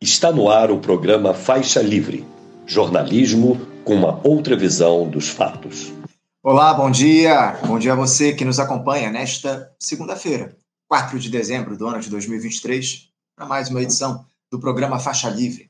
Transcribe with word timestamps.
Está 0.00 0.30
no 0.30 0.48
ar 0.48 0.70
o 0.70 0.78
programa 0.78 1.34
Faixa 1.34 1.82
Livre, 1.82 2.24
jornalismo 2.64 3.58
com 3.84 3.96
uma 3.96 4.24
outra 4.24 4.56
visão 4.56 5.10
dos 5.10 5.28
fatos. 5.28 5.92
Olá, 6.40 6.72
bom 6.72 6.88
dia. 6.88 7.58
Bom 7.66 7.80
dia 7.80 7.94
a 7.94 7.96
você 7.96 8.32
que 8.32 8.44
nos 8.44 8.60
acompanha 8.60 9.10
nesta 9.10 9.74
segunda-feira, 9.76 10.56
4 10.86 11.18
de 11.18 11.28
dezembro 11.28 11.76
do 11.76 11.84
ano 11.88 11.98
de 11.98 12.08
2023, 12.10 13.10
para 13.34 13.44
mais 13.44 13.70
uma 13.70 13.82
edição 13.82 14.24
do 14.48 14.60
programa 14.60 15.00
Faixa 15.00 15.28
Livre. 15.28 15.68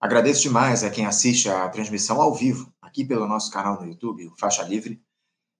Agradeço 0.00 0.42
demais 0.42 0.82
a 0.82 0.90
quem 0.90 1.06
assiste 1.06 1.48
a 1.48 1.68
transmissão 1.68 2.20
ao 2.20 2.34
vivo 2.34 2.68
aqui 2.82 3.04
pelo 3.04 3.28
nosso 3.28 3.48
canal 3.52 3.80
no 3.80 3.86
YouTube, 3.86 4.26
o 4.26 4.36
Faixa 4.36 4.64
Livre. 4.64 5.00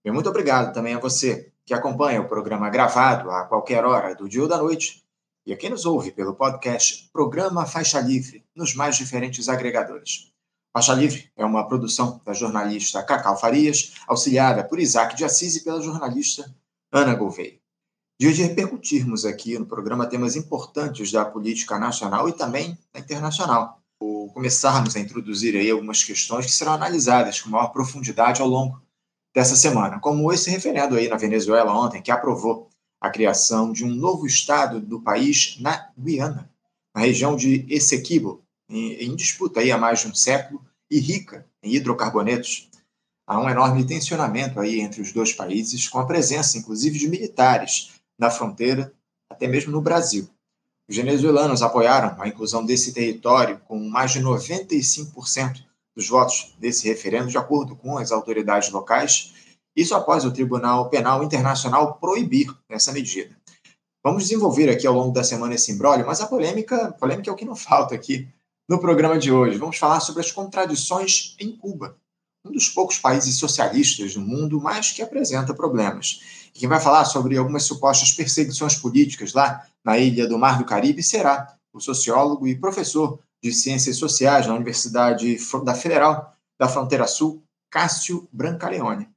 E 0.04 0.10
muito 0.10 0.28
obrigado 0.28 0.74
também 0.74 0.94
a 0.94 0.98
você 0.98 1.52
que 1.64 1.72
acompanha 1.72 2.20
o 2.20 2.26
programa 2.26 2.68
gravado 2.68 3.30
a 3.30 3.44
qualquer 3.44 3.84
hora 3.84 4.12
do 4.12 4.28
dia 4.28 4.42
ou 4.42 4.48
da 4.48 4.58
noite 4.58 5.02
e 5.44 5.52
a 5.52 5.56
quem 5.56 5.70
nos 5.70 5.84
ouve 5.84 6.12
pelo 6.12 6.34
podcast 6.34 7.10
Programa 7.12 7.66
Faixa 7.66 8.00
Livre, 8.00 8.44
nos 8.54 8.74
mais 8.74 8.96
diferentes 8.96 9.48
agregadores. 9.48 10.30
Faixa 10.72 10.94
Livre 10.94 11.30
é 11.36 11.44
uma 11.44 11.66
produção 11.66 12.20
da 12.24 12.32
jornalista 12.32 13.02
Cacau 13.02 13.36
Farias, 13.36 13.94
auxiliada 14.06 14.64
por 14.64 14.78
Isaac 14.78 15.16
de 15.16 15.24
Assis 15.24 15.56
e 15.56 15.64
pela 15.64 15.82
jornalista 15.82 16.54
Ana 16.90 17.14
Gouveia. 17.14 17.60
De 18.18 18.30
repercutirmos 18.30 19.24
aqui 19.24 19.58
no 19.58 19.66
programa 19.66 20.06
temas 20.06 20.36
importantes 20.36 21.10
da 21.10 21.24
política 21.24 21.78
nacional 21.78 22.28
e 22.28 22.32
também 22.32 22.78
da 22.92 23.00
internacional. 23.00 23.82
Vou 24.00 24.32
começarmos 24.32 24.94
a 24.96 25.00
introduzir 25.00 25.56
aí 25.56 25.70
algumas 25.70 26.04
questões 26.04 26.46
que 26.46 26.52
serão 26.52 26.72
analisadas 26.72 27.40
com 27.40 27.50
maior 27.50 27.68
profundidade 27.68 28.40
ao 28.40 28.48
longo 28.48 28.80
dessa 29.34 29.56
semana, 29.56 29.98
como 29.98 30.32
esse 30.32 30.50
referendo 30.50 30.94
aí 30.94 31.08
na 31.08 31.16
Venezuela 31.16 31.72
ontem, 31.72 32.00
que 32.00 32.10
aprovou 32.10 32.68
a 33.02 33.10
criação 33.10 33.72
de 33.72 33.84
um 33.84 33.92
novo 33.92 34.24
estado 34.28 34.80
do 34.80 35.00
país 35.00 35.56
na 35.58 35.90
Guiana, 35.98 36.48
na 36.94 37.00
região 37.00 37.34
de 37.34 37.66
Essequibo, 37.68 38.44
em, 38.68 38.92
em 38.92 39.16
disputa 39.16 39.58
aí 39.58 39.72
há 39.72 39.76
mais 39.76 39.98
de 40.00 40.06
um 40.06 40.14
século 40.14 40.64
e 40.88 41.00
rica 41.00 41.44
em 41.60 41.74
hidrocarbonetos. 41.74 42.70
Há 43.26 43.40
um 43.40 43.50
enorme 43.50 43.84
tensionamento 43.84 44.60
aí 44.60 44.80
entre 44.80 45.02
os 45.02 45.10
dois 45.10 45.32
países, 45.32 45.88
com 45.88 45.98
a 45.98 46.06
presença, 46.06 46.56
inclusive, 46.56 46.96
de 46.96 47.08
militares 47.08 47.90
na 48.16 48.30
fronteira, 48.30 48.94
até 49.28 49.48
mesmo 49.48 49.72
no 49.72 49.80
Brasil. 49.80 50.28
Os 50.88 50.94
venezuelanos 50.94 51.60
apoiaram 51.60 52.22
a 52.22 52.28
inclusão 52.28 52.64
desse 52.64 52.92
território 52.92 53.60
com 53.66 53.80
mais 53.80 54.12
de 54.12 54.20
95% 54.20 55.64
dos 55.96 56.08
votos 56.08 56.54
desse 56.56 56.86
referendo, 56.86 57.26
de 57.26 57.38
acordo 57.38 57.74
com 57.74 57.98
as 57.98 58.12
autoridades 58.12 58.70
locais, 58.70 59.34
isso 59.76 59.94
após 59.94 60.24
o 60.24 60.30
Tribunal 60.30 60.88
Penal 60.88 61.22
Internacional 61.22 61.94
proibir 61.94 62.54
essa 62.68 62.92
medida. 62.92 63.36
Vamos 64.04 64.24
desenvolver 64.24 64.68
aqui 64.68 64.86
ao 64.86 64.94
longo 64.94 65.12
da 65.12 65.22
semana 65.22 65.54
esse 65.54 65.70
embrólio, 65.70 66.04
mas 66.04 66.20
a 66.20 66.26
polêmica, 66.26 66.88
a 66.88 66.92
polêmica 66.92 67.30
é 67.30 67.32
o 67.32 67.36
que 67.36 67.44
não 67.44 67.54
falta 67.56 67.94
aqui 67.94 68.28
no 68.68 68.78
programa 68.78 69.18
de 69.18 69.30
hoje. 69.30 69.58
Vamos 69.58 69.78
falar 69.78 70.00
sobre 70.00 70.22
as 70.22 70.32
contradições 70.32 71.36
em 71.38 71.56
Cuba, 71.56 71.96
um 72.44 72.50
dos 72.50 72.68
poucos 72.68 72.98
países 72.98 73.38
socialistas 73.38 74.14
do 74.14 74.20
mundo, 74.20 74.60
mas 74.60 74.90
que 74.90 75.02
apresenta 75.02 75.54
problemas. 75.54 76.48
E 76.54 76.58
quem 76.58 76.68
vai 76.68 76.80
falar 76.80 77.04
sobre 77.04 77.36
algumas 77.36 77.62
supostas 77.62 78.12
perseguições 78.12 78.74
políticas 78.74 79.32
lá 79.32 79.66
na 79.84 79.98
ilha 79.98 80.26
do 80.26 80.38
Mar 80.38 80.58
do 80.58 80.64
Caribe 80.64 81.02
será 81.02 81.56
o 81.72 81.80
sociólogo 81.80 82.46
e 82.46 82.58
professor 82.58 83.18
de 83.42 83.52
Ciências 83.52 83.96
Sociais 83.96 84.46
na 84.46 84.54
Universidade 84.54 85.36
da 85.64 85.74
Federal 85.74 86.36
da 86.58 86.68
Fronteira 86.68 87.06
Sul, 87.06 87.42
Cássio 87.70 88.28
Brancaleone. 88.32 89.11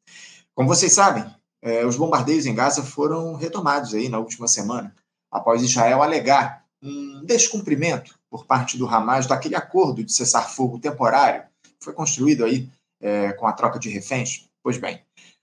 Como 0.55 0.69
vocês 0.69 0.93
sabem, 0.93 1.25
é, 1.61 1.85
os 1.85 1.97
bombardeios 1.97 2.45
em 2.45 2.55
Gaza 2.55 2.81
foram 2.81 3.35
retomados 3.35 3.93
aí 3.93 4.07
na 4.07 4.19
última 4.19 4.47
semana, 4.47 4.95
após 5.29 5.61
Israel 5.61 6.01
alegar 6.01 6.63
um 6.81 7.25
descumprimento 7.25 8.17
por 8.29 8.45
parte 8.45 8.77
do 8.77 8.87
Hamas 8.87 9.27
daquele 9.27 9.55
acordo 9.55 10.01
de 10.01 10.13
cessar-fogo 10.13 10.79
temporário 10.79 11.43
que 11.61 11.83
foi 11.83 11.93
construído 11.93 12.45
aí 12.45 12.69
é, 13.01 13.33
com 13.33 13.45
a 13.45 13.51
troca 13.51 13.77
de 13.77 13.89
reféns. 13.89 14.47
Pois 14.63 14.77
bem, 14.77 15.01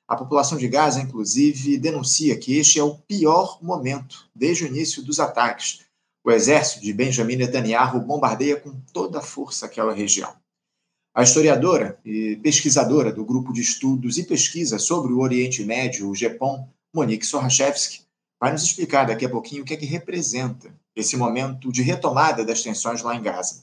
a 0.09 0.17
população 0.17 0.57
de 0.57 0.67
Gaza, 0.67 1.01
inclusive, 1.01 1.77
denuncia 1.77 2.39
que 2.39 2.57
este 2.57 2.79
é 2.79 2.83
o 2.83 2.97
pior 2.97 3.59
momento 3.63 4.29
desde 4.35 4.65
o 4.65 4.67
início 4.67 5.03
dos 5.03 5.21
ataques. 5.21 5.85
O 6.25 6.31
exército 6.31 6.81
de 6.81 6.93
Benjamin 6.93 7.37
Netanyahu 7.37 8.01
bombardeia 8.01 8.59
com 8.59 8.81
toda 8.93 9.19
a 9.19 9.23
força 9.23 9.67
aquela 9.67 9.93
região. 9.93 10.33
A 11.15 11.23
historiadora 11.23 11.99
e 12.07 12.37
pesquisadora 12.37 13.13
do 13.13 13.23
Grupo 13.23 13.53
de 13.53 13.61
Estudos 13.61 14.17
e 14.17 14.25
Pesquisa 14.25 14.79
sobre 14.79 15.13
o 15.13 15.21
Oriente 15.21 15.63
Médio, 15.63 16.09
o 16.09 16.15
GEPOM, 16.15 16.67
Monique 16.95 17.27
Sorachevski, 17.27 18.01
vai 18.41 18.51
nos 18.51 18.63
explicar 18.63 19.05
daqui 19.05 19.27
a 19.27 19.29
pouquinho 19.29 19.63
o 19.63 19.65
que 19.65 19.75
é 19.75 19.77
que 19.77 19.85
representa 19.85 20.75
esse 20.97 21.15
momento 21.15 21.71
de 21.71 21.83
retomada 21.83 22.45
das 22.47 22.63
tensões 22.63 23.03
lá 23.03 23.15
em 23.15 23.23
Gaza. 23.23 23.63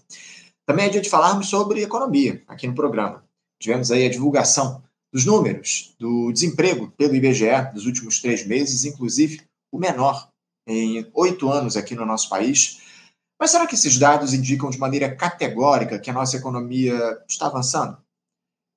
Também 0.63 0.85
é 0.85 0.89
dia 0.89 1.01
de 1.01 1.09
falarmos 1.09 1.49
sobre 1.49 1.81
economia 1.81 2.43
aqui 2.47 2.67
no 2.67 2.75
programa. 2.75 3.23
Tivemos 3.59 3.89
aí 3.89 4.05
a 4.05 4.11
divulgação 4.11 4.83
dos 5.11 5.25
números 5.25 5.95
do 5.99 6.31
desemprego 6.31 6.93
pelo 6.95 7.15
IBGE 7.15 7.73
dos 7.73 7.87
últimos 7.87 8.21
três 8.21 8.45
meses, 8.45 8.85
inclusive 8.85 9.41
o 9.71 9.79
menor 9.79 10.29
em 10.67 11.09
oito 11.15 11.51
anos 11.51 11.75
aqui 11.75 11.95
no 11.95 12.05
nosso 12.05 12.29
país. 12.29 12.79
Mas 13.39 13.51
será 13.51 13.65
que 13.65 13.75
esses 13.75 13.97
dados 13.97 14.33
indicam 14.33 14.69
de 14.69 14.77
maneira 14.77 15.15
categórica 15.15 15.97
que 15.97 16.09
a 16.09 16.13
nossa 16.13 16.35
economia 16.35 17.17
está 17.25 17.45
avançando? 17.47 17.97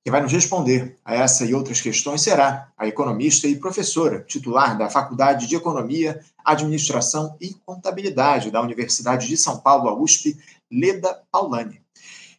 Quem 0.04 0.12
vai 0.12 0.22
nos 0.22 0.32
responder 0.32 0.98
a 1.04 1.14
essa 1.14 1.44
e 1.44 1.52
outras 1.52 1.80
questões 1.80 2.22
será 2.22 2.72
a 2.76 2.86
economista 2.86 3.48
e 3.48 3.58
professora 3.58 4.20
titular 4.20 4.78
da 4.78 4.88
Faculdade 4.88 5.48
de 5.48 5.56
Economia, 5.56 6.20
Administração 6.44 7.36
e 7.40 7.54
Contabilidade 7.66 8.50
da 8.50 8.60
Universidade 8.60 9.26
de 9.26 9.36
São 9.36 9.58
Paulo, 9.58 9.88
a 9.88 9.94
USP, 9.94 10.36
Leda 10.70 11.22
Paulani. 11.30 11.80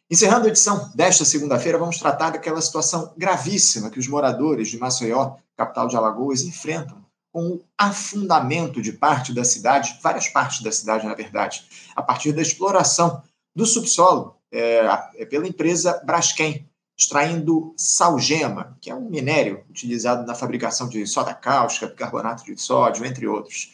Encerrando 0.10 0.46
a 0.46 0.50
edição 0.50 0.92
desta 0.94 1.26
segunda-feira, 1.26 1.78
vamos 1.78 2.00
tratar 2.00 2.32
daquela 2.32 2.62
situação 2.62 3.14
gravíssima 3.18 3.90
que 3.90 4.00
os 4.00 4.08
moradores 4.08 4.70
de 4.70 4.78
Maceió, 4.78 5.36
capital 5.58 5.88
de 5.88 5.96
Alagoas, 5.96 6.42
enfrentam 6.42 7.03
com 7.34 7.48
o 7.48 7.66
afundamento 7.76 8.80
de 8.80 8.94
parte 8.94 9.34
da 9.34 9.44
cidade, 9.44 10.00
várias 10.04 10.30
partes 10.30 10.62
da 10.62 10.72
cidade, 10.72 11.08
na 11.08 11.16
verdade, 11.16 11.66
a 11.96 12.02
partir 12.02 12.32
da 12.32 12.44
exploração 12.44 13.24
do 13.56 13.66
subsolo 13.66 14.38
é, 14.52 14.86
é 15.18 15.26
pela 15.26 15.48
empresa 15.48 16.00
Braskem, 16.06 16.70
extraindo 16.96 17.74
salgema, 17.76 18.78
que 18.80 18.92
é 18.92 18.96
um 18.96 19.10
minério 19.10 19.66
utilizado 19.68 20.28
na 20.28 20.36
fabricação 20.36 20.88
de 20.88 21.08
soda 21.08 21.34
cáustica, 21.34 21.88
bicarbonato 21.88 22.46
de 22.46 22.56
sódio, 22.62 23.04
entre 23.04 23.28
outros. 23.28 23.74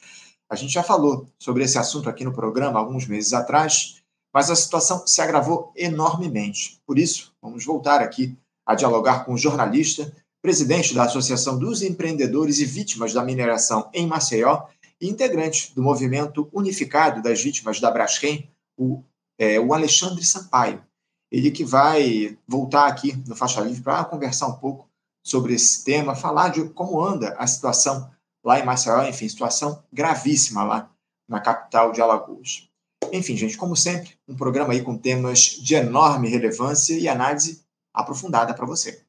A 0.50 0.56
gente 0.56 0.72
já 0.72 0.82
falou 0.82 1.28
sobre 1.38 1.66
esse 1.66 1.78
assunto 1.78 2.10
aqui 2.10 2.24
no 2.24 2.34
programa 2.34 2.80
alguns 2.80 3.06
meses 3.06 3.34
atrás, 3.34 4.02
mas 4.34 4.50
a 4.50 4.56
situação 4.56 5.06
se 5.06 5.22
agravou 5.22 5.74
enormemente. 5.76 6.80
Por 6.88 6.98
isso, 6.98 7.34
vamos 7.42 7.66
voltar 7.66 8.02
aqui 8.02 8.38
a 8.66 8.74
dialogar 8.74 9.26
com 9.26 9.34
o 9.34 9.38
jornalista 9.38 10.16
presidente 10.42 10.94
da 10.94 11.04
Associação 11.04 11.58
dos 11.58 11.82
Empreendedores 11.82 12.60
e 12.60 12.66
Vítimas 12.66 13.14
da 13.14 13.24
Mineração 13.24 13.90
em 13.94 14.08
Maceió 14.08 14.68
e 15.00 15.10
integrante 15.10 15.74
do 15.76 15.82
Movimento 15.82 16.50
Unificado 16.54 17.22
das 17.22 17.42
Vítimas 17.42 17.80
da 17.80 17.92
Braskem, 17.92 18.50
o, 18.78 19.04
é, 19.38 19.60
o 19.60 19.74
Alexandre 19.74 20.24
Sampaio. 20.24 20.84
Ele 21.32 21.52
que 21.52 21.64
vai 21.64 22.38
voltar 22.48 22.88
aqui 22.88 23.16
no 23.28 23.36
Faixa 23.36 23.62
Livre 23.62 23.84
para 23.84 24.04
conversar 24.06 24.48
um 24.48 24.56
pouco 24.56 24.90
sobre 25.24 25.54
esse 25.54 25.84
tema, 25.84 26.16
falar 26.16 26.50
de 26.50 26.68
como 26.70 27.04
anda 27.04 27.36
a 27.38 27.46
situação 27.46 28.10
lá 28.44 28.60
em 28.60 28.66
Maceió, 28.66 29.04
enfim, 29.04 29.28
situação 29.28 29.84
gravíssima 29.92 30.64
lá 30.64 30.92
na 31.28 31.40
capital 31.40 31.92
de 31.92 32.02
Alagoas. 32.02 32.68
Enfim, 33.12 33.36
gente, 33.38 33.58
como 33.58 33.76
sempre, 33.76 34.18
um 34.28 34.36
programa 34.36 34.74
aí 34.74 34.82
com 34.82 34.98
temas 34.98 35.40
de 35.40 35.76
enorme 35.76 36.30
relevância 36.30 36.98
e 36.98 37.08
análise 37.08 37.64
aprofundada 37.94 38.54
para 38.54 38.66
você. 38.66 39.04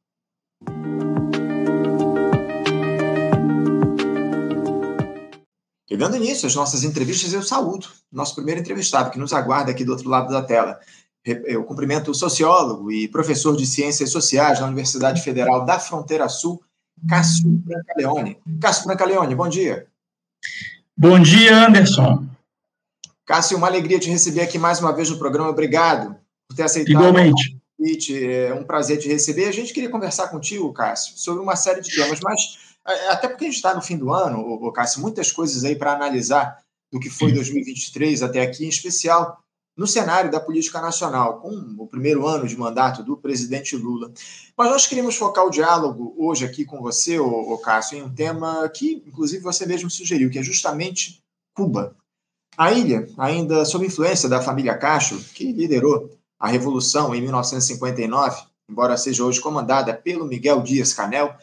Dando 5.97 6.17
início 6.17 6.47
às 6.47 6.55
nossas 6.55 6.85
entrevistas, 6.85 7.33
eu 7.33 7.43
saúdo 7.43 7.89
nosso 8.13 8.35
primeiro 8.35 8.61
entrevistado, 8.61 9.11
que 9.11 9.19
nos 9.19 9.33
aguarda 9.33 9.71
aqui 9.71 9.85
do 9.85 9.93
outro 9.93 10.09
lado 10.09 10.33
da 10.33 10.43
tela. 10.43 10.79
Eu 11.25 11.65
cumprimento 11.65 12.11
o 12.11 12.15
sociólogo 12.15 12.91
e 12.91 13.09
professor 13.09 13.57
de 13.57 13.67
Ciências 13.67 14.11
Sociais 14.11 14.61
na 14.61 14.67
Universidade 14.67 15.21
Federal 15.23 15.65
da 15.65 15.79
Fronteira 15.79 16.29
Sul, 16.29 16.63
Cássio 17.09 17.49
Brancaleone. 17.49 18.39
Cássio 18.61 18.87
Brancaleone, 18.87 19.35
bom 19.35 19.49
dia. 19.49 19.87
Bom 20.97 21.21
dia, 21.21 21.67
Anderson. 21.67 22.27
Cássio, 23.27 23.57
uma 23.57 23.67
alegria 23.67 23.99
te 23.99 24.11
receber 24.11 24.43
aqui 24.43 24.59
mais 24.59 24.81
uma 24.81 24.93
vez 24.93 25.11
no 25.11 25.19
programa. 25.19 25.51
Obrigado 25.51 26.17
por 26.49 26.57
ter 26.57 26.65
aceitado 26.65 26.93
Igualmente. 26.93 27.57
o 27.57 27.83
convite. 27.83 28.27
É 28.27 28.55
um 28.55 28.65
prazer 28.65 28.99
te 28.99 29.09
receber. 29.09 29.47
A 29.47 29.53
gente 29.53 29.73
queria 29.73 29.89
conversar 29.89 30.29
contigo, 30.29 30.73
Cássio, 30.73 31.17
sobre 31.17 31.43
uma 31.43 31.57
série 31.57 31.81
de 31.81 31.95
temas, 31.95 32.19
mas 32.23 32.70
até 32.85 33.29
porque 33.29 33.45
a 33.45 33.49
gente 33.49 33.57
está 33.57 33.75
no 33.75 33.83
fim 33.83 33.97
do 33.97 34.13
ano, 34.13 34.41
o 34.41 34.73
Cássio, 34.73 35.01
muitas 35.01 35.31
coisas 35.31 35.65
aí 35.65 35.77
para 35.77 35.93
analisar 35.93 36.59
do 36.93 36.99
que 36.99 37.11
foi 37.11 37.33
2023 37.33 38.23
até 38.23 38.43
aqui, 38.43 38.65
em 38.65 38.69
especial 38.69 39.39
no 39.77 39.87
cenário 39.87 40.31
da 40.31 40.41
política 40.41 40.81
nacional, 40.81 41.41
com 41.41 41.77
o 41.79 41.87
primeiro 41.87 42.27
ano 42.27 42.47
de 42.47 42.57
mandato 42.57 43.03
do 43.03 43.17
presidente 43.17 43.77
Lula. 43.77 44.13
Mas 44.57 44.71
nós 44.71 44.87
queríamos 44.87 45.17
focar 45.17 45.47
o 45.47 45.51
diálogo 45.51 46.15
hoje 46.19 46.45
aqui 46.45 46.65
com 46.65 46.83
você, 46.83 47.19
o 47.19 47.57
Cássio, 47.59 47.97
em 47.97 48.03
um 48.03 48.13
tema 48.13 48.69
que, 48.69 49.03
inclusive, 49.07 49.43
você 49.43 49.65
mesmo 49.65 49.89
sugeriu, 49.89 50.29
que 50.29 50.39
é 50.39 50.43
justamente 50.43 51.23
Cuba. 51.55 51.97
A 52.59 52.73
ilha, 52.73 53.09
ainda 53.17 53.65
sob 53.65 53.87
influência 53.87 54.29
da 54.29 54.43
família 54.43 54.77
Castro, 54.77 55.19
que 55.35 55.51
liderou 55.51 56.11
a 56.39 56.49
Revolução 56.49 57.15
em 57.15 57.23
1959, 57.23 58.43
embora 58.69 58.97
seja 58.97 59.25
hoje 59.25 59.41
comandada 59.41 59.95
pelo 59.95 60.27
Miguel 60.27 60.63
Dias-Canel, 60.63 61.35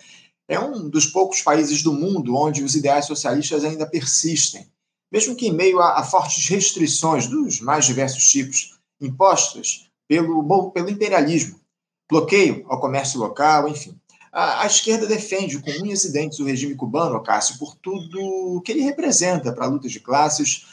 é 0.48 0.60
um 0.60 0.90
dos 0.90 1.06
poucos 1.06 1.42
países 1.42 1.84
do 1.84 1.94
mundo 1.94 2.36
onde 2.36 2.64
os 2.64 2.76
ideais 2.76 3.06
socialistas 3.06 3.66
ainda 3.66 3.86
persistem, 3.86 4.68
mesmo 5.12 5.36
que 5.36 5.48
em 5.48 5.54
meio 5.54 5.80
a, 5.80 6.00
a 6.00 6.04
fortes 6.04 6.48
restrições 6.48 7.28
dos 7.28 7.60
mais 7.60 7.86
diversos 7.86 8.30
tipos 8.30 8.78
impostas 9.00 9.90
pelo, 10.08 10.72
pelo 10.72 10.90
imperialismo, 10.90 11.60
bloqueio 12.10 12.66
ao 12.70 12.80
comércio 12.80 13.20
local, 13.20 13.68
enfim. 13.68 13.96
A, 14.32 14.64
a, 14.64 14.68
esquerda 14.68 15.06
defende 15.06 15.60
com 15.60 15.72
unhas 15.72 16.04
e 16.04 16.12
dentes 16.12 16.40
o 16.40 16.46
regime 16.46 16.76
cubano, 16.76 17.22
Cássio, 17.24 17.58
por 17.58 17.76
tudo 17.76 18.62
que 18.62 18.72
ele 18.72 18.82
representa 18.82 19.52
para 19.52 19.66
a 19.66 19.70
luta 19.70 19.88
de 19.88 20.00
classes. 20.00 20.66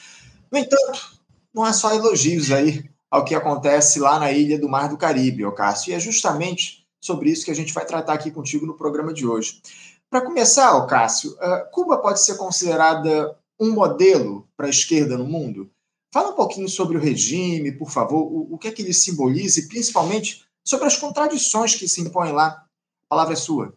No 0.50 0.58
entanto, 0.58 1.18
não 1.52 1.64
há 1.64 1.72
só 1.72 1.94
elogios 1.94 2.50
aí 2.50 2.84
ao 3.10 3.24
que 3.24 3.34
acontece 3.34 4.00
lá 4.00 4.18
na 4.18 4.32
ilha 4.32 4.58
do 4.58 4.68
Mar 4.68 4.88
do 4.88 4.96
Caribe, 4.98 5.50
Cássio, 5.54 5.92
e 5.92 5.94
é 5.94 6.00
justamente 6.00 6.83
sobre 7.04 7.30
isso 7.30 7.44
que 7.44 7.50
a 7.50 7.54
gente 7.54 7.74
vai 7.74 7.84
tratar 7.84 8.14
aqui 8.14 8.30
contigo 8.30 8.64
no 8.64 8.74
programa 8.74 9.12
de 9.12 9.26
hoje. 9.26 9.60
Para 10.08 10.22
começar, 10.22 10.80
Cássio, 10.86 11.36
eh, 11.38 11.68
Cuba 11.70 11.98
pode 11.98 12.24
ser 12.24 12.36
considerada 12.36 13.36
um 13.60 13.72
modelo 13.72 14.48
para 14.56 14.66
a 14.66 14.70
esquerda 14.70 15.18
no 15.18 15.26
mundo? 15.26 15.70
Fala 16.12 16.30
um 16.30 16.34
pouquinho 16.34 16.68
sobre 16.68 16.96
o 16.96 17.00
regime, 17.00 17.72
por 17.72 17.90
favor, 17.90 18.22
o, 18.50 18.56
que 18.56 18.68
é 18.68 18.70
que 18.70 18.80
ele 18.80 18.94
simboliza 18.94 19.60
e 19.60 19.68
principalmente 19.68 20.44
sobre 20.64 20.86
as 20.86 20.96
contradições 20.96 21.74
que 21.74 21.86
se 21.86 22.00
impõem 22.00 22.32
lá. 22.32 22.46
A 22.46 23.08
palavra 23.08 23.34
é 23.34 23.36
sua. 23.36 23.74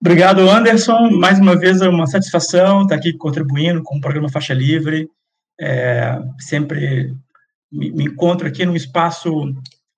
Obrigado, 0.00 0.48
Anderson. 0.48 1.10
Mais 1.10 1.38
uma 1.38 1.58
vez 1.58 1.82
é 1.82 1.88
uma 1.88 2.06
satisfação 2.06 2.82
estar 2.82 2.94
aqui 2.94 3.12
contribuindo 3.12 3.82
com 3.82 3.96
o 3.96 4.00
programa 4.00 4.30
Faixa 4.30 4.54
Livre. 4.54 5.10
É, 5.60 6.18
sempre 6.38 7.14
me 7.70 8.04
encontro 8.04 8.46
aqui 8.46 8.64
num 8.64 8.76
espaço 8.76 9.52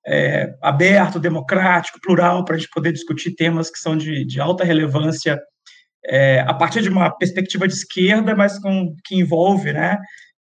é, 0.07 0.55
aberto, 0.63 1.19
democrático, 1.19 2.01
plural, 2.01 2.45
para 2.45 2.55
a 2.55 2.59
gente 2.59 2.71
poder 2.71 2.93
discutir 2.93 3.35
temas 3.35 3.71
que 3.71 3.79
são 3.79 3.97
de, 3.97 4.25
de 4.25 4.41
alta 4.41 4.65
relevância 4.65 5.41
é, 6.07 6.41
a 6.41 6.55
partir 6.55 6.83
de 6.83 6.89
uma 6.89 7.11
perspectiva 7.11 7.67
de 7.67 7.75
esquerda, 7.75 8.35
mas 8.35 8.59
com, 8.59 8.95
que 9.05 9.17
envolve 9.17 9.73
né, 9.73 9.99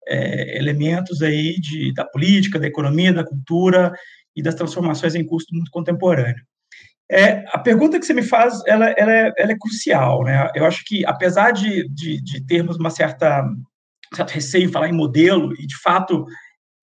é, 0.07 0.59
elementos 0.59 1.23
aí 1.23 1.59
de, 1.59 1.93
da 1.95 2.05
política, 2.05 2.59
da 2.59 2.67
economia, 2.67 3.13
da 3.13 3.25
cultura 3.25 3.93
e 4.37 4.43
das 4.43 4.55
transformações 4.55 5.15
em 5.15 5.25
curso 5.25 5.47
do 5.51 5.57
mundo 5.57 5.71
contemporâneo. 5.71 6.45
É, 7.11 7.45
a 7.49 7.59
pergunta 7.59 7.99
que 7.99 8.07
você 8.07 8.15
me 8.15 8.23
faz, 8.23 8.63
ela, 8.67 8.91
ela, 8.97 9.13
é, 9.13 9.33
ela 9.39 9.53
é 9.53 9.59
crucial, 9.59 10.25
né? 10.25 10.49
Eu 10.55 10.65
acho 10.65 10.83
que, 10.85 11.05
apesar 11.07 11.51
de, 11.53 11.89
de, 11.89 12.23
de 12.23 12.47
termos 12.47 12.77
uma 12.77 12.91
certa 12.91 13.43
um 13.43 14.17
certo 14.17 14.31
receio 14.31 14.65
em 14.65 14.73
falar 14.73 14.89
em 14.89 14.93
modelo 14.93 15.53
e, 15.55 15.67
de 15.67 15.77
fato, 15.83 16.25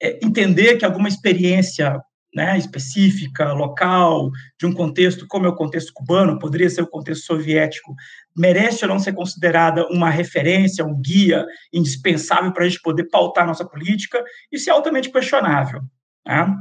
é, 0.02 0.20
entender 0.24 0.78
que 0.78 0.86
alguma 0.86 1.08
experiência 1.08 2.00
né, 2.34 2.58
específica, 2.58 3.52
local, 3.54 4.30
de 4.60 4.66
um 4.66 4.74
contexto 4.74 5.28
como 5.28 5.46
é 5.46 5.50
o 5.50 5.56
contexto 5.56 5.92
cubano, 5.94 6.40
poderia 6.40 6.70
ser 6.70 6.82
o 6.82 6.88
contexto 6.88 7.26
soviético, 7.26 7.94
merece 8.36 8.86
ou 8.86 8.90
não 8.90 9.00
ser 9.00 9.14
considerada 9.14 9.86
uma 9.88 10.10
referência, 10.10 10.86
um 10.86 11.00
guia 11.00 11.46
indispensável 11.74 12.54
para 12.54 12.64
a 12.64 12.70
gente 12.70 12.82
poder 12.82 13.06
pautar 13.10 13.46
nossa 13.46 13.66
política, 13.66 14.24
isso 14.52 14.70
é 14.70 14.74
altamente 14.74 15.12
questionável. 15.12 15.82
Né? 16.26 16.56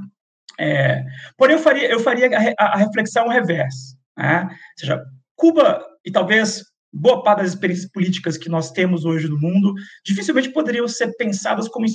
É, 0.59 1.05
porém, 1.37 1.57
eu 1.57 1.63
faria, 1.63 1.91
eu 1.91 2.01
faria 2.01 2.55
a, 2.59 2.75
a 2.75 2.77
reflexão 2.77 3.29
reversa. 3.29 3.97
Né? 4.17 4.49
Ou 4.51 4.79
seja, 4.79 5.03
Cuba, 5.37 5.83
e 6.05 6.11
talvez 6.11 6.65
boa 6.93 7.23
parte 7.23 7.43
das 7.43 7.51
experiências 7.51 7.91
políticas 7.91 8.37
que 8.37 8.49
nós 8.49 8.71
temos 8.73 9.05
hoje 9.05 9.29
no 9.29 9.39
mundo 9.39 9.75
dificilmente 10.05 10.53
poderiam 10.53 10.89
ser 10.89 11.15
pensadas 11.17 11.69
como, 11.69 11.87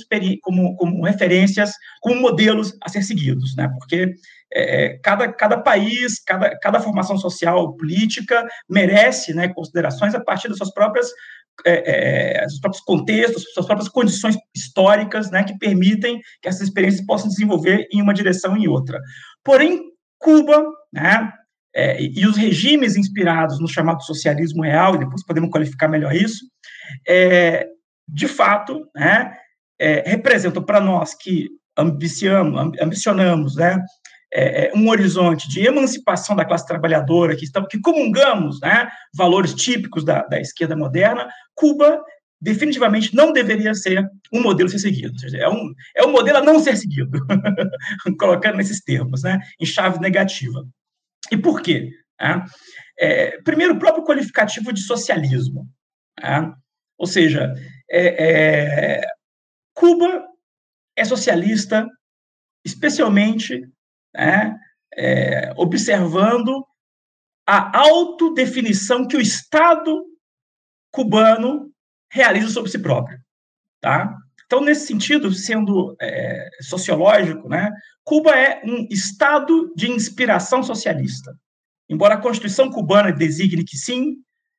como, 0.42 0.76
como 0.76 1.04
referências, 1.04 1.72
como 2.00 2.20
modelos 2.20 2.76
a 2.82 2.88
ser 2.88 3.02
seguidos, 3.02 3.54
né? 3.56 3.68
Porque 3.78 4.14
é, 4.52 4.84
é, 4.84 4.98
cada, 4.98 5.32
cada 5.32 5.58
país, 5.58 6.22
cada, 6.24 6.58
cada 6.58 6.80
formação 6.80 7.18
social, 7.18 7.76
política 7.76 8.46
merece 8.68 9.34
né, 9.34 9.48
considerações 9.48 10.14
a 10.14 10.20
partir 10.20 10.48
das 10.48 10.56
suas 10.56 10.72
próprias 10.72 11.10
é, 11.64 12.42
é, 12.42 12.48
seus 12.48 12.60
próprios 12.60 12.84
contextos, 12.84 13.44
suas 13.54 13.66
próprias 13.66 13.88
condições 13.88 14.36
históricas, 14.54 15.30
né, 15.30 15.42
que 15.42 15.58
permitem 15.58 16.20
que 16.42 16.48
essas 16.48 16.62
experiências 16.62 17.04
possam 17.06 17.28
desenvolver 17.28 17.88
em 17.90 18.02
uma 18.02 18.14
direção 18.14 18.56
e 18.56 18.64
em 18.64 18.68
outra. 18.68 19.00
Porém, 19.42 19.80
Cuba, 20.18 20.64
né, 20.92 21.32
é, 21.76 22.00
e 22.00 22.26
os 22.26 22.38
regimes 22.38 22.96
inspirados 22.96 23.60
no 23.60 23.68
chamado 23.68 24.02
socialismo 24.02 24.62
real, 24.62 24.94
e 24.94 24.98
depois 24.98 25.22
podemos 25.22 25.50
qualificar 25.50 25.88
melhor 25.88 26.14
isso, 26.14 26.46
é, 27.06 27.66
de 28.08 28.26
fato, 28.26 28.88
né, 28.96 29.36
é, 29.78 30.02
representam 30.08 30.62
para 30.62 30.80
nós 30.80 31.14
que 31.14 31.50
ambiciamos, 31.76 32.72
ambicionamos 32.80 33.56
né, 33.56 33.78
é, 34.32 34.68
é, 34.68 34.72
um 34.74 34.88
horizonte 34.88 35.50
de 35.50 35.66
emancipação 35.66 36.34
da 36.34 36.46
classe 36.46 36.66
trabalhadora, 36.66 37.36
que, 37.36 37.44
estamos, 37.44 37.68
que 37.68 37.78
comungamos 37.78 38.58
né, 38.62 38.88
valores 39.14 39.52
típicos 39.52 40.02
da, 40.02 40.22
da 40.22 40.40
esquerda 40.40 40.74
moderna, 40.74 41.28
Cuba 41.54 42.00
definitivamente 42.40 43.14
não 43.14 43.32
deveria 43.32 43.74
ser 43.74 44.06
um 44.32 44.42
modelo 44.42 44.68
a 44.68 44.72
ser 44.72 44.78
seguido. 44.78 45.14
é, 45.34 45.48
um, 45.48 45.74
é 45.94 46.06
um 46.06 46.12
modelo 46.12 46.38
a 46.38 46.42
não 46.42 46.58
ser 46.58 46.76
seguido, 46.76 47.18
colocando 48.18 48.56
nesses 48.56 48.82
termos, 48.82 49.22
né, 49.22 49.38
em 49.60 49.66
chave 49.66 49.98
negativa. 50.00 50.66
E 51.30 51.36
por 51.36 51.60
quê? 51.62 51.90
É, 52.98 53.40
primeiro, 53.42 53.74
o 53.74 53.78
próprio 53.78 54.04
qualificativo 54.04 54.72
de 54.72 54.80
socialismo. 54.80 55.68
Ou 56.98 57.06
seja, 57.06 57.52
é, 57.90 58.98
é, 58.98 59.06
Cuba 59.74 60.26
é 60.96 61.04
socialista, 61.04 61.86
especialmente 62.64 63.60
né, 64.14 64.58
é, 64.96 65.52
observando 65.56 66.66
a 67.46 67.78
autodefinição 67.78 69.06
que 69.06 69.16
o 69.16 69.20
Estado 69.20 70.04
cubano 70.90 71.70
realiza 72.10 72.48
sobre 72.48 72.70
si 72.70 72.78
próprio. 72.78 73.18
Tá? 73.80 74.16
Então, 74.46 74.60
nesse 74.60 74.86
sentido, 74.86 75.32
sendo 75.32 75.96
é, 76.00 76.48
sociológico, 76.62 77.48
né, 77.48 77.70
Cuba 78.04 78.30
é 78.30 78.62
um 78.64 78.86
estado 78.90 79.72
de 79.74 79.90
inspiração 79.90 80.62
socialista. 80.62 81.34
Embora 81.88 82.14
a 82.14 82.20
Constituição 82.20 82.70
cubana 82.70 83.12
designe 83.12 83.64
que 83.64 83.76
sim, 83.76 84.16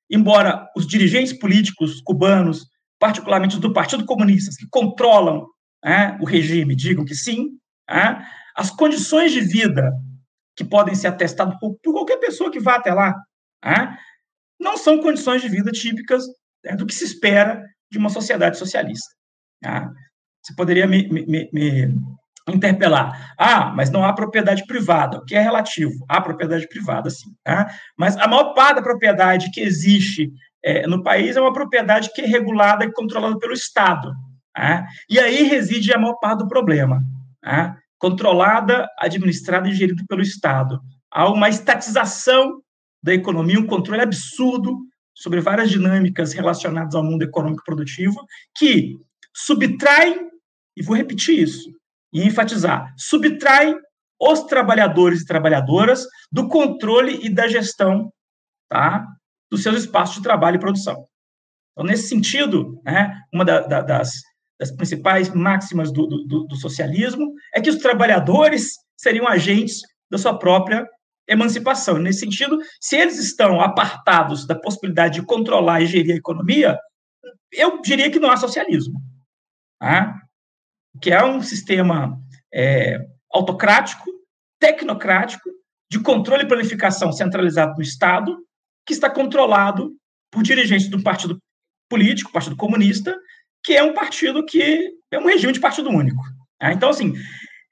embora 0.10 0.68
os 0.76 0.86
dirigentes 0.86 1.34
políticos 1.34 2.02
cubanos, 2.02 2.68
particularmente 3.00 3.60
do 3.60 3.72
Partido 3.72 4.06
Comunista, 4.06 4.52
que 4.58 4.68
controlam 4.70 5.48
né, 5.84 6.18
o 6.22 6.26
regime, 6.26 6.76
digam 6.76 7.06
que 7.06 7.16
sim, 7.16 7.52
né, 7.90 8.26
as 8.56 8.70
condições 8.70 9.32
de 9.32 9.40
vida 9.42 9.94
que 10.56 10.66
podem 10.66 10.96
ser 10.96 11.08
atestadas 11.08 11.58
por, 11.60 11.78
por 11.82 11.94
qualquer 11.94 12.18
pessoa 12.18 12.52
que 12.52 12.60
vá 12.60 12.76
até 12.76 12.94
lá, 12.94 13.16
né, 13.64 13.98
não 14.60 14.76
são 14.76 15.02
condições 15.02 15.42
de 15.42 15.48
vida 15.48 15.72
típicas 15.72 16.26
do 16.78 16.86
que 16.86 16.94
se 16.94 17.06
espera 17.06 17.64
de 17.90 17.98
uma 17.98 18.10
sociedade 18.10 18.58
socialista. 18.58 19.17
Tá? 19.62 19.92
Você 20.42 20.56
poderia 20.56 20.88
me, 20.88 21.08
me, 21.10 21.50
me, 21.52 21.94
interpelar. 22.48 23.34
Ah, 23.38 23.72
mas 23.76 23.90
não 23.90 24.04
há 24.04 24.14
propriedade 24.14 24.66
privada, 24.66 25.18
o 25.18 25.26
que 25.26 25.36
é 25.36 25.42
relativo. 25.42 26.06
Há 26.08 26.22
propriedade 26.22 26.68
privada, 26.68 27.10
sim. 27.10 27.36
Tá? 27.44 27.70
Mas 27.98 28.16
a 28.18 28.28
maior 28.28 28.54
parte 28.54 28.78
da 28.78 28.82
propriedade 28.82 29.52
que 29.52 29.60
existe 29.60 30.32
é, 30.64 30.88
no 30.88 31.04
país 31.04 31.36
é 31.36 31.42
uma 31.42 31.54
propriedade 31.54 32.12
que 32.14 32.22
é 32.22 32.26
regulada 32.26 32.86
e 32.86 32.92
controlada 32.92 33.38
pelo 33.38 33.54
Estado. 33.54 34.14
Tá? 34.56 34.86
E 35.10 35.20
aí 35.20 35.44
reside 35.44 35.94
a 35.94 36.00
maior 36.00 36.16
parte 36.16 36.40
do 36.40 36.48
problema. 36.48 37.04
Tá? 37.42 37.78
Controlada, 37.98 38.88
administrada 38.98 39.68
e 39.68 39.74
gerida 39.74 40.04
pelo 40.08 40.22
Estado. 40.22 40.80
Há 41.12 41.30
uma 41.30 41.50
estatização 41.50 42.62
da 43.02 43.14
economia, 43.14 43.60
um 43.60 43.66
controle 43.66 44.02
absurdo 44.02 44.78
sobre 45.14 45.42
várias 45.42 45.70
dinâmicas 45.70 46.34
relacionadas 46.34 46.94
ao 46.94 47.04
mundo 47.04 47.24
econômico 47.24 47.64
produtivo, 47.66 48.24
que 48.56 48.98
subtrai, 49.36 50.20
e 50.76 50.84
vou 50.84 50.96
repetir 50.96 51.40
isso, 51.40 51.70
e 52.14 52.26
enfatizar, 52.26 52.94
subtrai 52.98 53.76
os 54.20 54.44
trabalhadores 54.44 55.22
e 55.22 55.26
trabalhadoras 55.26 56.06
do 56.32 56.48
controle 56.48 57.20
e 57.26 57.30
da 57.30 57.48
gestão 57.48 58.12
tá, 58.70 59.06
dos 59.50 59.64
seus 59.64 59.78
espaços 59.78 60.16
de 60.16 60.24
trabalho 60.24 60.56
e 60.56 60.60
produção. 60.60 61.08
Então, 61.72 61.86
nesse 61.86 62.08
sentido, 62.08 62.82
né, 62.84 63.22
uma 63.32 63.46
da, 63.46 63.62
da, 63.62 63.82
das, 63.82 64.14
das, 64.60 64.72
principais 64.72 65.30
máximas 65.30 65.92
do, 65.92 66.08
do, 66.08 66.46
do 66.46 66.56
socialismo 66.56 67.32
é 67.54 67.62
que 67.62 67.70
os 67.70 67.78
trabalhadores 67.78 68.72
seriam 68.98 69.28
agentes 69.28 69.82
da 70.10 70.18
sua 70.18 70.38
própria 70.38 70.88
emancipação. 71.28 72.00
Nesse 72.00 72.22
sentido, 72.22 72.58
se 72.82 72.96
eles 72.96 73.20
estão 73.20 73.62
apartados 73.62 74.48
da 74.48 74.56
possibilidade 74.56 75.20
de 75.20 75.26
controlar 75.26 75.82
e 75.82 75.86
gerir 75.86 76.16
a 76.16 76.18
economia, 76.18 76.78
eu 77.52 77.82
diria 77.82 78.10
que 78.10 78.20
não 78.20 78.32
há 78.32 78.38
socialismo 78.38 79.00
tá? 79.80 80.22
que 81.02 81.12
é 81.12 81.24
um 81.24 81.42
sistema 81.42 82.20
é, 82.54 82.98
autocrático, 83.32 84.06
tecnocrático, 84.60 85.50
de 85.90 86.00
controle 86.00 86.44
e 86.44 86.48
planificação 86.48 87.12
centralizado 87.12 87.76
no 87.76 87.82
Estado, 87.82 88.38
que 88.86 88.94
está 88.94 89.10
controlado 89.10 89.96
por 90.32 90.44
dirigentes 90.44 90.90
do 90.90 91.02
partido 91.02 91.38
político, 91.90 92.32
Partido 92.32 92.56
Comunista, 92.56 93.18
que 93.64 93.74
é 93.74 93.84
um 93.84 93.94
partido 93.94 94.46
que 94.46 94.92
é 95.12 95.20
um 95.20 95.26
regime 95.26 95.54
de 95.54 95.60
partido 95.60 95.90
único. 95.90 96.22
Né? 96.62 96.74
Então, 96.74 96.90
assim, 96.90 97.14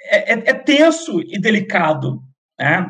é, 0.02 0.34
é, 0.34 0.50
é 0.50 0.54
tenso 0.54 1.20
e 1.22 1.40
delicado 1.40 2.22
né, 2.60 2.86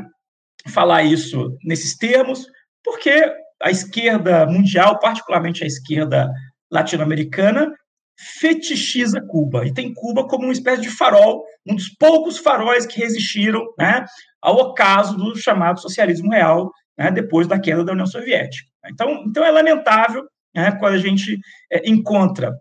falar 0.67 1.03
isso 1.03 1.57
nesses 1.63 1.95
termos, 1.97 2.45
porque 2.83 3.23
a 3.61 3.71
esquerda 3.71 4.45
mundial, 4.45 4.99
particularmente 4.99 5.63
a 5.63 5.67
esquerda 5.67 6.31
latino-americana, 6.71 7.73
fetichiza 8.17 9.21
Cuba 9.21 9.65
e 9.65 9.73
tem 9.73 9.93
Cuba 9.93 10.27
como 10.27 10.45
uma 10.45 10.53
espécie 10.53 10.81
de 10.81 10.89
farol, 10.89 11.43
um 11.65 11.75
dos 11.75 11.89
poucos 11.89 12.37
faróis 12.37 12.85
que 12.85 12.99
resistiram 12.99 13.61
né, 13.77 14.05
ao 14.41 14.55
ocaso 14.57 15.17
do 15.17 15.35
chamado 15.35 15.79
socialismo 15.79 16.31
real 16.31 16.71
né, 16.97 17.11
depois 17.11 17.47
da 17.47 17.59
queda 17.59 17.83
da 17.83 17.91
União 17.91 18.05
Soviética. 18.05 18.67
Então, 18.87 19.23
então 19.27 19.43
é 19.43 19.51
lamentável 19.51 20.23
né, 20.53 20.71
quando 20.79 20.93
a 20.93 20.99
gente 20.99 21.37
é, 21.71 21.89
encontra 21.89 22.53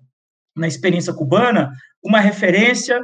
na 0.56 0.66
experiência 0.66 1.12
cubana 1.12 1.70
uma 2.02 2.20
referência 2.20 3.00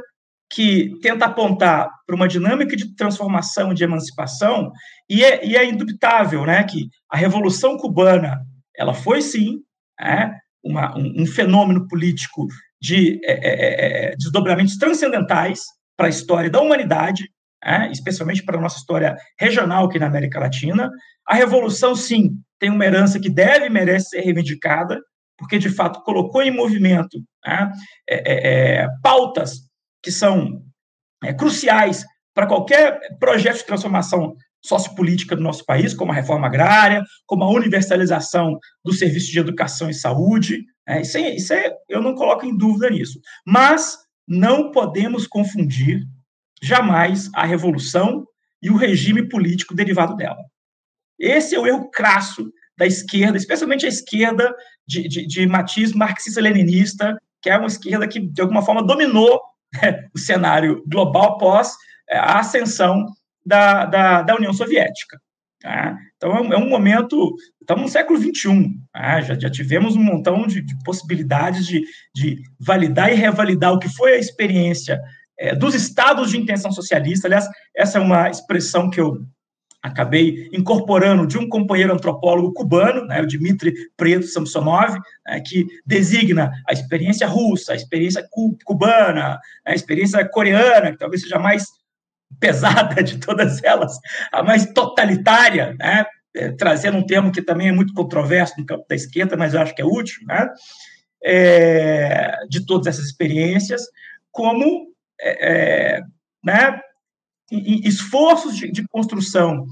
que 0.53 0.91
tenta 1.01 1.25
apontar 1.25 1.89
para 2.05 2.15
uma 2.15 2.27
dinâmica 2.27 2.75
de 2.75 2.93
transformação, 2.95 3.73
de 3.73 3.83
emancipação, 3.83 4.69
e 5.09 5.23
é, 5.23 5.45
e 5.45 5.55
é 5.55 5.65
indubitável 5.65 6.45
né, 6.45 6.63
que 6.63 6.89
a 7.09 7.17
Revolução 7.17 7.77
Cubana 7.77 8.41
ela 8.75 8.93
foi, 8.93 9.21
sim, 9.21 9.59
é, 9.99 10.29
uma, 10.63 10.97
um, 10.97 11.21
um, 11.21 11.25
fenômeno 11.25 11.87
político 11.87 12.47
de 12.81 13.19
é, 13.23 13.31
é, 13.31 13.49
é, 13.49 14.11
é 14.11 14.15
desdobramentos 14.15 14.77
transcendentais 14.77 15.61
para 15.97 16.07
a 16.07 16.09
história 16.09 16.49
da 16.49 16.61
humanidade, 16.61 17.29
especialmente 17.91 18.43
para 18.43 18.57
a 18.57 18.61
nossa 18.61 18.77
história 18.77 19.15
regional 19.39 19.85
aqui 19.85 19.99
na 19.99 20.07
América 20.07 20.39
Latina. 20.39 20.89
A 21.27 21.35
Revolução, 21.35 21.95
sim, 21.95 22.31
tem 22.59 22.69
uma 22.69 22.85
herança 22.85 23.19
que 23.19 23.29
deve 23.29 23.67
e 23.67 23.69
merece 23.69 24.09
ser 24.09 24.21
reivindicada, 24.21 24.99
porque, 25.37 25.59
de 25.59 25.69
fato, 25.69 26.01
colocou 26.03 26.41
em 26.41 26.51
movimento 26.51 27.19
pautas 29.03 29.61
que 30.01 30.11
são 30.11 30.63
é, 31.23 31.33
cruciais 31.33 32.05
para 32.33 32.47
qualquer 32.47 32.99
projeto 33.19 33.57
de 33.57 33.65
transformação 33.65 34.35
sociopolítica 34.63 35.35
do 35.35 35.41
nosso 35.41 35.65
país, 35.65 35.93
como 35.93 36.11
a 36.11 36.15
reforma 36.15 36.47
agrária, 36.47 37.03
como 37.25 37.43
a 37.43 37.49
universalização 37.49 38.59
do 38.83 38.93
serviço 38.93 39.31
de 39.31 39.39
educação 39.39 39.89
e 39.89 39.93
saúde. 39.93 40.63
É, 40.87 41.01
isso, 41.01 41.17
é, 41.17 41.35
isso 41.35 41.53
é, 41.53 41.73
eu 41.89 42.01
não 42.01 42.15
coloco 42.15 42.45
em 42.45 42.55
dúvida 42.55 42.89
nisso. 42.89 43.19
Mas 43.45 43.97
não 44.27 44.71
podemos 44.71 45.27
confundir 45.27 46.03
jamais 46.61 47.29
a 47.33 47.45
revolução 47.45 48.25
e 48.61 48.69
o 48.69 48.77
regime 48.77 49.27
político 49.27 49.73
derivado 49.73 50.15
dela. 50.15 50.43
Esse 51.19 51.55
é 51.55 51.59
o 51.59 51.67
erro 51.67 51.89
crasso 51.89 52.51
da 52.77 52.85
esquerda, 52.85 53.37
especialmente 53.37 53.85
a 53.85 53.89
esquerda 53.89 54.53
de, 54.87 55.07
de, 55.07 55.27
de 55.27 55.47
matiz 55.47 55.93
marxista-leninista, 55.93 57.17
que 57.41 57.49
é 57.49 57.57
uma 57.57 57.67
esquerda 57.67 58.07
que, 58.07 58.19
de 58.19 58.41
alguma 58.41 58.61
forma, 58.61 58.83
dominou 58.83 59.39
o 60.13 60.19
cenário 60.19 60.83
global 60.87 61.35
após 61.35 61.75
é, 62.09 62.17
a 62.17 62.39
ascensão 62.39 63.05
da, 63.45 63.85
da, 63.85 64.21
da 64.21 64.35
União 64.35 64.53
Soviética. 64.53 65.19
Tá? 65.61 65.95
Então, 66.17 66.35
é 66.35 66.41
um, 66.41 66.53
é 66.53 66.57
momento, 66.57 67.35
estamos 67.59 67.83
no 67.83 67.89
século 67.89 68.19
XXI, 68.19 68.71
tá? 68.91 69.21
já, 69.21 69.37
já 69.37 69.49
tivemos 69.49 69.95
um 69.95 70.01
montão 70.01 70.47
de, 70.47 70.61
de 70.61 70.75
possibilidades 70.83 71.67
de, 71.67 71.83
de 72.15 72.41
validar 72.59 73.11
e 73.11 73.15
revalidar 73.15 73.71
o 73.71 73.79
que 73.79 73.87
foi 73.87 74.13
a 74.13 74.19
experiência 74.19 74.99
é, 75.37 75.55
dos 75.55 75.75
estados 75.75 76.31
de 76.31 76.37
intenção 76.37 76.71
socialista. 76.71 77.27
Aliás, 77.27 77.47
essa 77.75 77.99
é 77.99 78.01
uma 78.01 78.29
expressão 78.29 78.89
que 78.89 78.99
eu 78.99 79.23
acabei 79.83 80.47
incorporando 80.53 81.25
de 81.25 81.37
um 81.37 81.49
companheiro 81.49 81.93
antropólogo 81.93 82.53
cubano, 82.53 83.05
né, 83.05 83.21
o 83.21 83.27
Dmitry 83.27 83.73
Preto 83.97 84.27
Samsonov, 84.27 84.95
né, 85.25 85.41
que 85.45 85.65
designa 85.85 86.51
a 86.67 86.73
experiência 86.73 87.27
russa, 87.27 87.73
a 87.73 87.75
experiência 87.75 88.25
cu 88.29 88.55
cubana, 88.63 89.39
a 89.65 89.73
experiência 89.73 90.27
coreana, 90.27 90.91
que 90.91 90.97
talvez 90.97 91.21
seja 91.21 91.39
mais 91.39 91.65
pesada 92.39 93.03
de 93.03 93.19
todas 93.19 93.63
elas, 93.63 93.97
a 94.31 94.43
mais 94.43 94.65
totalitária, 94.67 95.75
né, 95.79 96.05
é, 96.35 96.51
trazendo 96.51 96.97
um 96.97 97.05
termo 97.05 97.31
que 97.31 97.41
também 97.41 97.69
é 97.69 97.71
muito 97.71 97.93
controverso 97.93 98.53
no 98.57 98.65
campo 98.65 98.85
da 98.89 98.95
esquerda, 98.95 99.35
mas 99.35 99.53
eu 99.53 99.61
acho 99.61 99.75
que 99.75 99.81
é 99.81 99.85
útil, 99.85 100.21
né, 100.25 100.47
é, 101.23 102.35
de 102.49 102.65
todas 102.65 102.87
essas 102.87 103.05
experiências, 103.05 103.83
como 104.31 104.87
é, 105.19 105.97
é 105.97 106.01
né, 106.43 106.79
esforços 107.51 108.55
de, 108.55 108.71
de 108.71 108.87
construção 108.87 109.65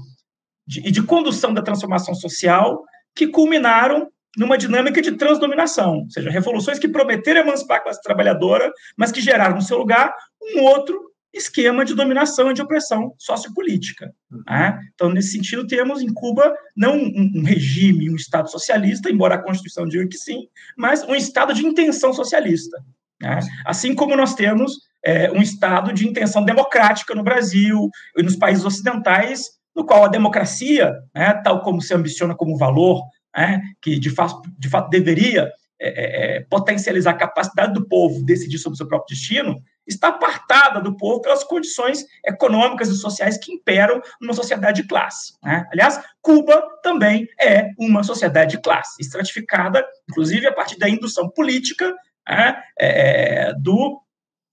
e 0.68 0.82
de, 0.82 0.90
de 0.90 1.02
condução 1.02 1.52
da 1.52 1.62
transformação 1.62 2.14
social 2.14 2.84
que 3.14 3.26
culminaram 3.26 4.08
numa 4.36 4.56
dinâmica 4.56 5.02
de 5.02 5.12
transdominação, 5.12 6.00
ou 6.00 6.10
seja, 6.10 6.30
revoluções 6.30 6.78
que 6.78 6.88
prometeram 6.88 7.40
emancipar 7.40 7.78
a 7.78 7.80
classe 7.80 8.00
trabalhadora, 8.02 8.70
mas 8.96 9.10
que 9.10 9.20
geraram 9.20 9.56
no 9.56 9.62
seu 9.62 9.78
lugar 9.78 10.14
um 10.40 10.62
outro 10.62 11.09
esquema 11.32 11.84
de 11.84 11.94
dominação 11.94 12.50
e 12.50 12.54
de 12.54 12.62
opressão 12.62 13.14
sociopolítica. 13.18 14.12
Né? 14.46 14.80
Então, 14.94 15.10
nesse 15.10 15.32
sentido, 15.32 15.66
temos 15.66 16.02
em 16.02 16.12
Cuba 16.12 16.52
não 16.76 16.96
um, 16.96 17.32
um, 17.36 17.42
regime, 17.44 18.10
um 18.10 18.16
Estado 18.16 18.50
socialista, 18.50 19.10
embora 19.10 19.36
a 19.36 19.42
Constituição 19.42 19.86
diga 19.86 20.06
que 20.08 20.16
sim, 20.16 20.48
mas 20.76 21.02
um 21.04 21.14
Estado 21.14 21.54
de 21.54 21.64
intenção 21.64 22.12
socialista. 22.12 22.82
Né? 23.20 23.38
Assim 23.64 23.94
como 23.94 24.16
nós 24.16 24.34
temos 24.34 24.72
é, 25.04 25.30
um 25.30 25.40
Estado 25.40 25.92
de 25.92 26.08
intenção 26.08 26.44
democrática 26.44 27.14
no 27.14 27.22
Brasil 27.22 27.88
e 28.16 28.22
nos 28.22 28.36
países 28.36 28.64
ocidentais, 28.64 29.50
no 29.74 29.84
qual 29.84 30.04
a 30.04 30.08
democracia, 30.08 30.92
né, 31.14 31.32
tal 31.44 31.62
como 31.62 31.80
se 31.80 31.94
ambiciona 31.94 32.34
como 32.34 32.58
valor, 32.58 33.02
né, 33.36 33.60
que 33.80 33.98
de 33.98 34.10
fato, 34.10 34.42
de 34.58 34.68
fato 34.68 34.90
deveria 34.90 35.50
é, 35.82 35.88
é, 35.88 36.36
é, 36.36 36.40
potencializar 36.40 37.12
a 37.12 37.16
capacidade 37.16 37.72
do 37.72 37.88
povo 37.88 38.22
decidir 38.22 38.58
sobre 38.58 38.74
o 38.74 38.76
seu 38.76 38.86
próprio 38.86 39.16
destino, 39.16 39.56
está 39.86 40.08
apartada 40.08 40.80
do 40.80 40.96
povo 40.96 41.20
pelas 41.20 41.44
condições 41.44 42.04
econômicas 42.24 42.88
e 42.88 42.96
sociais 42.96 43.38
que 43.38 43.52
imperam 43.52 44.00
numa 44.20 44.34
sociedade 44.34 44.82
de 44.82 44.88
classe. 44.88 45.34
Né? 45.42 45.66
Aliás, 45.72 46.00
Cuba 46.22 46.62
também 46.82 47.26
é 47.40 47.70
uma 47.78 48.02
sociedade 48.02 48.56
de 48.56 48.62
classe, 48.62 49.00
estratificada, 49.00 49.84
inclusive 50.08 50.46
a 50.46 50.52
partir 50.52 50.78
da 50.78 50.88
indução 50.88 51.28
política 51.28 51.94
né, 52.28 52.62
é, 52.78 53.52
do 53.54 54.00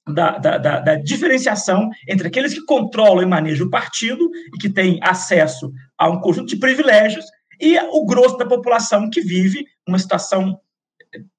da, 0.10 0.38
da, 0.38 0.58
da, 0.58 0.80
da, 0.80 0.96
diferenciação 0.96 1.90
entre 2.08 2.30
aqueles 2.30 2.54
que 2.54 2.64
controlam 2.64 3.22
e 3.22 3.26
manejam 3.26 3.68
o 3.68 3.70
partido 3.70 4.30
e 4.56 4.58
que 4.58 4.70
têm 4.70 5.00
acesso 5.04 5.70
a 5.98 6.10
um 6.10 6.22
conjunto 6.22 6.48
de 6.48 6.56
privilégios 6.56 7.26
e 7.60 7.78
o 7.78 8.06
grosso 8.06 8.38
da 8.38 8.46
população 8.46 9.10
que 9.10 9.20
vive 9.20 9.66
uma 9.86 10.00
situação 10.00 10.58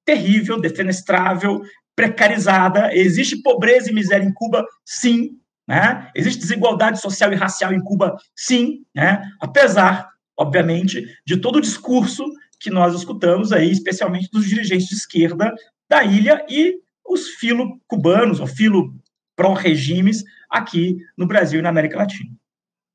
terrível, 0.04 0.60
defenestrável, 0.60 1.62
precarizada. 1.98 2.94
Existe 2.96 3.42
pobreza 3.42 3.90
e 3.90 3.92
miséria 3.92 4.24
em 4.24 4.32
Cuba? 4.32 4.64
Sim. 4.84 5.36
Né? 5.66 6.08
Existe 6.14 6.38
desigualdade 6.38 7.00
social 7.00 7.32
e 7.32 7.34
racial 7.34 7.72
em 7.72 7.80
Cuba? 7.80 8.16
Sim. 8.36 8.84
Né? 8.94 9.20
Apesar, 9.40 10.08
obviamente, 10.38 11.04
de 11.26 11.36
todo 11.38 11.56
o 11.56 11.60
discurso 11.60 12.24
que 12.60 12.70
nós 12.70 12.94
escutamos 12.94 13.52
aí, 13.52 13.68
especialmente 13.68 14.30
dos 14.30 14.46
dirigentes 14.46 14.86
de 14.86 14.94
esquerda 14.94 15.52
da 15.90 16.04
ilha 16.04 16.46
e 16.48 16.76
os 17.04 17.30
filo-cubanos, 17.30 18.38
ou 18.38 18.46
filo-pró-regimes 18.46 20.22
aqui 20.48 20.98
no 21.16 21.26
Brasil 21.26 21.58
e 21.58 21.62
na 21.62 21.70
América 21.70 21.98
Latina. 21.98 22.30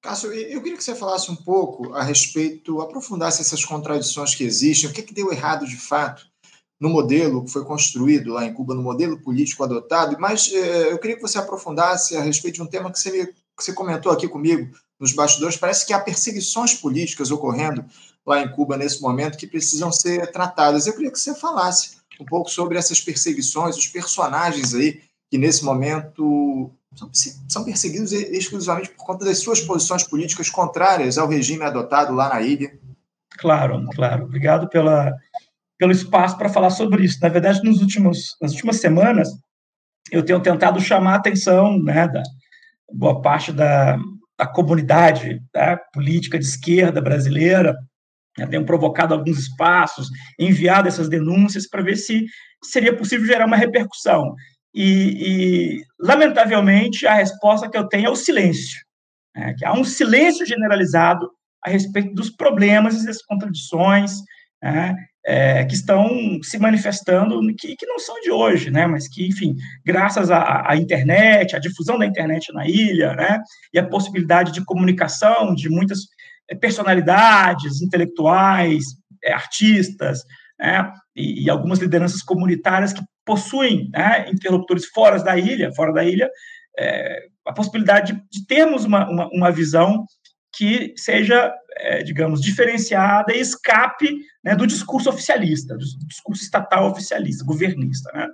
Cássio, 0.02 0.32
eu 0.32 0.62
queria 0.62 0.78
que 0.78 0.84
você 0.84 0.96
falasse 0.96 1.30
um 1.30 1.36
pouco 1.36 1.94
a 1.94 2.04
respeito, 2.04 2.80
aprofundasse 2.80 3.42
essas 3.42 3.66
contradições 3.66 4.34
que 4.34 4.46
existem, 4.46 4.90
o 4.90 4.94
que, 4.94 5.02
é 5.02 5.04
que 5.04 5.14
deu 5.14 5.32
errado 5.32 5.66
de 5.66 5.78
fato 5.78 6.32
no 6.84 6.90
modelo 6.90 7.46
que 7.46 7.50
foi 7.50 7.64
construído 7.64 8.34
lá 8.34 8.44
em 8.44 8.54
Cuba, 8.54 8.76
no 8.76 8.84
modelo 8.84 9.18
político 9.18 9.64
adotado, 9.64 10.18
mas 10.20 10.52
eh, 10.54 10.92
eu 10.92 11.00
queria 11.00 11.16
que 11.16 11.22
você 11.22 11.38
aprofundasse 11.38 12.18
a 12.18 12.22
respeito 12.22 12.56
de 12.56 12.62
um 12.62 12.66
tema 12.66 12.92
que 12.92 13.00
você, 13.00 13.10
me, 13.10 13.26
que 13.26 13.34
você 13.58 13.72
comentou 13.72 14.12
aqui 14.12 14.28
comigo 14.28 14.70
nos 15.00 15.14
bastidores. 15.14 15.56
Parece 15.56 15.88
que 15.88 15.94
há 15.94 16.00
perseguições 16.02 16.74
políticas 16.74 17.32
ocorrendo 17.32 17.86
lá 18.26 18.42
em 18.42 18.52
Cuba 18.52 18.76
nesse 18.76 19.02
momento 19.02 19.38
que 19.38 19.48
precisam 19.48 19.94
ser 19.94 20.30
tratadas. 20.34 20.86
Eu 20.86 20.94
queria 20.94 21.10
que 21.10 21.18
você 21.18 21.34
falasse 21.34 22.00
um 22.20 22.26
pouco 22.26 22.50
sobre 22.50 22.78
essas 22.78 23.00
perseguições, 23.00 23.78
os 23.78 23.88
personagens 23.88 24.76
aí 24.76 25.00
que 25.32 25.38
nesse 25.38 25.64
momento 25.64 26.70
são, 27.48 27.64
perseguidos 27.64 28.12
exclusivamente 28.12 28.90
por 28.90 29.06
conta 29.06 29.24
das 29.24 29.38
suas 29.40 29.62
posições 29.62 30.04
políticas 30.04 30.50
contrárias 30.50 31.18
ao 31.18 31.30
regime 31.30 31.64
adotado 31.64 32.14
lá 32.14 32.28
na 32.28 32.42
ilha. 32.42 32.78
Claro, 33.38 33.88
claro. 33.96 34.26
Obrigado 34.26 34.68
pela, 34.68 35.18
pelo 35.78 35.92
espaço 35.92 36.38
para 36.38 36.50
falar 36.50 36.70
sobre 36.70 37.04
isso. 37.04 37.20
Na 37.22 37.30
verdade, 37.30 37.64
nos 37.64 37.82
últimos, 37.82 38.36
nas 38.42 38.52
últimas 38.52 38.78
semanas, 38.80 39.30
eu 40.12 40.24
tenho 40.24 40.40
tentado 40.42 40.80
chamar 40.80 41.14
a 41.14 41.18
atenção 41.18 41.82
né, 41.82 42.08
da 42.08 42.22
boa 42.92 43.22
parte 43.22 43.52
da, 43.52 43.98
da 44.38 44.46
comunidade 44.46 45.42
da 45.54 45.78
política 45.94 46.38
de 46.38 46.46
esquerda 46.46 47.02
brasileira 47.02 47.76
né, 48.38 48.48
tenham 48.48 48.66
provocado 48.66 49.14
alguns 49.14 49.40
espaços, 49.40 50.10
enviado 50.40 50.88
essas 50.88 51.08
denúncias 51.10 51.68
para 51.68 51.84
ver 51.84 51.96
se 51.96 52.26
seria 52.64 52.96
possível 52.96 53.26
gerar 53.26 53.46
uma 53.46 53.58
repercussão. 53.58 54.34
E, 54.74 55.78
e, 55.78 55.84
lamentavelmente, 56.00 57.06
a 57.06 57.14
resposta 57.14 57.70
que 57.70 57.78
eu 57.78 57.88
tenho 57.88 58.08
é 58.08 58.10
o 58.10 58.16
silêncio. 58.16 58.82
Né, 59.36 59.54
que 59.58 59.66
há 59.66 59.74
um 59.74 59.84
silêncio 59.84 60.46
generalizado 60.46 61.30
a 61.64 61.70
respeito 61.70 62.14
dos 62.14 62.30
problemas 62.30 63.02
e 63.02 63.06
das 63.06 63.22
contradições 63.24 64.12
né, 64.64 64.96
é, 65.26 65.66
que 65.66 65.76
estão 65.76 66.10
se 66.42 66.58
manifestando, 66.58 67.40
que, 67.58 67.76
que 67.76 67.86
não 67.86 68.00
são 68.00 68.20
de 68.22 68.32
hoje, 68.32 68.72
né, 68.72 68.88
mas 68.88 69.08
que, 69.08 69.28
enfim, 69.28 69.56
graças 69.86 70.32
à, 70.32 70.64
à 70.70 70.78
internet, 70.78 71.56
à 71.56 71.60
difusão 71.60 72.00
da 72.00 72.06
internet 72.06 72.52
na 72.54 72.66
ilha, 72.66 73.14
né, 73.14 73.42
e 73.74 73.80
a 73.80 73.86
possibilidade 73.86 74.54
de 74.54 74.64
comunicação 74.64 75.54
de 75.54 75.70
muitas 75.70 76.00
é, 76.50 76.56
personalidades 76.56 77.82
intelectuais, 77.82 78.86
é, 79.24 79.34
artistas, 79.34 80.22
né, 80.58 80.92
e, 81.16 81.46
e, 81.46 81.50
algumas 81.50 81.80
lideranças 81.80 82.22
comunitárias 82.22 82.94
que 82.94 83.02
possuem 83.26 83.90
né, 83.94 84.30
interlocutores 84.32 84.86
fora 84.88 85.22
da 85.22 85.38
ilha, 85.38 85.74
fora 85.74 85.92
da 85.92 86.04
ilha, 86.04 86.30
é, 86.78 87.28
a 87.46 87.54
possibilidade 87.54 88.14
de, 88.14 88.22
de 88.32 88.48
termos 88.48 88.86
uma, 88.86 89.10
uma, 89.10 89.28
uma, 89.28 89.52
visão 89.52 90.06
que 90.54 90.94
seja, 90.96 91.52
é, 91.78 92.04
digamos, 92.04 92.40
diferenciada 92.40 93.36
e 93.36 93.40
escape 93.40 94.20
né, 94.44 94.56
do 94.56 94.68
discurso 94.68 95.10
oficialista, 95.10 95.76
do 95.76 95.86
discurso 96.08 96.44
estatal 96.44 96.92
oficialista, 96.92 97.44
governista. 97.44 98.12
Né? 98.14 98.28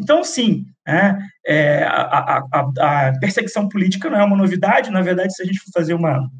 Então, 0.00 0.22
sim, 0.22 0.64
né, 0.86 1.18
é, 1.44 1.82
a, 1.82 2.38
a, 2.52 3.08
a, 3.08 3.18
perseguição 3.18 3.68
política 3.68 4.08
não 4.08 4.18
é 4.18 4.24
uma 4.24 4.36
novidade, 4.36 4.90
na 4.90 5.02
verdade, 5.02 5.34
se 5.34 5.42
a 5.42 5.46
gente 5.46 5.58
for 5.58 5.72
fazer 5.74 5.94
uma, 5.94 6.30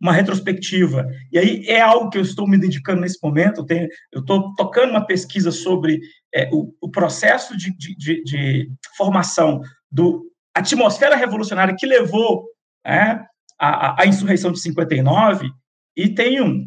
uma 0.00 0.12
retrospectiva, 0.12 1.08
e 1.32 1.38
aí 1.38 1.66
é 1.66 1.80
algo 1.80 2.08
que 2.08 2.18
eu 2.18 2.22
estou 2.22 2.46
me 2.46 2.56
dedicando 2.56 3.00
nesse 3.00 3.18
momento, 3.20 3.66
eu 4.12 4.20
estou 4.20 4.54
tocando 4.54 4.90
uma 4.90 5.04
pesquisa 5.04 5.50
sobre 5.50 6.00
é, 6.32 6.48
o, 6.52 6.72
o, 6.80 6.88
processo 6.88 7.56
de, 7.56 7.76
de, 7.76 7.96
de, 7.96 8.22
de 8.22 8.70
formação 8.96 9.60
do 9.90 10.24
atmosfera 10.54 11.16
revolucionária 11.16 11.74
que 11.76 11.86
levou 11.86 12.44
é, 12.86 13.18
a, 13.62 14.02
a, 14.02 14.06
insurreição 14.06 14.50
de 14.50 14.60
59 14.60 15.48
e 15.96 16.08
tenho 16.08 16.66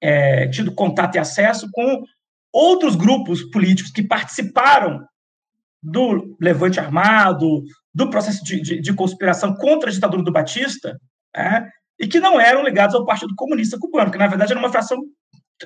é, 0.00 0.48
tido 0.48 0.74
contato 0.74 1.16
e 1.16 1.18
acesso 1.18 1.68
com 1.70 2.02
outros 2.50 2.96
grupos 2.96 3.42
políticos 3.50 3.92
que 3.92 4.02
participaram 4.02 5.04
do 5.82 6.36
levante 6.40 6.80
armado, 6.80 7.62
do 7.94 8.08
processo 8.08 8.42
de, 8.42 8.60
de, 8.62 8.80
de 8.80 8.94
conspiração 8.94 9.54
contra 9.54 9.90
a 9.90 9.92
ditadura 9.92 10.22
do 10.22 10.32
Batista, 10.32 10.98
é, 11.36 11.66
e 11.98 12.08
que 12.08 12.18
não 12.18 12.40
eram 12.40 12.64
ligados 12.64 12.94
ao 12.94 13.04
Partido 13.04 13.34
Comunista 13.36 13.78
Cubano, 13.78 14.10
que 14.10 14.18
na 14.18 14.26
verdade 14.26 14.52
era 14.52 14.60
uma 14.60 14.72
fração. 14.72 14.98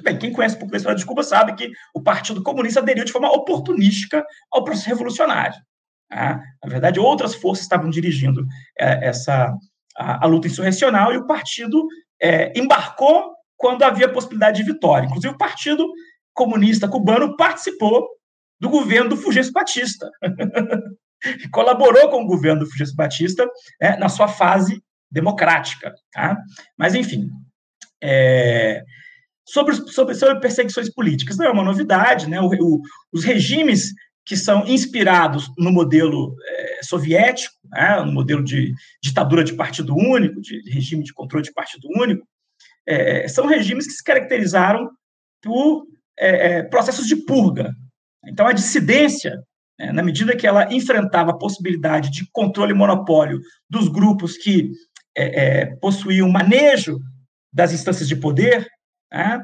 Bem, 0.03 0.19
quem 0.19 0.33
conhece 0.33 0.57
um 0.57 0.59
pouco 0.59 0.73
da 0.73 0.79
história 0.79 0.99
de 0.99 1.07
Cuba 1.07 1.23
sabe 1.23 1.55
que 1.55 1.71
o 1.95 2.03
Partido 2.03 2.43
Comunista 2.43 2.81
aderiu 2.81 3.05
de 3.05 3.13
forma 3.13 3.31
oportunística 3.31 4.25
ao 4.51 4.65
processo 4.65 4.89
revolucionário. 4.89 5.55
Tá? 6.09 6.41
Na 6.65 6.69
verdade, 6.69 6.99
outras 6.99 7.37
forças 7.37 7.63
estavam 7.63 7.89
dirigindo 7.91 8.45
é, 8.77 9.07
essa 9.07 9.55
a, 9.97 10.25
a, 10.25 10.27
luta 10.27 10.47
insurrecional 10.47 11.13
e 11.13 11.17
o 11.17 11.27
partido 11.27 11.87
é, 12.21 12.53
embarcou 12.59 13.35
quando 13.57 13.83
havia 13.83 14.13
possibilidade 14.13 14.63
de 14.63 14.73
vitória. 14.73 15.07
Inclusive, 15.07 15.35
o 15.35 15.39
Partido 15.39 15.87
Comunista 16.33 16.89
Cubano 16.89 17.37
participou 17.37 18.09
do 18.61 18.69
governo 18.69 19.11
do 19.11 19.17
Fulgêncio 19.17 19.53
Batista. 19.53 20.11
Colaborou 21.53 22.09
com 22.11 22.23
o 22.23 22.27
governo 22.27 22.61
do 22.61 22.67
Fulgêncio 22.67 22.97
Batista 22.97 23.49
é, 23.81 23.97
na 23.97 24.09
sua 24.09 24.29
fase 24.29 24.83
democrática. 25.11 25.95
Tá? 26.13 26.37
Mas, 26.77 26.95
enfim, 26.95 27.31
é, 28.03 28.83
sobre, 29.47 29.75
sobre, 29.91 30.15
sobre 30.15 30.41
perseguições 30.41 30.93
políticas, 30.93 31.37
não 31.37 31.47
é 31.47 31.51
uma 31.51 31.65
novidade, 31.65 32.29
né? 32.29 32.41
O, 32.41 32.49
o, 32.49 32.81
os 33.13 33.25
regimes 33.25 33.93
que 34.25 34.37
são 34.37 34.67
inspirados 34.67 35.51
no 35.59 35.71
modelo 35.71 36.35
é, 36.47 36.81
soviético, 36.83 37.55
né, 37.71 38.01
no 38.01 38.13
modelo 38.13 38.43
de 38.43 38.75
ditadura 39.03 39.45
de 39.45 39.53
partido 39.53 39.95
único, 39.95 40.41
de 40.41 40.63
regime 40.71 41.05
de 41.05 41.13
controle 41.13 41.45
de 41.45 41.53
partido 41.53 41.87
único, 41.97 42.27
é, 42.87 43.29
são 43.29 43.47
regimes 43.47 43.87
que 43.87 43.93
se 43.93 44.03
caracterizaram 44.03 44.91
por 45.43 45.87
é, 46.19 46.63
processos 46.63 47.07
de 47.07 47.17
purga. 47.17 47.75
Então, 48.27 48.47
a 48.47 48.53
dissidência, 48.53 49.43
né, 49.79 49.93
na 49.93 50.03
medida 50.03 50.37
que 50.37 50.47
ela 50.47 50.73
enfrentava 50.73 51.33
a 51.33 51.39
possibilidade 51.39 52.11
de 52.11 52.27
controle 52.33 52.73
e 52.73 52.77
monopólio 52.77 53.41
dos 53.69 53.89
grupos 53.89 54.37
que 54.37 54.71
possuíam 55.81 56.29
manejo 56.29 56.99
das 57.53 57.73
instâncias 57.73 58.09
de 58.09 58.17
poder, 58.17 58.67
né, 59.13 59.41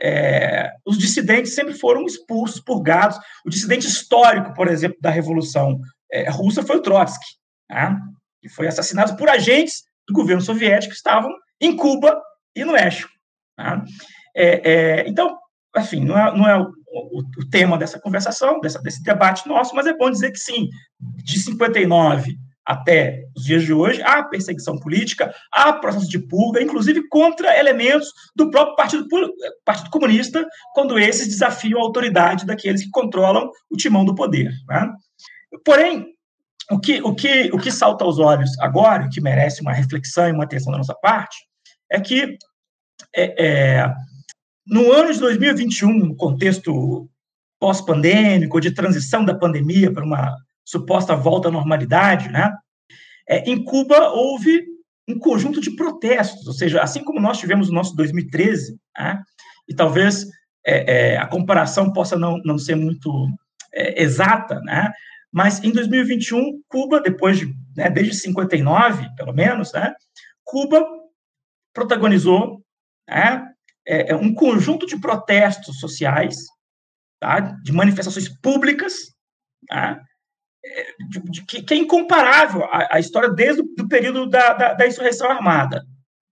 é, 0.00 0.72
os 0.84 0.98
dissidentes 0.98 1.54
sempre 1.54 1.74
foram 1.74 2.04
expulsos, 2.04 2.60
purgados. 2.60 3.18
O 3.44 3.50
dissidente 3.50 3.86
histórico, 3.86 4.52
por 4.54 4.68
exemplo, 4.68 4.98
da 5.00 5.10
Revolução 5.10 5.80
é, 6.10 6.28
Russa 6.30 6.62
foi 6.62 6.76
o 6.76 6.82
Trotsky, 6.82 7.26
né, 7.70 7.96
que 8.40 8.48
foi 8.48 8.66
assassinado 8.66 9.16
por 9.16 9.28
agentes 9.28 9.84
do 10.06 10.14
governo 10.14 10.42
soviético 10.42 10.90
que 10.90 10.96
estavam 10.96 11.30
em 11.60 11.76
Cuba 11.76 12.20
e 12.54 12.64
no 12.64 12.72
México. 12.72 13.10
Né. 13.58 13.84
É, 14.36 14.70
é, 14.70 15.08
então, 15.08 15.36
assim, 15.74 16.04
não 16.04 16.18
é, 16.18 16.36
não 16.36 16.48
é 16.48 16.58
o, 16.58 16.66
o, 16.86 17.22
o, 17.38 17.48
tema 17.50 17.78
dessa 17.78 18.00
conversação, 18.00 18.60
dessa, 18.60 18.80
desse 18.82 19.02
debate 19.02 19.46
nosso, 19.48 19.74
mas 19.74 19.86
é 19.86 19.96
bom 19.96 20.10
dizer 20.10 20.30
que 20.32 20.38
sim, 20.38 20.68
de 21.00 21.38
59 21.38 22.36
até 22.64 23.24
os 23.36 23.44
dias 23.44 23.62
de 23.62 23.72
hoje, 23.72 24.02
há 24.02 24.22
perseguição 24.22 24.78
política, 24.78 25.34
há 25.52 25.72
processo 25.72 26.08
de 26.08 26.18
purga, 26.18 26.62
inclusive 26.62 27.06
contra 27.08 27.58
elementos 27.58 28.08
do 28.34 28.50
próprio 28.50 28.76
Partido, 28.76 29.06
Partido 29.64 29.90
Comunista, 29.90 30.46
quando 30.74 30.98
esses 30.98 31.28
desafiam 31.28 31.80
a 31.80 31.82
autoridade 31.82 32.46
daqueles 32.46 32.82
que 32.82 32.90
controlam 32.90 33.50
o 33.70 33.76
timão 33.76 34.04
do 34.04 34.14
poder. 34.14 34.50
Né? 34.68 34.92
Porém, 35.64 36.06
o 36.70 36.80
que, 36.80 37.02
o, 37.02 37.14
que, 37.14 37.50
o 37.52 37.58
que 37.58 37.70
salta 37.70 38.04
aos 38.04 38.18
olhos 38.18 38.58
agora, 38.58 39.04
o 39.04 39.10
que 39.10 39.20
merece 39.20 39.60
uma 39.60 39.72
reflexão 39.72 40.28
e 40.28 40.32
uma 40.32 40.44
atenção 40.44 40.72
da 40.72 40.78
nossa 40.78 40.94
parte, 40.94 41.36
é 41.90 42.00
que 42.00 42.38
é, 43.14 43.44
é, 43.44 43.94
no 44.66 44.90
ano 44.90 45.12
de 45.12 45.20
2021, 45.20 45.92
no 45.92 46.16
contexto 46.16 47.08
pós-pandêmico, 47.60 48.60
de 48.60 48.72
transição 48.72 49.24
da 49.24 49.34
pandemia 49.34 49.92
para 49.92 50.04
uma 50.04 50.36
suposta 50.64 51.14
volta 51.14 51.48
à 51.48 51.50
normalidade, 51.50 52.28
né? 52.28 52.52
É, 53.28 53.50
em 53.50 53.62
Cuba 53.62 54.10
houve 54.10 54.64
um 55.08 55.18
conjunto 55.18 55.60
de 55.60 55.70
protestos, 55.76 56.46
ou 56.46 56.52
seja, 56.52 56.82
assim 56.82 57.02
como 57.04 57.20
nós 57.20 57.38
tivemos 57.38 57.68
o 57.68 57.72
nosso 57.72 57.94
2013, 57.94 58.78
né? 58.98 59.22
e 59.68 59.74
talvez 59.74 60.26
é, 60.66 61.12
é, 61.12 61.18
a 61.18 61.26
comparação 61.26 61.92
possa 61.92 62.16
não, 62.16 62.38
não 62.44 62.58
ser 62.58 62.74
muito 62.74 63.28
é, 63.72 64.02
exata, 64.02 64.60
né? 64.60 64.90
mas 65.32 65.62
em 65.62 65.72
2021, 65.72 66.62
Cuba, 66.68 67.00
depois 67.00 67.38
de, 67.38 67.52
né, 67.76 67.90
desde 67.90 68.14
59, 68.14 69.08
pelo 69.16 69.32
menos, 69.32 69.72
né, 69.72 69.92
Cuba 70.44 70.86
protagonizou 71.72 72.62
né, 73.08 73.44
é, 73.86 74.12
é, 74.12 74.16
um 74.16 74.32
conjunto 74.32 74.86
de 74.86 74.98
protestos 74.98 75.80
sociais, 75.80 76.36
tá, 77.20 77.40
de 77.40 77.72
manifestações 77.72 78.28
públicas, 78.28 78.94
tá, 79.66 80.00
de, 81.30 81.44
que, 81.44 81.74
é 81.74 81.76
incomparável 81.76 82.64
a, 82.64 82.96
a 82.96 83.00
história 83.00 83.30
desde 83.30 83.62
o 83.62 83.88
período 83.88 84.28
da, 84.28 84.52
da, 84.52 84.74
da 84.74 84.86
insurreição 84.86 85.30
armada. 85.30 85.84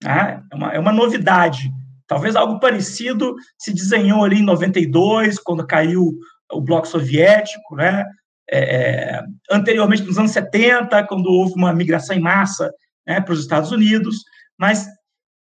Né? 0.02 0.42
É, 0.52 0.56
uma, 0.56 0.72
é 0.72 0.78
uma 0.78 0.92
novidade. 0.92 1.70
Talvez 2.06 2.36
algo 2.36 2.58
parecido 2.58 3.34
se 3.58 3.72
desenhou 3.72 4.24
ali 4.24 4.40
em 4.40 4.44
92, 4.44 5.38
quando 5.38 5.66
caiu 5.66 6.12
o 6.50 6.60
bloco 6.60 6.86
soviético, 6.86 7.76
né? 7.76 8.04
É, 8.50 8.58
é 8.58 9.22
anteriormente, 9.50 10.02
nos 10.02 10.18
anos 10.18 10.32
70, 10.32 11.06
quando 11.06 11.26
houve 11.26 11.54
uma 11.54 11.72
migração 11.72 12.14
em 12.14 12.20
massa 12.20 12.70
né, 13.06 13.20
para 13.20 13.32
os 13.32 13.40
Estados 13.40 13.70
Unidos, 13.72 14.16
mas 14.58 14.86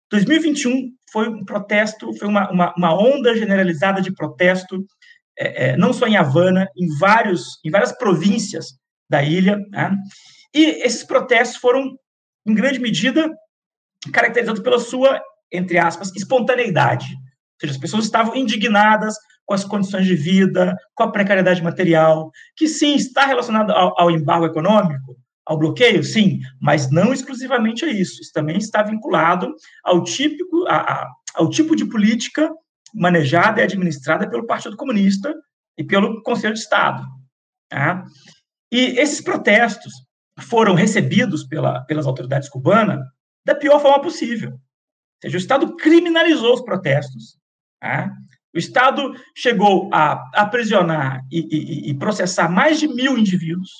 2021 0.09 0.89
foi 1.11 1.27
um 1.27 1.43
protesto, 1.43 2.13
foi 2.17 2.27
uma, 2.27 2.49
uma, 2.49 2.73
uma 2.77 2.93
onda 2.93 3.35
generalizada 3.35 4.01
de 4.01 4.13
protesto 4.13 4.85
é, 5.37 5.69
é, 5.69 5.77
não 5.77 5.93
só 5.93 6.05
em 6.07 6.15
Havana, 6.15 6.67
em, 6.77 6.87
vários, 6.97 7.59
em 7.63 7.71
várias 7.71 7.91
províncias 7.91 8.77
da 9.09 9.23
ilha. 9.23 9.57
Né? 9.71 9.95
E 10.53 10.65
esses 10.85 11.03
protestos 11.03 11.57
foram, 11.57 11.97
em 12.45 12.53
grande 12.53 12.79
medida, 12.79 13.29
caracterizados 14.11 14.61
pela 14.61 14.79
sua, 14.79 15.21
entre 15.51 15.77
aspas, 15.77 16.11
espontaneidade. 16.15 17.13
Ou 17.13 17.59
seja, 17.61 17.73
as 17.73 17.79
pessoas 17.79 18.05
estavam 18.05 18.35
indignadas 18.35 19.15
com 19.45 19.53
as 19.53 19.63
condições 19.63 20.05
de 20.05 20.15
vida, 20.15 20.75
com 20.95 21.03
a 21.03 21.11
precariedade 21.11 21.61
material, 21.61 22.31
que 22.55 22.67
sim, 22.67 22.95
está 22.95 23.25
relacionado 23.25 23.71
ao, 23.71 23.99
ao 23.99 24.11
embargo 24.11 24.45
econômico, 24.45 25.17
ao 25.45 25.57
bloqueio, 25.57 26.03
sim, 26.03 26.39
mas 26.61 26.89
não 26.89 27.11
exclusivamente 27.11 27.83
a 27.83 27.89
isso. 27.89 28.21
Isso 28.21 28.31
também 28.33 28.57
está 28.57 28.81
vinculado 28.83 29.53
ao, 29.83 30.03
típico, 30.03 30.65
a, 30.67 30.77
a, 30.77 31.11
ao 31.35 31.49
tipo 31.49 31.75
de 31.75 31.85
política 31.85 32.49
manejada 32.93 33.61
e 33.61 33.63
administrada 33.63 34.29
pelo 34.29 34.45
Partido 34.45 34.77
Comunista 34.77 35.33
e 35.77 35.83
pelo 35.83 36.21
Conselho 36.21 36.53
de 36.53 36.59
Estado. 36.59 37.03
Tá? 37.69 38.05
E 38.71 38.99
esses 38.99 39.21
protestos 39.21 39.91
foram 40.39 40.73
recebidos 40.73 41.43
pela, 41.43 41.81
pelas 41.81 42.05
autoridades 42.05 42.49
cubanas 42.49 42.99
da 43.45 43.55
pior 43.55 43.79
forma 43.79 44.01
possível. 44.01 44.51
Ou 44.51 44.59
seja, 45.21 45.37
o 45.37 45.39
Estado 45.39 45.75
criminalizou 45.75 46.53
os 46.53 46.61
protestos. 46.61 47.37
Tá? 47.79 48.11
O 48.53 48.57
Estado 48.57 49.13
chegou 49.35 49.89
a 49.93 50.29
aprisionar 50.35 51.25
e, 51.31 51.39
e, 51.39 51.89
e 51.89 51.93
processar 51.95 52.49
mais 52.49 52.79
de 52.79 52.87
mil 52.87 53.17
indivíduos. 53.17 53.71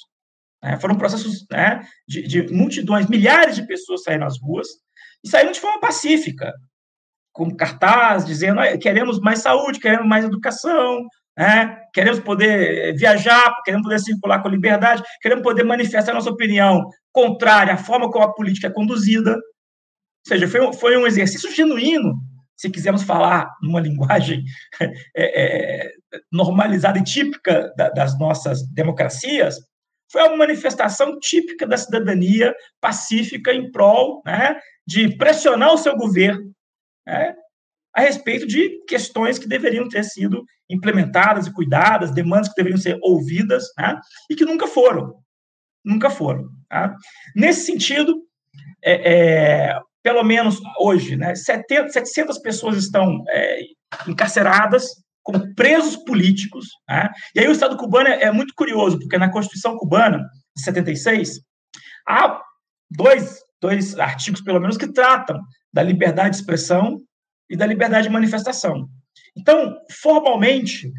Né? 0.63 0.77
Foram 0.79 0.95
processos 0.95 1.45
né, 1.51 1.85
de, 2.07 2.23
de 2.23 2.53
multidões, 2.53 3.07
milhares 3.07 3.55
de 3.55 3.67
pessoas 3.67 4.03
saíram 4.03 4.25
às 4.25 4.39
ruas 4.39 4.67
e 5.23 5.29
saíram 5.29 5.51
de 5.51 5.59
forma 5.59 5.79
pacífica. 5.79 6.51
Com 7.33 7.53
cartaz 7.53 8.23
dizendo 8.25 8.61
queremos 8.79 9.19
mais 9.19 9.39
saúde, 9.39 9.79
queremos 9.79 10.07
mais 10.07 10.23
educação, 10.23 11.05
né? 11.37 11.77
queremos 11.93 12.19
poder 12.19 12.95
viajar, 12.95 13.61
queremos 13.65 13.83
poder 13.83 13.99
circular 13.99 14.41
com 14.41 14.47
liberdade, 14.47 15.03
queremos 15.19 15.43
poder 15.43 15.63
manifestar 15.63 16.13
nossa 16.13 16.29
opinião 16.29 16.87
contrária 17.11 17.73
à 17.73 17.77
forma 17.77 18.09
como 18.09 18.23
a 18.23 18.33
política 18.33 18.67
é 18.67 18.71
conduzida. 18.71 19.31
Ou 19.33 19.41
seja, 20.27 20.47
foi, 20.47 20.73
foi 20.73 20.97
um 20.97 21.07
exercício 21.07 21.51
genuíno, 21.51 22.13
se 22.55 22.69
quisermos 22.69 23.03
falar 23.03 23.49
numa 23.61 23.81
linguagem 23.81 24.43
é, 24.79 24.93
é, 25.17 25.91
normalizada 26.31 26.99
e 26.99 27.03
típica 27.03 27.73
da, 27.75 27.89
das 27.89 28.17
nossas 28.17 28.65
democracias, 28.69 29.57
foi 30.11 30.21
uma 30.27 30.37
manifestação 30.37 31.19
típica 31.19 31.65
da 31.65 31.75
cidadania 31.75 32.53
pacífica 32.79 33.51
em 33.51 33.71
prol 33.71 34.21
né, 34.23 34.55
de 34.85 35.17
pressionar 35.17 35.73
o 35.73 35.77
seu 35.77 35.97
governo 35.97 36.53
né, 37.05 37.35
a 37.95 38.01
respeito 38.01 38.47
de 38.47 38.83
questões 38.87 39.37
que 39.37 39.47
deveriam 39.47 39.87
ter 39.87 40.03
sido 40.03 40.43
implementadas 40.69 41.45
e 41.45 41.53
cuidadas, 41.53 42.11
demandas 42.11 42.49
que 42.49 42.55
deveriam 42.55 42.79
ser 42.79 42.97
ouvidas 43.01 43.65
né, 43.77 43.99
e 44.29 44.35
que 44.35 44.45
nunca 44.45 44.67
foram. 44.67 45.13
Nunca 45.85 46.09
foram. 46.09 46.49
Tá? 46.69 46.95
Nesse 47.35 47.65
sentido, 47.65 48.15
é, 48.83 49.13
é, 49.13 49.79
pelo 50.01 50.23
menos 50.23 50.59
hoje, 50.79 51.15
né, 51.15 51.35
70, 51.35 51.89
700 51.89 52.39
pessoas 52.39 52.77
estão 52.77 53.23
é, 53.29 53.59
encarceradas 54.07 54.87
como 55.21 55.53
presos 55.55 55.95
políticos. 55.95 56.67
Né? 56.89 57.09
E 57.35 57.39
aí 57.39 57.47
o 57.47 57.51
Estado 57.51 57.77
cubano 57.77 58.09
é, 58.09 58.23
é, 58.23 58.31
muito 58.31 58.53
curioso, 58.55 58.99
porque 58.99 59.17
na 59.17 59.31
Constituição 59.31 59.77
cubana, 59.77 60.17
de 60.55 60.63
76, 60.63 61.39
há 62.07 62.41
dois, 62.91 63.39
dois 63.61 63.97
artigos, 63.99 64.41
pelo 64.41 64.59
menos, 64.59 64.77
que 64.77 64.91
tratam 64.91 65.39
da 65.73 65.81
liberdade 65.81 66.31
de 66.31 66.35
expressão 66.37 67.01
e 67.49 67.57
da 67.57 67.65
liberdade 67.65 68.07
de 68.07 68.13
manifestação. 68.13 68.87
Então, 69.35 69.75
formalmente, 69.91 70.91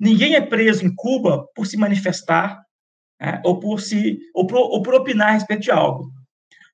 ninguém 0.00 0.34
é 0.34 0.40
preso 0.40 0.84
em 0.84 0.94
Cuba 0.94 1.46
por 1.54 1.66
se 1.66 1.76
manifestar 1.76 2.62
né, 3.20 3.40
ou, 3.44 3.60
por 3.60 3.80
se, 3.80 4.18
ou, 4.34 4.46
por, 4.46 4.56
ou 4.56 4.82
por 4.82 4.94
opinar 4.94 5.28
a 5.28 5.32
respeito 5.32 5.62
de 5.62 5.70
algo. 5.70 6.10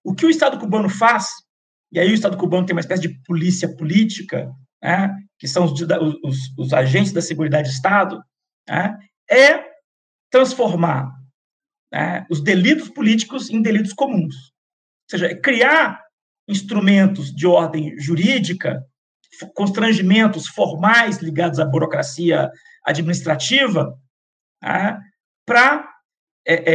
O 0.02 0.14
que 0.14 0.24
o 0.24 0.30
Estado 0.30 0.58
cubano 0.58 0.88
faz, 0.88 1.28
e 1.92 1.98
aí 2.00 2.10
o 2.10 2.14
Estado 2.14 2.38
cubano 2.38 2.64
tem 2.64 2.74
uma 2.74 2.80
espécie 2.80 3.02
de 3.02 3.22
polícia 3.24 3.74
política, 3.76 4.50
né, 4.82 5.14
que 5.38 5.46
são 5.46 5.64
os, 5.64 5.72
os, 6.24 6.38
os, 6.56 6.72
agentes 6.72 7.12
da 7.12 7.20
Seguridade 7.20 7.68
do 7.68 7.72
Estado, 7.72 8.22
né, 8.66 8.96
é 9.30 9.62
transformar 10.30 11.12
né, 11.92 12.26
os 12.30 12.42
delitos 12.42 12.88
políticos 12.88 13.50
em 13.50 13.60
delitos 13.60 13.92
comuns. 13.92 14.34
Ou 14.36 15.10
seja, 15.10 15.26
é 15.26 15.34
criar 15.34 16.02
instrumentos 16.48 17.34
de 17.34 17.46
ordem 17.46 17.98
jurídica, 17.98 18.82
constrangimentos 19.54 20.48
formais 20.48 21.18
ligados 21.18 21.60
à 21.60 21.64
burocracia 21.64 22.50
administrativa, 22.84 23.94
né, 24.62 24.98
para 25.46 25.88
é, 26.46 26.72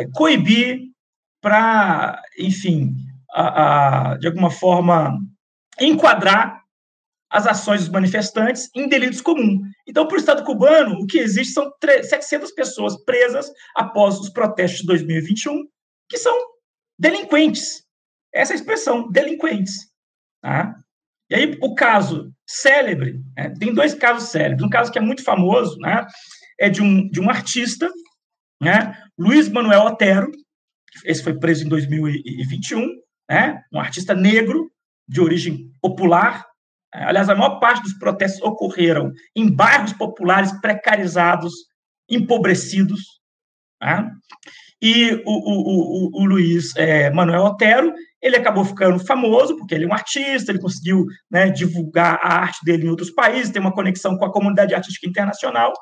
é, 0.00 0.08
coibir, 0.12 0.80
para, 1.40 2.20
enfim, 2.38 2.94
a, 3.32 4.12
a, 4.12 4.16
de 4.18 4.26
alguma 4.26 4.50
forma, 4.50 5.18
enquadrar 5.80 6.60
as 7.30 7.46
ações 7.46 7.80
dos 7.80 7.88
manifestantes 7.88 8.68
em 8.74 8.88
delitos 8.88 9.22
comuns. 9.22 9.60
Então, 9.88 10.06
para 10.06 10.16
o 10.16 10.20
Estado 10.20 10.44
cubano, 10.44 10.96
o 10.96 11.06
que 11.06 11.18
existe 11.18 11.54
são 11.54 11.72
700 11.80 12.52
pessoas 12.52 13.02
presas 13.04 13.50
após 13.74 14.18
os 14.18 14.28
protestos 14.28 14.80
de 14.80 14.86
2021, 14.86 15.64
que 16.08 16.18
são 16.18 16.36
delinquentes. 16.98 17.84
Essa 18.34 18.52
é 18.52 18.56
expressão, 18.56 19.10
delinquentes. 19.10 19.90
Tá? 20.42 20.74
E 21.30 21.34
aí, 21.34 21.58
o 21.62 21.74
caso 21.74 22.32
célebre, 22.46 23.20
né, 23.36 23.50
tem 23.58 23.72
dois 23.72 23.94
casos 23.94 24.28
célebres. 24.30 24.64
Um 24.64 24.70
caso 24.70 24.90
que 24.90 24.98
é 24.98 25.02
muito 25.02 25.24
famoso, 25.24 25.78
né, 25.78 26.06
é 26.60 26.68
de 26.68 26.82
um, 26.82 27.08
de 27.08 27.20
um 27.20 27.30
artista, 27.30 27.90
né, 28.60 28.96
Luiz 29.18 29.48
Manuel 29.48 29.82
Otero, 29.82 30.30
esse 31.04 31.22
foi 31.22 31.38
preso 31.38 31.64
em 31.64 31.68
2021, 31.68 32.86
né, 33.30 33.62
um 33.72 33.80
artista 33.80 34.14
negro, 34.14 34.70
de 35.08 35.20
origem 35.20 35.70
popular, 35.80 36.46
Aliás, 36.92 37.28
a 37.30 37.34
maior 37.34 37.58
parte 37.58 37.82
dos 37.82 37.94
protestos 37.94 38.42
ocorreram 38.42 39.12
em 39.34 39.50
bairros 39.50 39.94
populares 39.94 40.52
precarizados, 40.60 41.54
empobrecidos. 42.08 43.00
Tá? 43.80 44.10
E 44.82 45.14
o, 45.24 45.30
o, 45.30 46.18
o, 46.18 46.22
o 46.22 46.24
Luiz 46.24 46.74
é, 46.74 47.08
Manuel 47.10 47.44
Otero, 47.44 47.94
ele 48.20 48.36
acabou 48.36 48.64
ficando 48.64 48.98
famoso, 48.98 49.56
porque 49.56 49.76
ele 49.76 49.84
é 49.84 49.88
um 49.88 49.92
artista, 49.92 50.50
ele 50.50 50.58
conseguiu 50.58 51.06
né, 51.30 51.50
divulgar 51.50 52.18
a 52.20 52.40
arte 52.40 52.58
dele 52.64 52.86
em 52.86 52.90
outros 52.90 53.10
países, 53.10 53.52
tem 53.52 53.62
uma 53.62 53.72
conexão 53.72 54.18
com 54.18 54.24
a 54.24 54.32
comunidade 54.32 54.74
artística 54.74 55.08
internacional, 55.08 55.72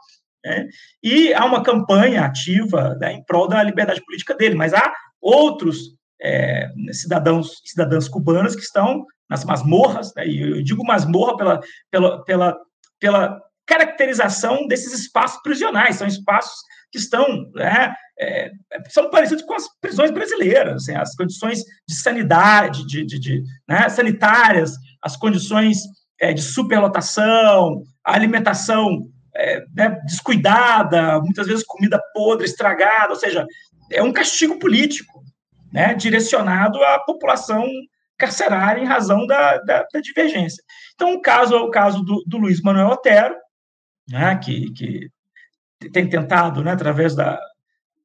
né? 0.44 0.66
e 1.02 1.32
há 1.32 1.46
uma 1.46 1.62
campanha 1.62 2.24
ativa 2.24 2.94
né, 3.00 3.14
em 3.14 3.24
prol 3.24 3.48
da 3.48 3.62
liberdade 3.62 4.04
política 4.04 4.34
dele, 4.34 4.54
mas 4.54 4.74
há 4.74 4.92
outros 5.20 5.78
é, 6.20 6.68
cidadãos 6.92 7.62
cidadãs 7.64 8.06
cubanas 8.06 8.54
que 8.54 8.62
estão 8.62 9.04
nas 9.28 9.44
masmorras, 9.44 10.12
né? 10.14 10.26
e 10.26 10.58
eu 10.58 10.62
digo 10.62 10.84
masmorra 10.84 11.36
pela, 11.38 11.60
pela, 11.90 12.24
pela, 12.24 12.58
pela 12.98 13.40
caracterização 13.66 14.66
desses 14.66 14.92
espaços 14.92 15.40
prisionais, 15.42 15.96
são 15.96 16.06
espaços 16.06 16.58
que 16.90 16.98
estão, 16.98 17.50
né, 17.54 17.94
é, 18.18 18.50
são 18.88 19.08
parecidos 19.10 19.44
com 19.44 19.54
as 19.54 19.66
prisões 19.80 20.10
brasileiras, 20.10 20.82
assim, 20.82 20.94
as 20.94 21.14
condições 21.14 21.62
de 21.88 21.94
sanidade, 21.94 22.86
de, 22.86 23.04
de, 23.04 23.18
de 23.18 23.42
né, 23.68 23.88
sanitárias, 23.88 24.72
as 25.02 25.16
condições 25.16 25.78
é, 26.20 26.32
de 26.32 26.42
superlotação, 26.42 27.82
a 28.04 28.14
alimentação 28.14 29.08
é, 29.34 29.64
né, 29.74 29.98
descuidada, 30.04 31.20
muitas 31.20 31.46
vezes 31.46 31.64
comida 31.64 32.00
podre, 32.12 32.44
estragada, 32.44 33.10
ou 33.10 33.18
seja, 33.18 33.46
é 33.90 34.02
um 34.02 34.12
castigo 34.12 34.58
político, 34.58 35.22
né, 35.72 35.94
direcionado 35.94 36.82
à 36.82 36.98
população 36.98 37.64
carcerária 38.18 38.82
em 38.82 38.86
razão 38.86 39.26
da, 39.26 39.56
da, 39.58 39.86
da 39.90 40.00
divergência. 40.00 40.62
Então, 40.94 41.14
o 41.14 41.22
caso 41.22 41.54
é 41.54 41.60
o 41.60 41.70
caso 41.70 42.02
do, 42.02 42.22
do 42.26 42.36
Luiz 42.36 42.60
Manuel 42.60 42.88
Otero, 42.88 43.34
né, 44.08 44.36
que, 44.36 44.70
que 44.72 45.08
tem 45.88 46.08
tentado, 46.08 46.62
né, 46.62 46.72
através 46.72 47.14
da, 47.14 47.40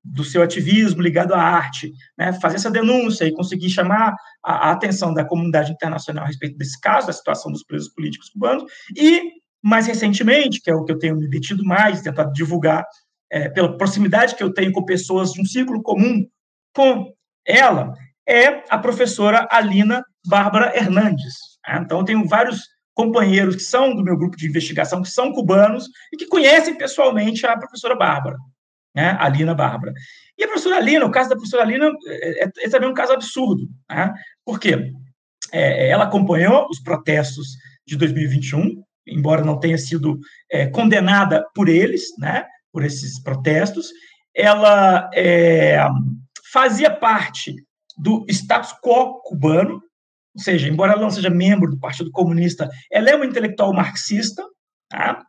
do 0.04 0.24
seu 0.24 0.42
ativismo 0.42 1.02
ligado 1.02 1.34
à 1.34 1.42
arte, 1.42 1.92
né, 2.18 2.32
fazer 2.34 2.58
essa 2.58 2.72
denúncia 2.72 3.26
e 3.26 3.34
conseguir 3.34 3.70
chamar 3.70 4.16
a, 4.44 4.70
a, 4.70 4.72
atenção 4.72 5.14
da 5.14 5.26
comunidade 5.26 5.72
internacional 5.72 6.24
a 6.24 6.28
respeito 6.28 6.58
desse 6.58 6.80
caso, 6.80 7.08
da 7.08 7.14
situação 7.14 7.52
dos 7.52 7.64
presos 7.64 7.90
políticos 7.90 8.30
cubanos, 8.30 8.64
e, 8.96 9.34
mais 9.62 9.88
recentemente, 9.88 10.62
que 10.62 10.70
é 10.70 10.76
o 10.76 10.84
que 10.84 10.92
eu 10.92 11.00
tenho 11.00 11.18
me 11.18 11.28
detido 11.28 11.66
mais, 11.66 12.02
tentado 12.02 12.32
divulgar, 12.32 12.86
é, 13.32 13.50
pela 13.50 13.76
proximidade 13.76 14.36
que 14.36 14.44
eu 14.44 14.54
tenho 14.54 14.72
com 14.72 14.86
pessoas 14.86 15.32
de 15.32 15.42
um 15.42 15.46
círculo 15.46 15.82
comum 15.82 16.26
com 16.74 17.12
ela, 17.46 17.94
é 18.28 18.64
a 18.70 18.78
professora 18.78 19.48
Alina 19.52 20.04
Bárbara 20.26 20.76
Hernandes. 20.76 21.34
Né? 21.68 21.80
Então, 21.82 22.00
eu 22.00 22.06
tenho 22.06 22.28
vários 22.28 22.62
companheiros 22.96 23.58
que 23.58 23.62
são 23.62 23.94
do 23.94 24.04
meu 24.04 24.18
grupo 24.18 24.36
de 24.36 24.48
investigação, 24.48 25.04
que 25.04 25.10
são 25.10 25.32
cubanos 25.32 25.88
e 26.12 26.18
que 26.18 26.26
conhecem 26.26 26.76
pessoalmente 26.76 27.46
a 27.46 27.58
professora 27.58 27.96
Bárbara, 27.96 28.38
né? 28.96 29.16
Alina 29.20 29.54
Bárbara. 29.54 29.94
E 30.38 30.44
a 30.44 30.48
professora 30.48 30.78
Alina, 30.78 31.06
o 31.06 31.12
caso 31.12 31.30
da 31.30 31.36
professora 31.36 31.64
Alina 31.64 31.92
é, 32.08 32.46
é, 32.46 32.52
é 32.58 32.70
também 32.70 32.90
um 32.90 32.94
caso 32.94 33.14
absurdo. 33.14 33.68
Né? 33.90 34.14
Por 34.44 34.60
quê? 34.60 34.92
É, 35.52 35.90
ela 35.90 36.06
acompanhou 36.06 36.68
os 36.70 36.80
protestos 36.80 37.50
de 37.86 37.96
2021, 37.96 38.82
embora 39.06 39.44
não 39.44 39.60
tenha 39.60 39.78
sido 39.78 40.20
é, 40.50 40.66
condenada 40.68 41.46
por 41.54 41.70
eles, 41.70 42.18
né? 42.18 42.46
por 42.72 42.84
esses 42.84 43.22
protestos. 43.22 43.90
Ela 44.34 45.10
é, 45.14 45.78
fazia 46.52 46.90
parte 46.90 47.56
do 47.98 48.26
status 48.30 48.74
quo 48.82 49.22
cubano, 49.22 49.82
ou 50.36 50.42
seja, 50.42 50.68
embora 50.68 50.94
ela 50.94 51.02
não 51.02 51.10
seja 51.10 51.30
membro 51.30 51.72
do 51.72 51.80
Partido 51.80 52.12
Comunista, 52.12 52.70
ela 52.92 53.10
é 53.10 53.16
uma 53.16 53.26
intelectual 53.26 53.74
marxista, 53.74 54.44
tá? 54.90 55.24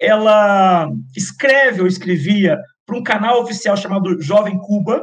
ela 0.00 0.88
escreve 1.16 1.80
ou 1.80 1.86
escrevia 1.86 2.58
para 2.86 2.96
um 2.96 3.02
canal 3.02 3.42
oficial 3.42 3.76
chamado 3.76 4.20
Jovem 4.20 4.58
Cuba, 4.58 5.02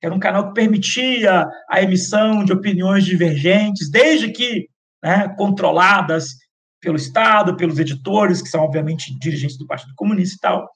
que 0.00 0.06
era 0.06 0.14
um 0.14 0.20
canal 0.20 0.48
que 0.48 0.54
permitia 0.54 1.46
a 1.70 1.82
emissão 1.82 2.44
de 2.44 2.52
opiniões 2.52 3.04
divergentes, 3.04 3.90
desde 3.90 4.30
que 4.30 4.66
né, 5.02 5.28
controladas 5.36 6.34
pelo 6.80 6.96
Estado, 6.96 7.56
pelos 7.56 7.78
editores, 7.78 8.42
que 8.42 8.48
são, 8.48 8.62
obviamente, 8.62 9.18
dirigentes 9.18 9.58
do 9.58 9.66
Partido 9.66 9.92
Comunista 9.96 10.36
e 10.36 10.40
tal. 10.40 10.68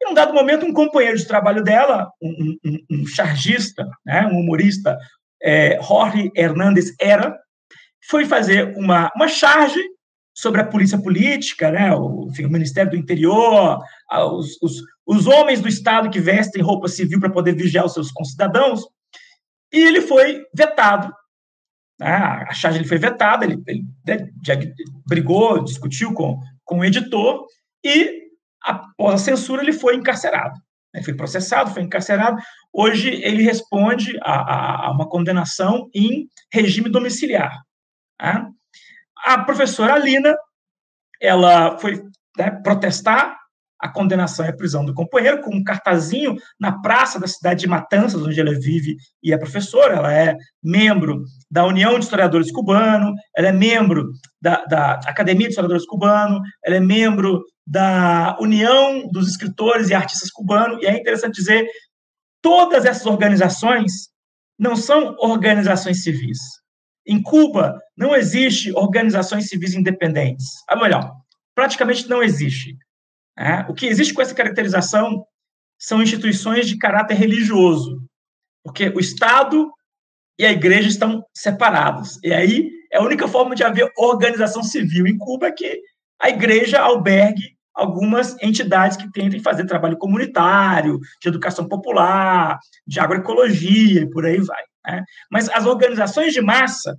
E, 0.00 0.08
num 0.08 0.14
dado 0.14 0.34
momento, 0.34 0.66
um 0.66 0.72
companheiro 0.72 1.16
de 1.16 1.26
trabalho 1.26 1.62
dela, 1.62 2.10
um, 2.20 2.56
um, 2.64 2.78
um 2.90 3.06
chargista, 3.06 3.86
né, 4.04 4.26
um 4.26 4.40
humorista, 4.40 4.98
é, 5.42 5.80
Jorge 5.82 6.30
Hernández 6.34 6.94
Era, 7.00 7.36
foi 8.08 8.24
fazer 8.24 8.76
uma, 8.76 9.10
uma 9.14 9.28
charge 9.28 9.80
sobre 10.34 10.60
a 10.60 10.66
polícia 10.66 11.00
política, 11.00 11.70
né, 11.70 11.94
o, 11.94 12.28
enfim, 12.30 12.46
o 12.46 12.50
Ministério 12.50 12.90
do 12.90 12.96
Interior, 12.96 13.78
os, 14.10 14.60
os, 14.62 14.82
os 15.06 15.26
homens 15.26 15.60
do 15.60 15.68
Estado 15.68 16.10
que 16.10 16.20
vestem 16.20 16.62
roupa 16.62 16.88
civil 16.88 17.20
para 17.20 17.30
poder 17.30 17.54
vigiar 17.54 17.84
os 17.84 17.92
seus 17.92 18.10
concidadãos, 18.10 18.82
e 19.72 19.78
ele 19.78 20.00
foi 20.00 20.42
vetado 20.54 21.12
né, 22.02 22.16
a 22.48 22.52
charge 22.52 22.78
ele 22.78 22.88
foi 22.88 22.98
vetada, 22.98 23.44
ele, 23.44 23.62
ele, 23.66 23.84
ele 24.06 24.24
né, 24.46 24.72
brigou, 25.06 25.62
discutiu 25.62 26.12
com, 26.12 26.40
com 26.64 26.80
o 26.80 26.84
editor 26.84 27.46
e, 27.84 28.22
após 28.60 29.14
a 29.14 29.24
censura, 29.24 29.62
ele 29.62 29.72
foi 29.72 29.94
encarcerado. 29.94 30.58
Ele 30.92 31.04
foi 31.04 31.14
processado, 31.14 31.70
foi 31.70 31.82
encarcerado. 31.82 32.36
Hoje, 32.72 33.08
ele 33.08 33.42
responde 33.42 34.18
a, 34.22 34.32
a, 34.32 34.86
a 34.86 34.90
uma 34.90 35.08
condenação 35.08 35.88
em 35.94 36.26
regime 36.52 36.90
domiciliar. 36.90 37.62
Tá? 38.22 38.48
A 39.24 39.42
professora 39.42 39.94
Alina, 39.94 40.36
ela 41.20 41.76
foi 41.78 42.00
né, 42.38 42.52
protestar 42.62 43.36
a 43.80 43.88
condenação 43.88 44.46
e 44.46 44.48
a 44.48 44.56
prisão 44.56 44.84
do 44.84 44.94
companheiro, 44.94 45.40
com 45.40 45.52
um 45.52 45.64
cartazinho 45.64 46.36
na 46.58 46.80
praça 46.80 47.18
da 47.18 47.26
cidade 47.26 47.62
de 47.62 47.66
Matanças, 47.66 48.22
onde 48.22 48.40
ela 48.40 48.52
vive 48.52 48.96
e 49.20 49.32
é 49.32 49.36
professora. 49.36 49.96
Ela 49.96 50.12
é 50.12 50.36
membro 50.62 51.24
da 51.50 51.66
União 51.66 51.98
de 51.98 52.04
Historiadores 52.04 52.52
Cubano, 52.52 53.12
ela 53.36 53.48
é 53.48 53.52
membro 53.52 54.12
da, 54.40 54.64
da 54.66 54.92
Academia 55.04 55.48
de 55.48 55.52
Historiadores 55.54 55.84
Cubano, 55.84 56.40
ela 56.64 56.76
é 56.76 56.80
membro 56.80 57.42
da 57.66 58.38
União 58.40 59.08
dos 59.10 59.28
Escritores 59.30 59.90
e 59.90 59.94
Artistas 59.94 60.30
Cubanos, 60.30 60.80
e 60.80 60.86
é 60.86 60.96
interessante 60.96 61.34
dizer, 61.34 61.66
todas 62.40 62.84
essas 62.84 63.06
organizações 63.06 64.10
não 64.56 64.76
são 64.76 65.16
organizações 65.18 66.04
civis. 66.04 66.61
Em 67.06 67.20
Cuba, 67.20 67.80
não 67.96 68.14
existe 68.14 68.72
organizações 68.72 69.48
civis 69.48 69.74
independentes. 69.74 70.46
Ou 70.70 70.80
melhor, 70.80 71.12
praticamente 71.54 72.08
não 72.08 72.22
existe. 72.22 72.76
É, 73.38 73.60
o 73.68 73.74
que 73.74 73.86
existe 73.86 74.14
com 74.14 74.22
essa 74.22 74.34
caracterização 74.34 75.24
são 75.78 76.02
instituições 76.02 76.68
de 76.68 76.78
caráter 76.78 77.14
religioso, 77.14 78.00
porque 78.64 78.88
o 78.90 79.00
Estado 79.00 79.72
e 80.38 80.46
a 80.46 80.52
igreja 80.52 80.88
estão 80.88 81.24
separados. 81.34 82.18
E 82.22 82.32
aí 82.32 82.70
é 82.92 82.98
a 82.98 83.02
única 83.02 83.26
forma 83.26 83.54
de 83.54 83.64
haver 83.64 83.90
organização 83.96 84.62
civil 84.62 85.06
em 85.06 85.18
Cuba 85.18 85.48
é 85.48 85.52
que 85.52 85.80
a 86.20 86.28
igreja 86.28 86.80
albergue 86.80 87.56
algumas 87.74 88.36
entidades 88.42 88.96
que 88.96 89.10
tentem 89.10 89.40
fazer 89.40 89.66
trabalho 89.66 89.96
comunitário, 89.96 91.00
de 91.20 91.28
educação 91.28 91.66
popular, 91.66 92.58
de 92.86 93.00
agroecologia, 93.00 94.02
e 94.02 94.10
por 94.10 94.26
aí 94.26 94.38
vai. 94.40 94.62
Né? 94.86 95.04
Mas 95.30 95.48
as 95.48 95.66
organizações 95.66 96.32
de 96.32 96.40
massa, 96.40 96.96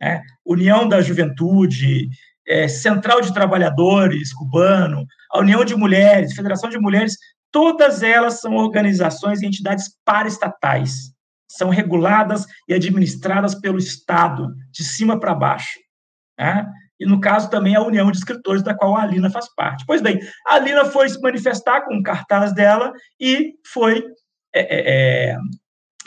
né? 0.00 0.22
União 0.44 0.88
da 0.88 1.00
Juventude, 1.00 2.08
é, 2.46 2.68
Central 2.68 3.20
de 3.20 3.32
Trabalhadores 3.32 4.32
cubano, 4.32 5.04
a 5.32 5.40
União 5.40 5.64
de 5.64 5.74
Mulheres, 5.74 6.34
Federação 6.34 6.70
de 6.70 6.78
Mulheres, 6.78 7.16
todas 7.50 8.02
elas 8.02 8.40
são 8.40 8.54
organizações 8.54 9.42
e 9.42 9.46
entidades 9.46 9.90
paraestatais. 10.04 11.12
São 11.50 11.70
reguladas 11.70 12.44
e 12.68 12.74
administradas 12.74 13.54
pelo 13.54 13.78
Estado, 13.78 14.54
de 14.70 14.84
cima 14.84 15.18
para 15.18 15.34
baixo. 15.34 15.78
Né? 16.38 16.66
E, 17.00 17.06
no 17.06 17.20
caso, 17.20 17.48
também 17.50 17.74
a 17.74 17.82
União 17.82 18.10
de 18.10 18.18
Escritores, 18.18 18.62
da 18.62 18.74
qual 18.74 18.96
a 18.96 19.02
Alina 19.02 19.30
faz 19.30 19.52
parte. 19.54 19.84
Pois 19.86 20.02
bem, 20.02 20.20
a 20.46 20.54
Alina 20.54 20.84
foi 20.84 21.08
se 21.08 21.20
manifestar 21.20 21.82
com 21.82 21.96
o 21.96 22.02
cartaz 22.02 22.52
dela 22.54 22.92
e 23.20 23.54
foi 23.72 24.04
é, 24.54 24.60
é, 24.60 25.30
é 25.30 25.36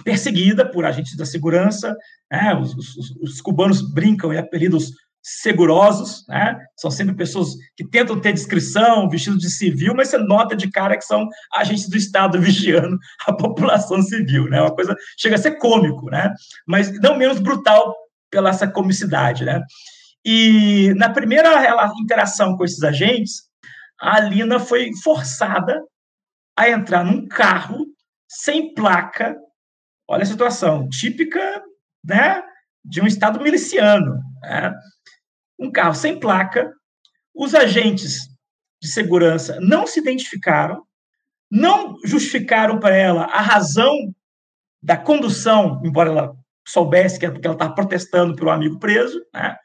perseguida 0.10 0.65
por 0.65 0.86
agentes 0.86 1.15
da 1.15 1.26
segurança. 1.26 1.95
Né? 2.32 2.56
Os, 2.56 2.74
os, 2.74 3.12
os, 3.22 3.41
cubanos 3.41 3.82
brincam 3.93 4.34
e 4.34 4.38
apelidam 4.38 4.78
os 4.78 4.91
segurosos, 5.22 6.26
né? 6.28 6.58
São 6.76 6.89
sempre 6.89 7.13
pessoas 7.13 7.50
que 7.76 7.88
tentam 7.88 8.19
ter 8.19 8.34
descrição, 8.34 9.10
vestidos 9.10 9.39
de 9.39 9.50
civil, 9.50 9.93
mas 9.95 10.08
você 10.08 10.17
nota 10.17 10.56
de 10.56 10.72
cara 10.72 10.98
que 10.98 11.04
são 11.04 11.28
agentes 11.54 11.88
do 11.88 11.98
Estado 11.98 12.39
vigiando 12.41 12.98
a 13.28 13.34
população 13.34 14.02
civil, 14.02 14.45
né? 14.45 14.60
Uma 14.62 14.74
coisa 14.74 14.95
chega 15.19 15.36
a 15.36 15.38
ser 15.38 15.58
cômico, 15.58 16.10
né? 16.10 16.34
Mas 16.65 16.91
não 17.00 17.17
menos 17.17 17.39
brutal 17.39 17.95
pela 18.32 18.50
essa 18.50 18.67
comicidade, 18.67 19.45
né? 19.45 19.62
E 20.26 20.93
na 20.95 21.10
primeira 21.10 21.91
interação 22.02 22.58
com 22.58 22.63
esses 22.63 22.82
agentes, 22.82 23.43
a 24.02 24.15
Alina 24.15 24.60
foi 24.60 24.89
forçada 25.04 25.84
a 26.58 26.69
entrar 26.69 27.04
num 27.04 27.28
carro 27.28 27.86
sem 28.28 28.74
placa. 28.74 29.36
Olha 30.10 30.24
a 30.24 30.26
situação 30.26 30.89
típica, 30.89 31.63
né? 32.04 32.41
De 32.84 33.00
um 33.00 33.08
estado 33.08 33.41
miliciano. 33.41 34.19
Né? 34.41 34.74
um 35.60 35.69
carro 35.69 35.93
sem 35.93 36.17
placa, 36.17 36.72
os 37.36 37.54
agentes 37.54 38.30
de 38.82 38.88
segurança 38.88 39.60
não 39.60 39.86
se 39.86 40.00
identificaram, 40.00 40.84
não 41.52 41.98
justificaram 42.06 42.80
para 42.80 42.95
ela 42.95 43.26
a 43.26 43.41
razão 43.41 43.93
da 44.82 44.95
condução, 44.95 45.82
embora 45.84 46.10
ela 46.10 46.36
soubesse 46.65 47.19
que 47.19 47.26
ela 47.26 47.36
estava 47.36 47.76
protestando 47.76 48.36
pelo 48.36 48.52
amigo 48.52 48.80
preso, 48.80 49.19
né? 49.34 49.58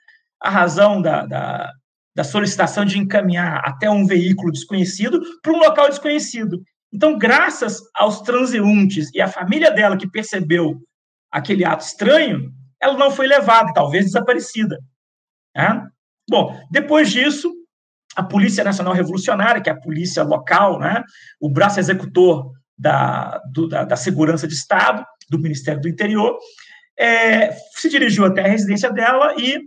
a 0.43 0.51
razão 0.51 1.01
da, 1.01 1.25
da, 1.25 1.73
da 2.15 2.25
solicitação 2.25 2.85
de 2.85 2.99
encaminhar 2.99 3.63
até 3.65 3.89
um 3.89 4.07
veículo 4.07 4.51
desconhecido 4.51 5.21
para 5.41 5.53
um 5.53 5.59
local 5.59 5.89
desconhecido. 5.89 6.61
Então, 6.95 7.19
graças 7.19 7.81
aos 7.93 8.21
transeuntes 8.21 9.11
e 9.13 9.21
à 9.21 9.27
família 9.27 9.69
dela 9.73 9.97
que 9.97 10.09
percebeu 10.09 10.81
aquele 11.29 11.65
ato 11.65 11.85
estranho, 11.85 12.53
ela 12.81 12.97
não 12.97 13.11
foi 13.11 13.27
levada, 13.27 13.73
talvez 13.75 14.05
desaparecida. 14.05 14.79
Né? 15.57 15.89
Bom, 16.31 16.57
depois 16.71 17.11
disso, 17.11 17.53
a 18.15 18.23
Polícia 18.23 18.63
Nacional 18.63 18.95
Revolucionária, 18.95 19.61
que 19.61 19.69
é 19.69 19.73
a 19.73 19.81
polícia 19.81 20.23
local, 20.23 20.79
né, 20.79 21.03
o 21.41 21.51
braço 21.51 21.81
executor 21.81 22.53
da, 22.79 23.41
do, 23.53 23.67
da, 23.67 23.85
da, 23.85 23.97
Segurança 23.97 24.47
de 24.47 24.55
Estado, 24.55 25.05
do 25.29 25.41
Ministério 25.41 25.81
do 25.81 25.89
Interior, 25.89 26.39
é, 26.97 27.51
se 27.75 27.89
dirigiu 27.89 28.25
até 28.25 28.45
a 28.45 28.49
residência 28.49 28.93
dela 28.93 29.35
e 29.37 29.59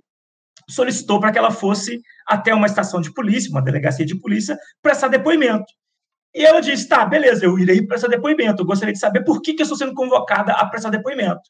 solicitou 0.70 1.20
para 1.20 1.34
que 1.34 1.38
ela 1.38 1.52
fosse 1.52 2.02
até 2.26 2.54
uma 2.54 2.68
estação 2.68 3.02
de 3.02 3.14
polícia, 3.14 3.52
uma 3.52 3.62
delegacia 3.62 4.06
de 4.06 4.16
polícia, 4.16 4.58
prestar 4.82 5.10
depoimento. 5.10 5.66
E 6.38 6.46
ela 6.46 6.62
disse: 6.62 6.88
tá, 6.88 7.04
beleza, 7.04 7.44
eu 7.44 7.58
irei 7.58 7.82
prestar 7.82 8.10
depoimento. 8.10 8.62
Eu 8.62 8.66
gostaria 8.68 8.94
de 8.94 9.00
saber 9.00 9.24
por 9.24 9.42
que, 9.42 9.56
que 9.56 9.62
eu 9.62 9.64
estou 9.64 9.78
sendo 9.78 9.96
convocada 9.96 10.54
a 10.54 10.64
prestar 10.68 10.92
depoimento. 10.92 11.42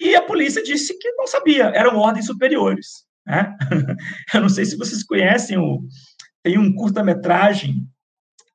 E 0.00 0.14
a 0.14 0.22
polícia 0.22 0.62
disse 0.62 0.96
que 0.96 1.10
não 1.12 1.26
sabia, 1.26 1.64
eram 1.74 1.98
ordens 1.98 2.26
superiores. 2.26 3.04
Né? 3.26 3.56
Eu 4.32 4.42
não 4.42 4.48
sei 4.48 4.64
se 4.66 4.76
vocês 4.76 5.02
conhecem, 5.02 5.56
o, 5.56 5.82
tem 6.42 6.58
um 6.58 6.74
curta-metragem 6.74 7.88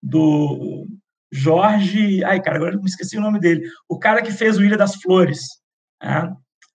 do 0.02 0.88
Jorge. 1.32 2.24
Ai, 2.24 2.42
cara, 2.42 2.58
agora 2.58 2.76
eu 2.76 2.82
me 2.82 2.88
esqueci 2.88 3.18
o 3.18 3.22
nome 3.22 3.40
dele. 3.40 3.68
O 3.88 3.98
cara 3.98 4.22
que 4.22 4.32
fez 4.32 4.58
o 4.58 4.64
Ilha 4.64 4.78
das 4.78 4.96
Flores. 4.96 5.42
Né? 6.02 6.32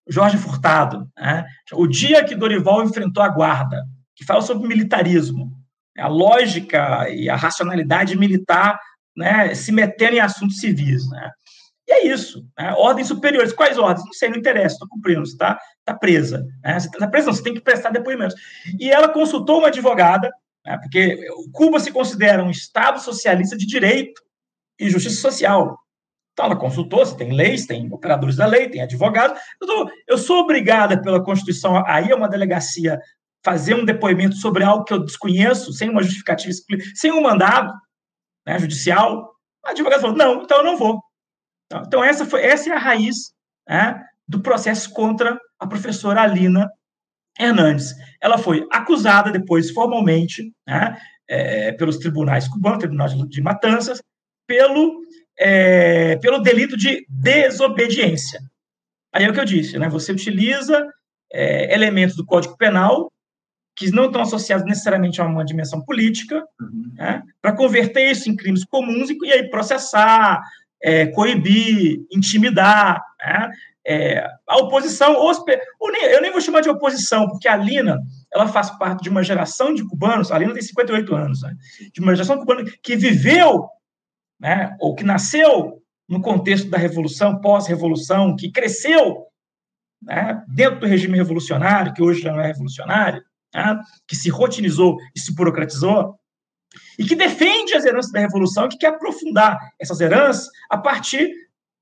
Jorge 0.09 0.37
Furtado. 0.39 1.09
Né? 1.17 1.47
O 1.73 1.87
dia 1.87 2.25
que 2.25 2.35
Dorival 2.35 2.83
enfrentou 2.83 3.23
a 3.23 3.29
guarda, 3.29 3.87
que 4.17 4.25
fala 4.25 4.43
sobre 4.43 4.67
militarismo, 4.67 5.54
a 5.99 6.09
lógica 6.09 7.09
e 7.11 7.29
a 7.29 7.37
racionalidade 7.37 8.17
militar 8.19 8.79
né, 9.17 9.55
se 9.55 9.71
metendo 9.71 10.17
em 10.17 10.21
assuntos 10.21 10.59
civis. 10.59 11.09
Né? 11.09 11.31
E 11.87 11.93
é 11.93 12.07
isso. 12.07 12.45
Né? 12.59 12.73
Ordens 12.77 13.09
superiores. 13.09 13.53
Quais 13.53 13.79
ordens? 13.79 14.05
Não 14.05 14.13
sei, 14.13 14.29
não 14.29 14.39
interessa, 14.39 14.75
estou 14.75 14.89
cumprindo. 14.89 15.25
Você 15.25 15.33
está 15.33 15.59
tá 15.85 15.95
presa. 15.95 16.45
Né? 16.63 16.79
Você 16.79 16.89
está 16.89 17.09
presa, 17.09 17.27
não, 17.27 17.35
você 17.35 17.43
tem 17.43 17.55
que 17.55 17.61
prestar 17.61 17.91
depoimentos. 17.91 18.35
E 18.79 18.91
ela 18.91 19.09
consultou 19.09 19.59
uma 19.59 19.69
advogada, 19.69 20.33
né? 20.65 20.79
porque 20.79 21.19
Cuba 21.53 21.79
se 21.79 21.93
considera 21.93 22.43
um 22.43 22.51
Estado 22.51 23.01
socialista 23.01 23.57
de 23.57 23.67
direito 23.67 24.21
e 24.79 24.91
justiça 24.91 25.21
social. 25.21 25.79
Então, 26.33 26.47
ela 26.47 26.57
consultou, 26.57 27.07
você 27.07 27.17
tem 27.17 27.33
leis, 27.33 27.65
tem 27.65 27.89
operadores 27.93 28.35
da 28.35 28.45
lei, 28.45 28.69
tem 28.69 28.83
advogados. 28.83 29.41
Eu, 29.63 29.89
eu 30.09 30.19
sou 30.19 30.41
obrigada 30.41 31.01
pela 31.01 31.23
Constituição 31.23 31.81
a 31.87 32.03
ir 32.03 32.13
a 32.13 32.17
uma 32.17 32.29
delegacia 32.29 32.99
fazer 33.45 33.75
um 33.75 33.85
depoimento 33.85 34.37
sobre 34.37 34.65
algo 34.65 34.85
que 34.85 34.93
eu 34.93 35.05
desconheço, 35.05 35.73
sem 35.73 35.91
uma 35.91 36.03
justificativa, 36.03 36.53
sem 36.95 37.13
um 37.13 37.21
mandado 37.21 37.73
né, 38.47 38.59
judicial. 38.59 39.35
A 39.65 39.71
advogada 39.71 40.01
falou: 40.01 40.17
não, 40.17 40.43
então 40.43 40.59
eu 40.59 40.65
não 40.65 40.77
vou. 40.77 41.03
Então, 41.87 42.03
essa, 42.03 42.25
foi, 42.25 42.43
essa 42.43 42.71
é 42.71 42.73
a 42.73 42.79
raiz 42.79 43.33
né, 43.69 44.03
do 44.27 44.41
processo 44.41 44.91
contra 44.91 45.39
a 45.59 45.67
professora 45.67 46.23
Alina 46.23 46.71
Hernandes. 47.39 47.95
Ela 48.21 48.39
foi 48.39 48.67
acusada 48.71 49.31
depois, 49.31 49.71
formalmente, 49.71 50.53
né, 50.67 50.97
é, 51.29 51.73
pelos 51.73 51.99
tribunais 51.99 52.49
cubanos, 52.49 52.79
Tribunal 52.79 53.09
de 53.09 53.43
Matanças, 53.43 54.01
pelo, 54.47 55.01
é, 55.39 56.17
pelo 56.17 56.39
delito 56.39 56.77
de 56.77 57.05
desobediência. 57.09 58.41
Aí 59.13 59.25
é 59.25 59.31
o 59.31 59.33
que 59.33 59.41
eu 59.41 59.45
disse, 59.45 59.79
né, 59.79 59.89
você 59.89 60.13
utiliza 60.13 60.87
é, 61.33 61.73
elementos 61.75 62.17
do 62.17 62.27
Código 62.27 62.57
Penal 62.57 63.11
que 63.77 63.91
não 63.91 64.07
estão 64.07 64.23
associados 64.23 64.65
necessariamente 64.67 65.21
a 65.21 65.27
uma 65.27 65.45
dimensão 65.45 65.81
política, 65.85 66.45
uhum. 66.61 66.93
né, 66.95 67.23
para 67.43 67.53
converter 67.53 68.11
isso 68.11 68.31
em 68.31 68.37
crimes 68.37 68.65
comuns 68.65 69.11
e, 69.11 69.19
e 69.23 69.33
aí 69.33 69.51
processar, 69.51 70.41
é, 70.83 71.07
coibir, 71.07 72.01
intimidar. 72.13 73.03
Né? 73.19 73.51
É, 73.87 74.27
a 74.47 74.57
oposição, 74.59 75.15
eu 75.15 76.23
nem 76.23 76.33
vou 76.33 76.41
chamar 76.41 76.61
de 76.61 76.71
oposição, 76.71 77.29
porque 77.29 77.49
a 77.49 77.57
Lina 77.57 78.01
ela 78.33 78.47
faz 78.49 78.71
parte 78.79 79.03
de 79.03 79.09
uma 79.09 79.23
geração 79.23 79.75
de 79.75 79.87
cubanos, 79.87 80.31
a 80.31 80.39
Lina 80.39 80.55
tem 80.55 80.63
58 80.63 81.15
anos, 81.15 81.43
né? 81.43 81.55
de 81.93 82.01
uma 82.01 82.15
geração 82.15 82.39
cubana 82.39 82.65
que 82.83 82.97
viveu, 82.97 83.69
né, 84.41 84.77
ou 84.79 84.95
que 84.95 85.05
nasceu 85.05 85.83
no 86.09 86.21
contexto 86.21 86.69
da 86.69 86.77
Revolução, 86.77 87.41
pós-Revolução, 87.41 88.37
que 88.37 88.51
cresceu 88.51 89.25
né, 90.03 90.43
dentro 90.49 90.81
do 90.81 90.87
regime 90.87 91.17
revolucionário, 91.17 91.95
que 91.95 92.03
hoje 92.03 92.21
já 92.21 92.33
não 92.33 92.41
é 92.41 92.47
revolucionário, 92.49 93.24
né, 93.55 93.81
que 94.07 94.17
se 94.17 94.29
rotinizou 94.29 94.97
e 95.15 95.21
se 95.21 95.35
burocratizou, 95.35 96.19
e 96.99 97.05
que 97.05 97.15
defende 97.15 97.75
as 97.75 97.85
heranças 97.85 98.11
da 98.11 98.21
revolução, 98.21 98.69
que 98.69 98.79
quer 98.79 98.89
aprofundar 98.89 99.59
essas 99.79 100.01
heranças 100.01 100.49
a 100.69 100.77
partir 100.77 101.31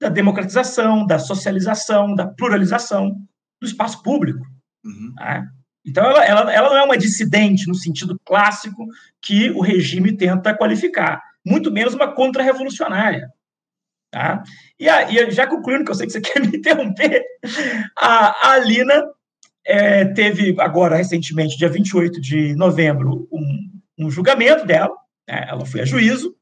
da 0.01 0.09
democratização, 0.09 1.07
da 1.07 1.19
socialização, 1.19 2.15
da 2.15 2.27
pluralização 2.27 3.17
do 3.61 3.67
espaço 3.67 4.03
público. 4.03 4.45
Uhum. 4.85 5.15
Né? 5.17 5.49
Então, 5.87 6.05
ela, 6.05 6.25
ela, 6.25 6.53
ela 6.53 6.71
não 6.71 6.77
é 6.77 6.85
uma 6.85 6.99
dissidente 6.99 7.67
no 7.67 7.75
sentido 7.75 8.21
clássico 8.25 8.87
que 9.21 9.51
o 9.51 9.61
regime 9.61 10.17
tenta 10.17 10.55
qualificar, 10.55 11.23
muito 11.45 11.71
menos 11.71 11.95
uma 11.95 12.13
contra-revolucionária. 12.13 13.29
Tá? 14.11 14.43
E, 14.79 14.89
a, 14.89 15.11
e, 15.11 15.31
já 15.31 15.47
concluindo, 15.47 15.85
que 15.85 15.91
eu 15.91 15.95
sei 15.95 16.07
que 16.07 16.13
você 16.13 16.21
quer 16.23 16.41
me 16.41 16.57
interromper, 16.59 17.25
a, 17.97 18.49
a 18.49 18.53
Alina 18.53 19.05
é, 19.65 20.05
teve 20.07 20.57
agora, 20.59 20.97
recentemente, 20.97 21.57
dia 21.57 21.69
28 21.69 22.21
de 22.21 22.55
novembro, 22.55 23.29
um, 23.33 23.81
um 23.99 24.11
julgamento 24.11 24.67
dela, 24.67 24.95
né? 25.29 25.47
ela 25.49 25.65
foi 25.65 25.83
a 25.83 25.85
juízo, 25.85 26.35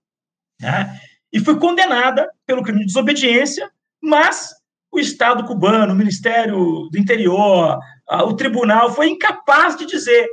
né? 0.60 0.98
e 1.32 1.40
foi 1.40 1.58
condenada 1.58 2.28
pelo 2.46 2.62
crime 2.62 2.80
de 2.80 2.86
desobediência, 2.86 3.70
mas 4.02 4.50
o 4.92 4.98
Estado 4.98 5.44
cubano, 5.44 5.92
o 5.92 5.96
Ministério 5.96 6.88
do 6.90 6.98
Interior, 6.98 7.78
o 8.24 8.34
tribunal 8.34 8.92
foi 8.92 9.08
incapaz 9.08 9.76
de 9.76 9.86
dizer 9.86 10.26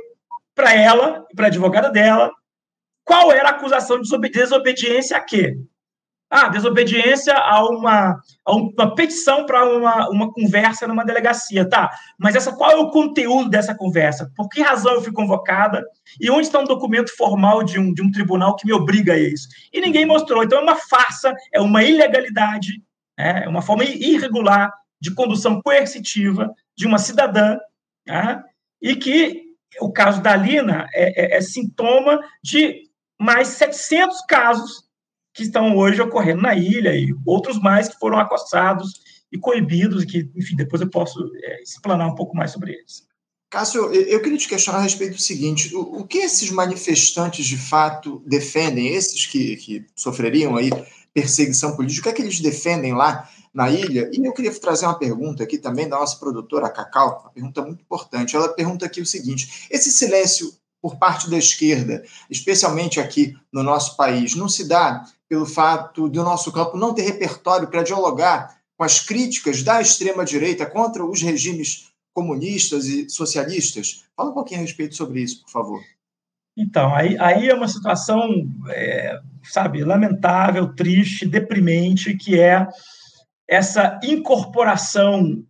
para 0.54 0.74
ela 0.74 1.24
e 1.30 1.36
para 1.36 1.46
a 1.46 1.48
advogada 1.48 1.90
dela 1.90 2.32
qual 3.08 3.32
era 3.32 3.48
a 3.48 3.52
acusação 3.52 4.00
de 4.00 4.28
desobediência 4.28 5.16
a 5.16 5.20
quê? 5.20 5.56
Ah, 6.30 6.48
desobediência 6.48 7.34
a 7.34 7.66
uma, 7.66 8.20
a 8.44 8.54
uma 8.54 8.94
petição 8.94 9.46
para 9.46 9.64
uma, 9.64 10.10
uma 10.10 10.30
conversa 10.30 10.86
numa 10.86 11.04
delegacia. 11.04 11.66
Tá, 11.66 11.90
mas 12.18 12.36
essa, 12.36 12.54
qual 12.54 12.70
é 12.70 12.76
o 12.76 12.90
conteúdo 12.90 13.48
dessa 13.48 13.74
conversa? 13.74 14.30
Por 14.36 14.46
que 14.48 14.60
razão 14.60 14.94
eu 14.94 15.02
fui 15.02 15.12
convocada? 15.12 15.82
E 16.20 16.30
onde 16.30 16.46
está 16.46 16.58
um 16.58 16.64
documento 16.64 17.16
formal 17.16 17.62
de 17.62 17.78
um, 17.78 17.94
de 17.94 18.02
um 18.02 18.10
tribunal 18.10 18.56
que 18.56 18.66
me 18.66 18.74
obriga 18.74 19.14
a 19.14 19.18
isso? 19.18 19.48
E 19.72 19.80
ninguém 19.80 20.04
mostrou. 20.04 20.44
Então 20.44 20.58
é 20.58 20.62
uma 20.62 20.76
farsa, 20.76 21.34
é 21.52 21.60
uma 21.62 21.82
ilegalidade, 21.82 22.82
né? 23.18 23.44
é 23.44 23.48
uma 23.48 23.62
forma 23.62 23.84
irregular 23.84 24.70
de 25.00 25.14
condução 25.14 25.62
coercitiva 25.62 26.52
de 26.76 26.86
uma 26.86 26.98
cidadã, 26.98 27.56
né? 28.06 28.42
e 28.82 28.94
que 28.96 29.44
o 29.80 29.90
caso 29.90 30.20
da 30.20 30.36
Lina 30.36 30.86
é, 30.92 31.36
é, 31.36 31.38
é 31.38 31.40
sintoma 31.40 32.20
de 32.42 32.82
mais 33.18 33.48
700 33.48 34.20
casos 34.26 34.87
que 35.38 35.44
estão 35.44 35.76
hoje 35.76 36.02
ocorrendo 36.02 36.42
na 36.42 36.54
ilha 36.56 36.94
e 36.96 37.14
outros 37.24 37.60
mais 37.60 37.88
que 37.88 37.98
foram 37.98 38.18
acossados 38.18 39.00
e 39.30 39.38
coibidos, 39.38 40.04
que, 40.04 40.28
enfim, 40.34 40.56
depois 40.56 40.82
eu 40.82 40.90
posso 40.90 41.30
é, 41.44 41.62
explanar 41.62 42.08
um 42.08 42.14
pouco 42.16 42.36
mais 42.36 42.50
sobre 42.50 42.72
eles. 42.72 43.06
Cássio, 43.48 43.94
eu 43.94 44.20
queria 44.20 44.36
te 44.36 44.48
questionar 44.48 44.80
a 44.80 44.82
respeito 44.82 45.14
do 45.14 45.22
seguinte: 45.22 45.74
o, 45.74 46.00
o 46.00 46.06
que 46.06 46.18
esses 46.18 46.50
manifestantes 46.50 47.46
de 47.46 47.56
fato 47.56 48.20
defendem, 48.26 48.88
esses 48.88 49.26
que, 49.26 49.56
que 49.56 49.86
sofreriam 49.94 50.56
aí 50.56 50.70
perseguição 51.14 51.74
política, 51.76 52.00
o 52.00 52.02
que 52.02 52.08
é 52.08 52.12
que 52.12 52.22
eles 52.22 52.40
defendem 52.40 52.94
lá 52.94 53.28
na 53.54 53.70
ilha? 53.70 54.10
E 54.12 54.24
eu 54.24 54.32
queria 54.32 54.52
trazer 54.52 54.86
uma 54.86 54.98
pergunta 54.98 55.44
aqui 55.44 55.56
também 55.56 55.88
da 55.88 55.98
nossa 55.98 56.18
produtora 56.18 56.68
Cacau, 56.68 57.20
uma 57.22 57.30
pergunta 57.30 57.62
muito 57.62 57.80
importante. 57.80 58.34
Ela 58.34 58.48
pergunta 58.48 58.84
aqui 58.84 59.00
o 59.00 59.06
seguinte: 59.06 59.68
esse 59.70 59.92
silêncio 59.92 60.52
por 60.82 60.96
parte 60.96 61.30
da 61.30 61.38
esquerda, 61.38 62.04
especialmente 62.28 63.00
aqui 63.00 63.36
no 63.52 63.62
nosso 63.62 63.96
país, 63.96 64.34
não 64.34 64.48
se 64.48 64.66
dá 64.66 65.04
pelo 65.28 65.46
fato 65.46 66.08
do 66.08 66.22
nosso 66.22 66.50
campo 66.50 66.76
não 66.76 66.94
ter 66.94 67.02
repertório 67.02 67.68
para 67.68 67.82
dialogar 67.82 68.56
com 68.76 68.84
as 68.84 69.00
críticas 69.00 69.62
da 69.62 69.80
extrema-direita 69.80 70.64
contra 70.64 71.04
os 71.04 71.20
regimes 71.20 71.92
comunistas 72.14 72.86
e 72.86 73.08
socialistas? 73.08 74.04
Fala 74.16 74.30
um 74.30 74.34
pouquinho 74.34 74.60
a 74.60 74.62
respeito 74.62 74.96
sobre 74.96 75.20
isso, 75.20 75.42
por 75.42 75.50
favor. 75.50 75.80
Então, 76.56 76.92
aí, 76.94 77.16
aí 77.20 77.48
é 77.48 77.54
uma 77.54 77.68
situação, 77.68 78.28
é, 78.70 79.20
sabe, 79.44 79.84
lamentável, 79.84 80.74
triste, 80.74 81.24
deprimente, 81.24 82.16
que 82.16 82.40
é 82.40 82.66
essa 83.48 84.00
incorporação 84.02 85.44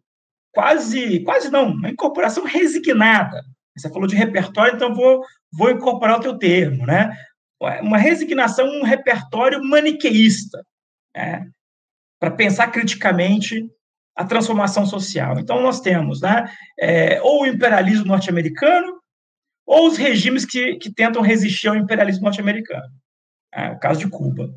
quase, 0.52 1.20
quase 1.20 1.50
não, 1.50 1.70
uma 1.70 1.90
incorporação 1.90 2.44
resignada. 2.44 3.42
Você 3.76 3.88
falou 3.88 4.06
de 4.06 4.16
repertório, 4.16 4.74
então 4.74 4.94
vou, 4.94 5.22
vou 5.52 5.70
incorporar 5.70 6.18
o 6.18 6.22
teu 6.22 6.36
termo, 6.36 6.84
né? 6.84 7.16
Uma 7.60 7.98
resignação, 7.98 8.66
um 8.66 8.84
repertório 8.84 9.62
maniqueísta, 9.62 10.64
né, 11.14 11.48
para 12.20 12.30
pensar 12.30 12.68
criticamente 12.68 13.68
a 14.16 14.24
transformação 14.24 14.84
social. 14.84 15.38
Então, 15.38 15.62
nós 15.62 15.80
temos 15.80 16.20
né, 16.20 16.50
é, 16.78 17.20
ou 17.22 17.42
o 17.42 17.46
imperialismo 17.46 18.04
norte-americano, 18.04 18.98
ou 19.66 19.86
os 19.86 19.96
regimes 19.96 20.44
que, 20.44 20.76
que 20.76 20.92
tentam 20.92 21.22
resistir 21.22 21.68
ao 21.68 21.76
imperialismo 21.76 22.24
norte-americano. 22.24 22.88
É, 23.54 23.70
o 23.70 23.78
caso 23.78 24.00
de 24.00 24.08
Cuba. 24.08 24.50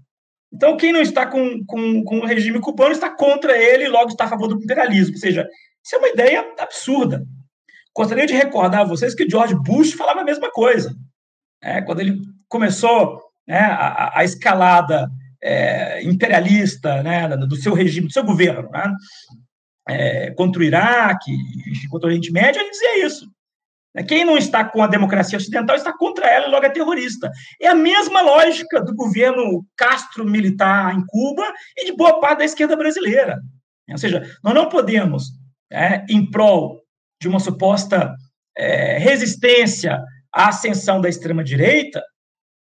Então, 0.54 0.76
quem 0.76 0.92
não 0.92 1.02
está 1.02 1.26
com, 1.26 1.64
com, 1.66 2.04
com 2.04 2.20
o 2.20 2.26
regime 2.26 2.60
cubano 2.60 2.92
está 2.92 3.10
contra 3.10 3.58
ele 3.58 3.86
e 3.86 3.90
logo 3.90 4.10
está 4.10 4.26
a 4.26 4.30
favor 4.30 4.48
do 4.48 4.62
imperialismo. 4.62 5.14
Ou 5.14 5.20
seja, 5.20 5.48
isso 5.84 5.96
é 5.96 5.98
uma 5.98 6.10
ideia 6.10 6.54
absurda. 6.60 7.26
Gostaria 7.96 8.26
de 8.26 8.34
recordar 8.34 8.82
a 8.82 8.86
vocês 8.86 9.16
que 9.16 9.30
George 9.30 9.56
Bush 9.56 9.94
falava 9.94 10.22
a 10.22 10.26
mesma 10.26 10.52
coisa. 10.52 10.96
É, 11.62 11.82
quando 11.82 12.02
ele 12.02 12.20
começou 12.52 13.20
né, 13.48 13.60
a, 13.60 14.20
a, 14.20 14.24
escalada 14.26 15.10
é, 15.42 16.04
imperialista 16.04 17.02
né, 17.02 17.30
do 17.30 17.56
seu 17.56 17.74
regime, 17.74 18.08
do 18.08 18.14
seu 18.14 18.24
governo, 18.24 18.70
né, 18.70 18.94
é, 19.88 20.32
contra 20.32 20.62
o 20.62 20.64
Iraque, 20.64 21.32
contra 21.90 22.08
o 22.08 22.10
Oriente 22.10 22.32
Médio, 22.32 22.62
ele 22.62 22.70
dizia 22.70 23.06
isso. 23.06 23.26
Né. 23.96 24.04
Quem 24.04 24.26
não 24.26 24.38
está 24.38 24.66
com 24.66 24.84
a 24.84 24.88
democracia 24.88 25.38
ocidental 25.38 25.76
está 25.76 25.98
contra 25.98 26.28
ela 26.28 26.48
e 26.48 26.52
logo 26.52 26.66
é 26.66 26.70
terrorista. 26.70 27.32
É 27.60 27.70
a 27.70 27.76
mesma 27.76 28.22
lógica 28.22 28.82
do 28.82 28.94
governo 28.94 29.66
Castro-militar 29.78 30.94
em 30.94 31.04
Cuba 31.08 31.44
e 31.78 31.86
de 31.86 31.96
boa 31.96 32.20
parte 32.20 32.40
da 32.40 32.46
esquerda 32.46 32.76
brasileira. 32.76 33.40
Ou 33.90 33.98
seja, 33.98 34.24
nós 34.44 34.54
não 34.54 34.68
podemos, 34.68 35.32
é, 35.72 36.06
em 36.10 36.30
prol 36.30 36.82
de 37.20 37.30
uma 37.30 37.40
suposta 37.40 38.14
é, 38.58 38.98
resistência 38.98 40.02
à 40.34 40.50
ascensão 40.50 41.00
da 41.00 41.10
extrema-direita, 41.10 42.02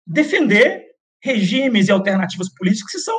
defender 0.06 0.86
regimes 1.22 1.88
e 1.88 1.92
alternativas 1.92 2.54
políticas 2.54 2.92
que 2.92 3.00
são 3.00 3.18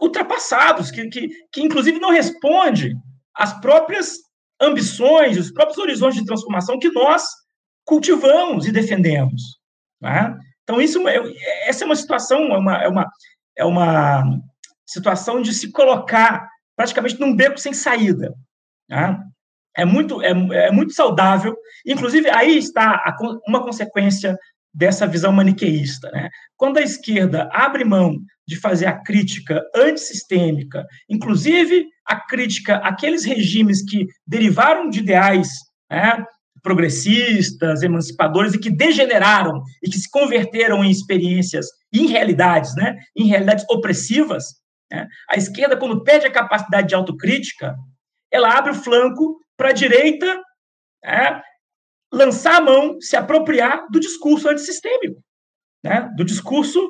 ultrapassados, 0.00 0.90
que, 0.90 1.08
que, 1.08 1.28
que 1.52 1.62
inclusive 1.62 1.98
não 1.98 2.10
responde 2.10 2.96
às 3.34 3.58
próprias 3.60 4.16
ambições, 4.60 5.38
os 5.38 5.50
próprios 5.50 5.78
horizontes 5.78 6.18
de 6.18 6.26
transformação 6.26 6.78
que 6.78 6.90
nós 6.90 7.24
cultivamos 7.84 8.66
e 8.66 8.72
defendemos. 8.72 9.58
Né? 10.00 10.38
Então, 10.62 10.80
isso, 10.80 11.06
é, 11.08 11.18
essa 11.66 11.84
é 11.84 11.86
uma 11.86 11.96
situação, 11.96 12.54
é 12.54 12.58
uma, 12.58 12.82
é, 12.82 12.88
uma, 12.88 13.10
é 13.56 13.64
uma 13.64 14.40
situação 14.86 15.40
de 15.40 15.52
se 15.52 15.72
colocar 15.72 16.48
praticamente 16.76 17.18
num 17.18 17.34
beco 17.34 17.58
sem 17.58 17.72
saída. 17.72 18.34
Né? 18.88 19.18
É, 19.76 19.84
muito, 19.84 20.22
é, 20.22 20.30
é 20.30 20.70
muito 20.70 20.92
saudável. 20.92 21.56
Inclusive, 21.86 22.28
aí 22.30 22.58
está 22.58 23.02
uma 23.46 23.62
consequência 23.62 24.36
dessa 24.72 25.06
visão 25.06 25.32
maniqueísta. 25.32 26.10
Né? 26.10 26.28
Quando 26.56 26.78
a 26.78 26.82
esquerda 26.82 27.48
abre 27.52 27.84
mão 27.84 28.16
de 28.46 28.56
fazer 28.56 28.86
a 28.86 29.02
crítica 29.02 29.62
antissistêmica, 29.74 30.84
inclusive 31.08 31.86
a 32.04 32.16
crítica 32.16 32.76
àqueles 32.76 33.24
regimes 33.24 33.84
que 33.84 34.06
derivaram 34.26 34.88
de 34.88 35.00
ideais 35.00 35.48
né, 35.90 36.24
progressistas, 36.62 37.82
emancipadores 37.82 38.54
e 38.54 38.58
que 38.58 38.70
degeneraram 38.70 39.62
e 39.82 39.88
que 39.88 39.98
se 39.98 40.10
converteram 40.10 40.84
em 40.84 40.90
experiências, 40.90 41.66
em 41.92 42.06
realidades, 42.06 42.74
né, 42.74 42.96
em 43.16 43.26
realidades 43.26 43.64
opressivas, 43.70 44.44
né, 44.90 45.06
a 45.28 45.36
esquerda, 45.36 45.76
quando 45.76 46.02
perde 46.02 46.26
a 46.26 46.32
capacidade 46.32 46.88
de 46.88 46.94
autocrítica, 46.94 47.76
ela 48.32 48.56
abre 48.56 48.72
o 48.72 48.74
flanco 48.74 49.40
para 49.56 49.70
a 49.70 49.72
direita 49.72 50.40
né, 51.04 51.42
lançar 52.12 52.56
a 52.56 52.60
mão, 52.60 53.00
se 53.00 53.16
apropriar 53.16 53.86
do 53.90 54.00
discurso 54.00 54.48
antissistêmico, 54.48 55.22
né? 55.82 56.10
do 56.16 56.24
discurso 56.24 56.80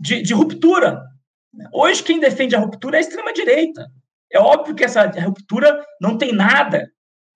de, 0.00 0.22
de 0.22 0.32
ruptura. 0.32 1.02
Hoje, 1.72 2.02
quem 2.02 2.18
defende 2.18 2.56
a 2.56 2.58
ruptura 2.60 2.96
é 2.96 2.98
a 2.98 3.00
extrema-direita. 3.00 3.86
É 4.32 4.38
óbvio 4.38 4.74
que 4.74 4.84
essa 4.84 5.06
ruptura 5.06 5.84
não 6.00 6.16
tem 6.16 6.32
nada 6.32 6.90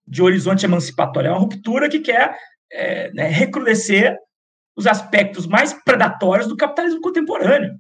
de 0.07 0.23
horizonte 0.23 0.65
emancipatório, 0.65 1.29
é 1.29 1.31
uma 1.33 1.41
ruptura 1.41 1.89
que 1.89 1.99
quer 1.99 2.39
é, 2.73 3.13
né, 3.13 3.27
recrudescer 3.29 4.17
os 4.77 4.87
aspectos 4.87 5.47
mais 5.47 5.73
predatórios 5.85 6.47
do 6.47 6.57
capitalismo 6.57 7.01
contemporâneo. 7.01 7.79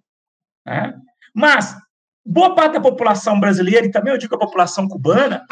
Né? 0.66 0.92
Mas 1.34 1.76
boa 2.24 2.54
parte 2.54 2.72
da 2.72 2.80
população 2.80 3.38
brasileira, 3.38 3.86
e 3.86 3.90
também 3.90 4.12
eu 4.12 4.18
digo 4.18 4.34
a 4.34 4.38
população 4.38 4.88
cubana, 4.88 5.46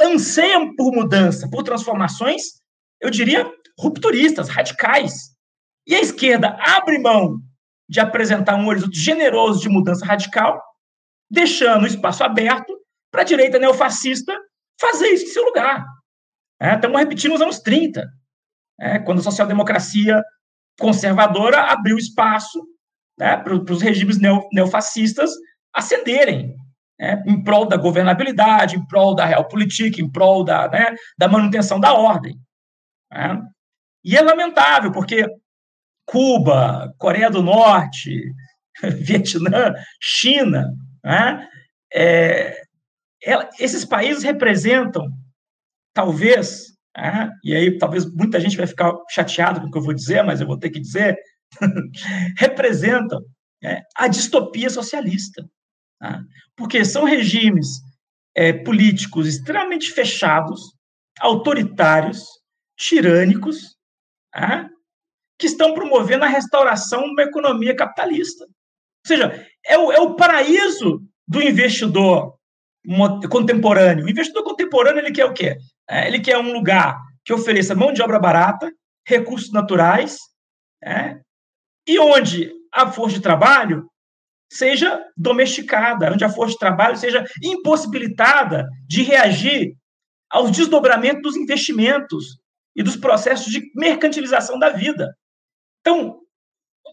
anseiam 0.00 0.74
por 0.74 0.92
mudança, 0.92 1.48
por 1.50 1.62
transformações 1.62 2.61
eu 3.02 3.10
diria, 3.10 3.50
rupturistas, 3.78 4.48
radicais. 4.48 5.32
E 5.86 5.94
a 5.94 6.00
esquerda 6.00 6.56
abre 6.60 6.98
mão 6.98 7.38
de 7.88 8.00
apresentar 8.00 8.54
um 8.56 8.68
horizonte 8.68 8.98
generoso 8.98 9.60
de 9.60 9.68
mudança 9.68 10.06
radical, 10.06 10.62
deixando 11.30 11.82
o 11.82 11.86
espaço 11.86 12.22
aberto 12.22 12.72
para 13.10 13.22
a 13.22 13.24
direita 13.24 13.58
neofascista 13.58 14.34
fazer 14.80 15.08
isso 15.08 15.24
em 15.24 15.28
seu 15.28 15.44
lugar. 15.44 15.84
É, 16.60 16.74
estamos 16.74 16.98
repetindo 16.98 17.34
os 17.34 17.42
anos 17.42 17.58
30, 17.58 18.08
é, 18.80 18.98
quando 19.00 19.18
a 19.18 19.22
social-democracia 19.22 20.22
conservadora 20.78 21.60
abriu 21.72 21.98
espaço 21.98 22.62
né, 23.18 23.36
para 23.36 23.54
os 23.54 23.82
regimes 23.82 24.18
neo, 24.18 24.48
neofascistas 24.52 25.30
ascenderem 25.74 26.54
né, 26.98 27.22
em 27.26 27.42
prol 27.42 27.66
da 27.66 27.76
governabilidade, 27.76 28.76
em 28.76 28.86
prol 28.86 29.14
da 29.14 29.24
realpolitik, 29.24 30.00
em 30.00 30.10
prol 30.10 30.44
da, 30.44 30.68
né, 30.68 30.94
da 31.18 31.28
manutenção 31.28 31.80
da 31.80 31.92
ordem. 31.92 32.38
Né? 33.12 33.42
E 34.04 34.16
é 34.16 34.22
lamentável, 34.22 34.90
porque 34.90 35.26
Cuba, 36.06 36.92
Coreia 36.98 37.30
do 37.30 37.42
Norte, 37.42 38.32
Vietnã, 38.82 39.74
China, 40.00 40.72
né, 41.04 41.48
é, 41.94 42.56
esses 43.58 43.84
países 43.84 44.24
representam, 44.24 45.06
talvez, 45.94 46.72
né, 46.96 47.30
e 47.44 47.54
aí 47.54 47.78
talvez 47.78 48.04
muita 48.12 48.40
gente 48.40 48.56
vai 48.56 48.66
ficar 48.66 48.92
chateado 49.10 49.60
com 49.60 49.66
o 49.68 49.70
que 49.70 49.78
eu 49.78 49.82
vou 49.82 49.94
dizer, 49.94 50.22
mas 50.22 50.40
eu 50.40 50.46
vou 50.46 50.58
ter 50.58 50.70
que 50.70 50.80
dizer, 50.80 51.16
representam 52.38 53.20
é, 53.62 53.82
a 53.96 54.08
distopia 54.08 54.68
socialista. 54.68 55.44
Tá? 56.00 56.20
Porque 56.56 56.84
são 56.84 57.04
regimes 57.04 57.68
é, 58.34 58.52
políticos 58.52 59.28
extremamente 59.28 59.90
fechados, 59.92 60.60
autoritários, 61.20 62.24
tirânicos, 62.86 63.76
tá? 64.32 64.68
que 65.38 65.46
estão 65.46 65.74
promovendo 65.74 66.24
a 66.24 66.28
restauração 66.28 67.02
de 67.02 67.10
uma 67.10 67.22
economia 67.22 67.74
capitalista. 67.74 68.44
Ou 68.44 69.06
seja, 69.06 69.46
é 69.66 69.76
o, 69.76 69.92
é 69.92 70.00
o 70.00 70.14
paraíso 70.14 71.02
do 71.26 71.42
investidor 71.42 72.36
contemporâneo. 73.30 74.04
O 74.04 74.10
investidor 74.10 74.44
contemporâneo 74.44 75.00
ele 75.00 75.12
quer 75.12 75.24
o 75.24 75.32
quê? 75.32 75.56
É, 75.88 76.06
ele 76.06 76.20
quer 76.20 76.38
um 76.38 76.52
lugar 76.52 76.96
que 77.24 77.32
ofereça 77.32 77.74
mão 77.74 77.92
de 77.92 78.02
obra 78.02 78.18
barata, 78.18 78.70
recursos 79.06 79.52
naturais, 79.52 80.18
é, 80.82 81.18
e 81.86 81.98
onde 81.98 82.52
a 82.72 82.90
força 82.90 83.16
de 83.16 83.22
trabalho 83.22 83.88
seja 84.50 85.04
domesticada, 85.16 86.12
onde 86.12 86.24
a 86.24 86.28
força 86.28 86.52
de 86.52 86.58
trabalho 86.58 86.96
seja 86.96 87.24
impossibilitada 87.42 88.66
de 88.86 89.02
reagir 89.02 89.74
aos 90.30 90.50
desdobramentos 90.50 91.22
dos 91.22 91.36
investimentos 91.36 92.41
e 92.74 92.82
dos 92.82 92.96
processos 92.96 93.52
de 93.52 93.62
mercantilização 93.74 94.58
da 94.58 94.70
vida. 94.70 95.14
Então, 95.80 96.20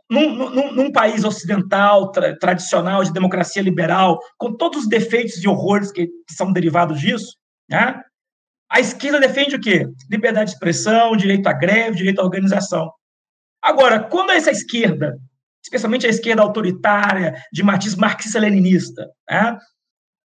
num, 0.09 0.35
num, 0.35 0.71
num 0.71 0.91
país 0.91 1.23
ocidental, 1.23 2.11
tra 2.11 2.37
tradicional, 2.37 3.03
de 3.03 3.13
democracia 3.13 3.61
liberal, 3.61 4.19
com 4.37 4.55
todos 4.55 4.83
os 4.83 4.89
defeitos 4.89 5.43
e 5.43 5.47
horrores 5.47 5.91
que, 5.91 6.07
que 6.07 6.33
são 6.33 6.51
derivados 6.51 6.99
disso, 6.99 7.37
né? 7.69 8.01
a 8.71 8.79
esquerda 8.79 9.19
defende 9.19 9.55
o 9.55 9.61
quê? 9.61 9.87
Liberdade 10.09 10.51
de 10.51 10.55
expressão, 10.55 11.15
direito 11.15 11.47
à 11.47 11.53
greve, 11.53 11.97
direito 11.97 12.19
à 12.19 12.23
organização. 12.23 12.91
Agora, 13.61 13.99
quando 14.03 14.31
essa 14.31 14.51
esquerda 14.51 15.17
especialmente 15.63 16.07
a 16.07 16.09
esquerda 16.09 16.41
autoritária, 16.41 17.35
de 17.51 17.63
matiz 17.63 17.95
marxista-leninista, 17.95 19.07
né? 19.29 19.57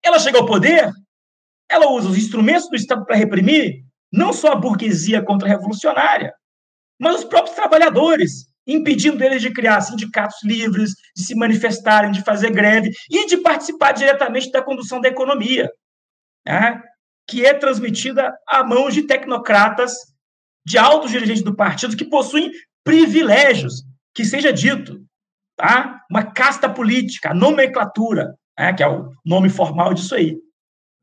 ela 0.04 0.20
chega 0.20 0.38
ao 0.38 0.46
poder, 0.46 0.92
ela 1.70 1.90
usa 1.92 2.10
os 2.10 2.18
instrumentos 2.18 2.70
do 2.70 2.76
Estado 2.76 3.06
para 3.06 3.16
reprimir 3.16 3.84
não 4.14 4.32
só 4.32 4.52
a 4.52 4.56
burguesia 4.56 5.24
contra-revolucionária, 5.24 6.34
mas 7.00 7.18
os 7.18 7.24
próprios 7.24 7.56
trabalhadores, 7.56 8.46
impedindo 8.68 9.24
eles 9.24 9.42
de 9.42 9.52
criar 9.52 9.82
sindicatos 9.82 10.38
livres, 10.44 10.92
de 11.16 11.24
se 11.26 11.36
manifestarem, 11.36 12.12
de 12.12 12.24
fazer 12.24 12.52
greve 12.52 12.92
e 13.10 13.26
de 13.26 13.38
participar 13.38 13.92
diretamente 13.92 14.52
da 14.52 14.62
condução 14.62 15.02
da 15.02 15.10
economia, 15.10 15.70
né? 16.46 16.80
que 17.28 17.44
é 17.44 17.54
transmitida 17.54 18.32
a 18.48 18.64
mãos 18.64 18.94
de 18.94 19.04
tecnocratas, 19.04 19.94
de 20.66 20.78
altos 20.78 21.12
dirigentes 21.12 21.44
do 21.44 21.56
partido 21.56 21.98
que 21.98 22.06
possuem 22.06 22.52
privilégios, 22.84 23.84
que 24.14 24.24
seja 24.24 24.54
dito 24.54 25.04
tá? 25.58 26.02
uma 26.10 26.24
casta 26.24 26.70
política, 26.70 27.32
a 27.32 27.34
nomenclatura, 27.34 28.36
né? 28.58 28.74
que 28.74 28.84
é 28.84 28.88
o 28.88 29.10
nome 29.26 29.50
formal 29.50 29.94
disso 29.94 30.14
aí. 30.14 30.38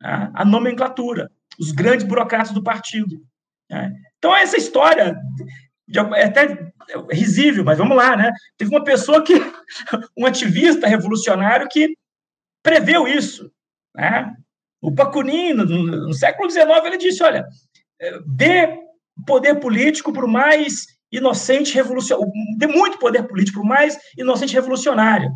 Né? 0.00 0.30
A 0.34 0.44
nomenclatura, 0.44 1.30
os 1.60 1.72
grandes 1.72 2.06
burocratas 2.06 2.52
do 2.52 2.62
partido. 2.62 3.20
Né? 3.70 3.92
Então, 4.18 4.34
essa 4.34 4.56
história 4.56 5.16
é 6.16 6.24
até 6.24 6.72
risível, 7.12 7.64
mas 7.64 7.78
vamos 7.78 7.96
lá, 7.96 8.16
né? 8.16 8.30
Teve 8.56 8.70
uma 8.70 8.84
pessoa 8.84 9.22
que, 9.22 9.34
um 10.16 10.24
ativista 10.24 10.86
revolucionário 10.86 11.68
que 11.68 11.94
preveu 12.62 13.06
isso, 13.06 13.50
né? 13.94 14.32
O 14.80 14.90
Bakunin, 14.90 15.52
no, 15.52 15.66
no 15.66 16.14
século 16.14 16.50
XIX, 16.50 16.66
ele 16.86 16.96
disse, 16.96 17.22
olha, 17.22 17.46
dê 18.26 18.78
poder 19.26 19.56
político 19.56 20.12
para 20.12 20.24
o 20.24 20.30
mais 20.30 20.86
inocente 21.12 21.74
revolucionário, 21.74 22.32
de 22.56 22.66
muito 22.66 22.98
poder 22.98 23.24
político, 23.24 23.64
mais 23.64 23.98
inocente 24.16 24.54
revolucionário. 24.54 25.30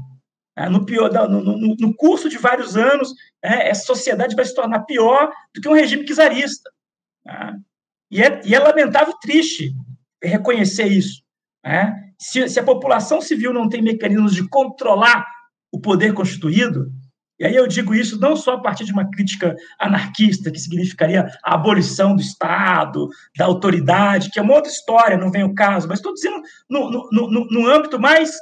É, 0.57 0.68
no, 0.68 0.84
pior, 0.86 1.12
no, 1.28 1.42
no, 1.42 1.76
no, 1.76 1.94
curso 1.96 2.28
de 2.28 2.38
vários 2.38 2.76
anos, 2.76 3.12
é, 3.42 3.70
essa 3.70 3.84
sociedade 3.86 4.36
vai 4.36 4.44
se 4.44 4.55
tornar 4.55 4.84
pior 4.84 5.32
do 5.52 5.61
que 5.61 5.68
um 5.68 5.72
regime 5.72 6.05
czarista. 6.05 6.70
Tá? 7.24 7.57
E, 8.11 8.22
é, 8.22 8.40
e 8.44 8.55
é 8.55 8.59
lamentável 8.59 9.14
e 9.14 9.20
triste 9.20 9.74
reconhecer 10.22 10.86
isso. 10.86 11.22
Né? 11.64 12.12
Se, 12.18 12.48
se 12.48 12.61
a 12.61 12.64
população 12.64 13.20
civil 13.20 13.52
não 13.52 13.68
tem 13.68 13.82
mecanismos 13.82 14.34
de 14.34 14.48
controlar 14.48 15.26
o 15.72 15.80
poder 15.80 16.14
constituído, 16.14 16.88
e 17.38 17.44
aí 17.44 17.57
eu 17.57 17.66
digo 17.66 17.94
isso 17.94 18.18
não 18.20 18.36
só 18.36 18.55
a 18.55 18.61
partir 18.61 18.84
de 18.84 18.92
uma 18.92 19.11
crítica 19.11 19.57
anarquista, 19.78 20.52
que 20.52 20.59
significaria 20.59 21.26
a 21.42 21.55
abolição 21.55 22.14
do 22.14 22.22
Estado, 22.22 23.09
da 23.36 23.44
autoridade, 23.44 24.30
que 24.30 24.38
é 24.38 24.42
uma 24.42 24.55
outra 24.55 24.70
história, 24.70 25.16
não 25.16 25.32
vem 25.32 25.42
o 25.42 25.55
caso, 25.55 25.88
mas 25.88 25.98
estou 25.98 26.14
dizendo 26.14 26.40
no, 26.70 26.90
no, 26.90 27.11
no, 27.11 27.46
no, 27.50 27.66
âmbito 27.66 27.98
mais 27.98 28.36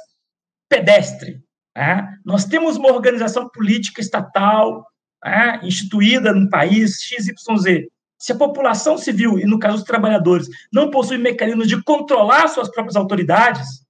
pedestre. 0.69 1.41
Né? 1.75 2.17
Nós 2.23 2.45
temos 2.45 2.77
uma 2.77 2.91
organização 2.91 3.49
política 3.49 4.01
estatal 4.01 4.85
né, 5.23 5.59
instituída 5.63 6.33
num 6.33 6.49
país 6.49 7.01
XYZ. 7.01 7.87
Se 8.17 8.31
a 8.31 8.37
população 8.37 8.97
civil, 8.97 9.39
e 9.39 9.45
no 9.45 9.59
caso 9.59 9.77
os 9.77 9.83
trabalhadores, 9.83 10.47
não 10.71 10.89
possuem 10.89 11.19
mecanismos 11.19 11.67
de 11.67 11.81
controlar 11.83 12.47
suas 12.47 12.69
próprias 12.69 12.95
autoridades, 12.95 13.83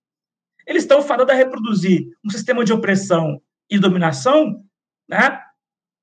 eles 0.66 0.84
estão 0.84 1.02
fadados 1.02 1.34
a 1.34 1.38
reproduzir 1.38 2.08
um 2.26 2.30
sistema 2.30 2.64
de 2.64 2.74
opressão 2.74 3.42
e 3.70 3.78
dominação 3.78 4.64
né, 5.08 5.40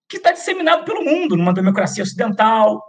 que 0.09 0.19
está 0.19 0.33
disseminado 0.33 0.85
pelo 0.85 1.05
mundo, 1.05 1.37
numa 1.37 1.55
democracia 1.55 2.03
ocidental, 2.03 2.85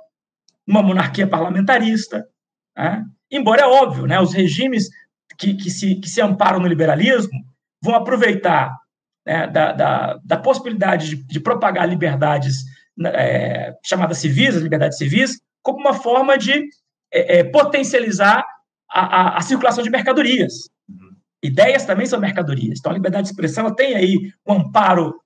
numa 0.68 0.84
monarquia 0.84 1.28
parlamentarista. 1.28 2.28
Né? 2.76 3.06
Embora 3.32 3.62
é 3.62 3.66
óbvio, 3.66 4.06
né, 4.06 4.20
os 4.20 4.34
regimes 4.34 4.90
que, 5.38 5.56
que, 5.56 5.70
se, 5.70 5.96
que 5.96 6.10
se 6.10 6.22
amparam 6.22 6.60
no 6.60 6.68
liberalismo 6.68 7.40
vão 7.82 7.96
aproveitar 7.96 8.81
né, 9.26 9.48
da, 9.48 9.72
da, 9.72 10.20
da, 10.24 10.38
possibilidade 10.38 11.10
de, 11.10 11.16
de 11.28 11.40
propagar 11.40 11.88
liberdades 11.88 12.64
né, 12.98 13.12
é, 13.14 13.74
chamadas 13.84 14.18
civis, 14.18 14.56
as 14.56 14.62
liberdades 14.62 14.98
civis, 14.98 15.40
como 15.62 15.80
uma 15.80 15.94
forma 15.94 16.38
de 16.38 16.68
é, 17.12 17.40
é, 17.40 17.44
potencializar 17.44 18.44
a, 18.90 19.02
a, 19.02 19.38
a, 19.38 19.42
circulação 19.42 19.84
de 19.84 19.90
mercadorias. 19.90 20.70
Uhum. 20.90 21.16
Ideias 21.44 21.86
também 21.86 22.06
são 22.06 22.20
mercadorias. 22.20 22.80
Então, 22.80 22.92
a 22.92 22.96
liberdade 22.96 23.26
de 23.26 23.32
expressão 23.32 23.74
tem 23.74 23.96
aí 23.96 24.34
um 24.46 24.54
amparo 24.54 25.20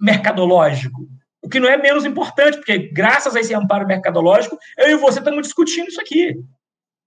mercadológico. 0.00 1.08
O 1.42 1.48
que 1.48 1.58
não 1.58 1.68
é 1.68 1.76
menos 1.76 2.04
importante, 2.04 2.56
porque 2.58 2.90
graças 2.92 3.34
a 3.34 3.40
esse 3.40 3.54
amparo 3.54 3.86
mercadológico, 3.86 4.58
eu 4.78 4.90
e 4.90 4.96
você 4.96 5.18
estamos 5.18 5.42
discutindo 5.42 5.88
isso 5.88 6.00
aqui. 6.00 6.36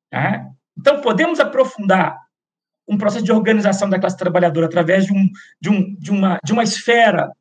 Tá? 0.09 0.45
Então, 0.77 1.01
podemos 1.01 1.39
aprofundar 1.39 2.17
um 2.87 2.97
processo 2.97 3.23
de 3.23 3.31
organização 3.31 3.89
da 3.89 3.99
classe 3.99 4.17
trabalhadora 4.17 4.65
através 4.65 5.05
de, 5.05 5.13
um, 5.13 5.29
de, 5.59 5.69
um, 5.69 5.95
de, 5.95 6.11
uma, 6.11 6.39
de 6.43 6.53
uma 6.53 6.63
esfera 6.63 7.31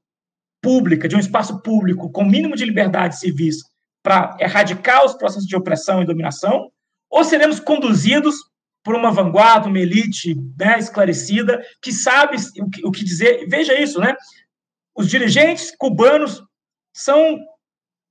pública, 0.63 1.09
de 1.09 1.17
um 1.17 1.21
espaço 1.21 1.61
público 1.61 2.11
com 2.11 2.25
mínimo 2.25 2.55
de 2.55 2.65
liberdade 2.65 3.19
civis 3.19 3.57
para 4.03 4.37
erradicar 4.41 5.05
os 5.05 5.15
processos 5.15 5.47
de 5.47 5.57
opressão 5.57 6.03
e 6.03 6.07
dominação, 6.07 6.71
ou 7.11 7.25
seremos 7.25 7.61
conduzidos 7.61 8.37
por 8.85 8.95
uma 8.95 9.13
vanguarda, 9.13 9.69
uma 9.69 9.79
elite 9.79 10.35
né, 10.59 10.79
esclarecida, 10.79 11.63
que 11.81 11.93
sabe 11.93 12.37
o 12.59 12.71
que, 12.71 12.87
o 12.87 12.91
que 12.91 13.05
dizer. 13.05 13.47
Veja 13.49 13.79
isso, 13.79 14.01
né? 14.01 14.17
Os 14.95 15.09
dirigentes 15.09 15.73
cubanos 15.77 16.43
são, 16.93 17.39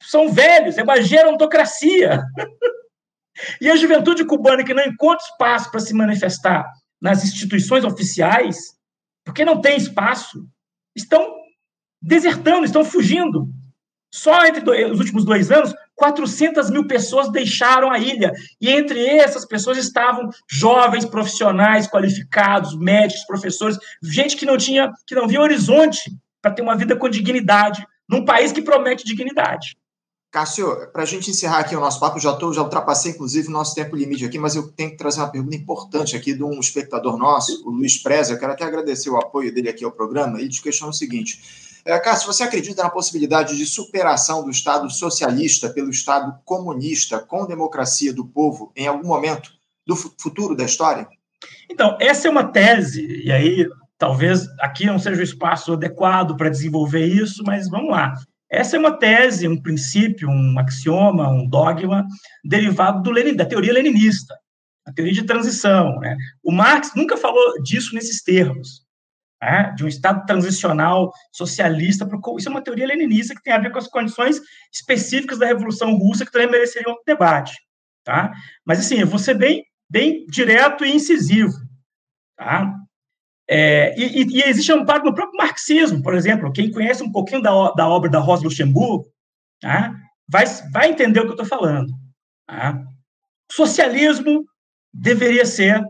são 0.02 0.32
velhos, 0.32 0.78
é 0.78 0.84
uma 0.84 1.02
gerontocracia. 1.02 2.24
e 3.60 3.70
a 3.70 3.76
juventude 3.76 4.26
cubana 4.26 4.64
que 4.64 4.74
não 4.74 4.84
encontra 4.84 5.26
espaço 5.26 5.70
para 5.72 5.80
se 5.80 5.94
manifestar 5.94 6.66
nas 7.02 7.24
instituições 7.24 7.84
oficiais, 7.84 8.76
porque 9.26 9.44
não 9.44 9.60
tem 9.60 9.78
espaço, 9.78 10.48
estão 10.96 11.36
desertando, 12.02 12.66
estão 12.66 12.86
fugindo. 12.86 13.50
Só 14.14 14.46
entre 14.46 14.70
os 14.92 15.00
últimos 15.00 15.24
dois 15.24 15.50
anos, 15.52 15.74
400 15.96 16.70
mil 16.70 16.86
pessoas 16.86 17.32
deixaram 17.32 17.92
a 17.92 17.98
ilha. 17.98 18.34
E 18.60 18.70
entre 18.70 19.06
essas 19.06 19.46
pessoas 19.46 19.78
estavam 19.78 20.30
jovens 20.50 21.06
profissionais 21.06 21.88
qualificados, 21.88 22.78
médicos, 22.78 23.26
professores, 23.26 23.78
gente 24.04 24.36
que 24.36 24.46
não 24.46 24.58
tinha, 24.58 24.92
que 25.08 25.16
não 25.16 25.28
via 25.28 25.40
horizonte 25.40 26.12
para 26.42 26.52
ter 26.52 26.62
uma 26.62 26.76
vida 26.76 26.96
com 26.96 27.10
dignidade 27.10 27.86
num 28.10 28.26
país 28.26 28.52
que 28.52 28.62
promete 28.62 29.06
dignidade. 29.06 29.78
Cássio, 30.32 30.88
para 30.94 31.04
a 31.04 31.06
gente 31.06 31.30
encerrar 31.30 31.60
aqui 31.60 31.76
o 31.76 31.80
nosso 31.82 32.00
papo, 32.00 32.18
já, 32.18 32.32
tô, 32.32 32.54
já 32.54 32.62
ultrapassei, 32.62 33.12
inclusive, 33.12 33.50
o 33.50 33.52
nosso 33.52 33.76
tempo 33.76 33.98
limite 33.98 34.24
aqui, 34.24 34.40
mas 34.40 34.56
eu 34.56 34.72
tenho 34.72 34.92
que 34.92 34.96
trazer 34.96 35.20
uma 35.20 35.30
pergunta 35.30 35.58
importante 35.58 36.16
aqui 36.16 36.34
de 36.34 36.42
um 36.42 36.58
espectador 36.58 37.18
nosso, 37.18 37.68
o 37.68 37.70
Luiz 37.70 38.02
Preza. 38.02 38.32
Eu 38.32 38.40
quero 38.40 38.54
até 38.54 38.64
agradecer 38.64 39.10
o 39.10 39.18
apoio 39.18 39.54
dele 39.54 39.68
aqui 39.68 39.84
ao 39.84 39.92
programa. 39.92 40.40
Ele 40.40 40.48
te 40.48 40.62
questiona 40.62 40.92
o 40.92 40.94
seguinte: 40.94 41.82
é, 41.84 42.00
Cássio, 42.00 42.28
você 42.28 42.44
acredita 42.44 42.82
na 42.82 42.90
possibilidade 42.90 43.58
de 43.58 43.66
superação 43.66 44.42
do 44.42 44.50
Estado 44.50 44.90
socialista 44.90 45.70
pelo 45.70 45.90
Estado 45.90 46.34
comunista 46.46 47.20
com 47.20 47.46
democracia 47.46 48.14
do 48.14 48.26
povo 48.26 48.72
em 48.74 48.88
algum 48.88 49.10
momento 49.10 49.52
do 49.86 49.98
futuro 49.98 50.56
da 50.56 50.64
história? 50.64 51.10
Então, 51.70 51.98
essa 52.00 52.30
é 52.30 52.32
uma 52.32 52.46
tese, 52.46 53.06
e 53.26 53.32
aí 53.34 53.68
talvez 53.98 54.48
aqui 54.62 54.86
não 54.86 54.98
seja 54.98 55.20
o 55.20 55.24
espaço 55.24 55.74
adequado 55.74 56.38
para 56.38 56.50
desenvolver 56.50 57.06
isso, 57.06 57.44
mas 57.46 57.70
vamos 57.70 57.92
lá. 57.92 58.14
Essa 58.52 58.76
é 58.76 58.80
uma 58.80 58.98
tese, 58.98 59.48
um 59.48 59.60
princípio, 59.60 60.30
um 60.30 60.60
axioma, 60.60 61.30
um 61.30 61.48
dogma 61.48 62.06
derivado 62.44 63.02
do 63.02 63.10
Lenin, 63.10 63.34
da 63.34 63.46
teoria 63.46 63.72
leninista, 63.72 64.36
a 64.86 64.92
teoria 64.92 65.14
de 65.14 65.24
transição. 65.24 65.98
Né? 66.00 66.18
O 66.44 66.52
Marx 66.52 66.92
nunca 66.94 67.16
falou 67.16 67.62
disso 67.64 67.96
nesses 67.96 68.22
termos, 68.22 68.86
né? 69.42 69.74
de 69.78 69.86
um 69.86 69.88
Estado 69.88 70.26
transicional 70.26 71.14
socialista. 71.32 72.06
Isso 72.38 72.50
é 72.50 72.52
uma 72.52 72.62
teoria 72.62 72.88
leninista 72.88 73.34
que 73.34 73.42
tem 73.42 73.54
a 73.54 73.60
ver 73.60 73.72
com 73.72 73.80
as 73.80 73.88
condições 73.88 74.42
específicas 74.70 75.40
da 75.40 75.46
Revolução 75.46 75.96
Russa, 75.96 76.26
que 76.26 76.32
também 76.32 76.52
mereceriam 76.52 76.92
um 76.92 77.04
debate. 77.08 77.54
Tá? 78.04 78.34
Mas, 78.66 78.80
assim, 78.80 78.96
eu 78.96 79.08
vou 79.08 79.20
ser 79.20 79.36
bem, 79.36 79.64
bem 79.90 80.26
direto 80.26 80.84
e 80.84 80.94
incisivo. 80.94 81.54
Tá? 82.36 82.81
É, 83.54 83.94
e, 84.00 84.24
e, 84.24 84.44
existe 84.44 84.72
amparo 84.72 85.04
no 85.04 85.14
próprio 85.14 85.38
marxismo, 85.38 86.02
por 86.02 86.16
exemplo. 86.16 86.54
Quem 86.54 86.72
conhece 86.72 87.04
um 87.04 87.12
pouquinho 87.12 87.42
da, 87.42 87.52
da 87.72 87.86
obra 87.86 88.10
da 88.10 88.20
Rosa 88.20 88.46
Luxemburgo 88.46 89.06
tá, 89.60 89.94
vai, 90.26 90.46
vai 90.72 90.90
entender 90.90 91.20
o 91.20 91.24
que 91.24 91.30
eu 91.32 91.44
estou 91.44 91.46
falando. 91.46 91.92
Tá? 92.48 92.82
Socialismo 93.52 94.46
deveria 94.94 95.46
ser 95.46 95.84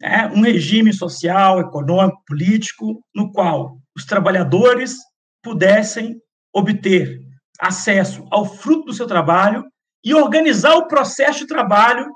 né, 0.00 0.26
um 0.34 0.40
regime 0.40 0.92
social, 0.92 1.60
econômico, 1.60 2.20
político, 2.26 3.00
no 3.14 3.30
qual 3.30 3.78
os 3.96 4.04
trabalhadores 4.04 4.96
pudessem 5.40 6.20
obter 6.52 7.20
acesso 7.60 8.26
ao 8.28 8.44
fruto 8.44 8.86
do 8.86 8.92
seu 8.92 9.06
trabalho 9.06 9.64
e 10.04 10.12
organizar 10.12 10.74
o 10.74 10.88
processo 10.88 11.40
de 11.40 11.46
trabalho 11.46 12.12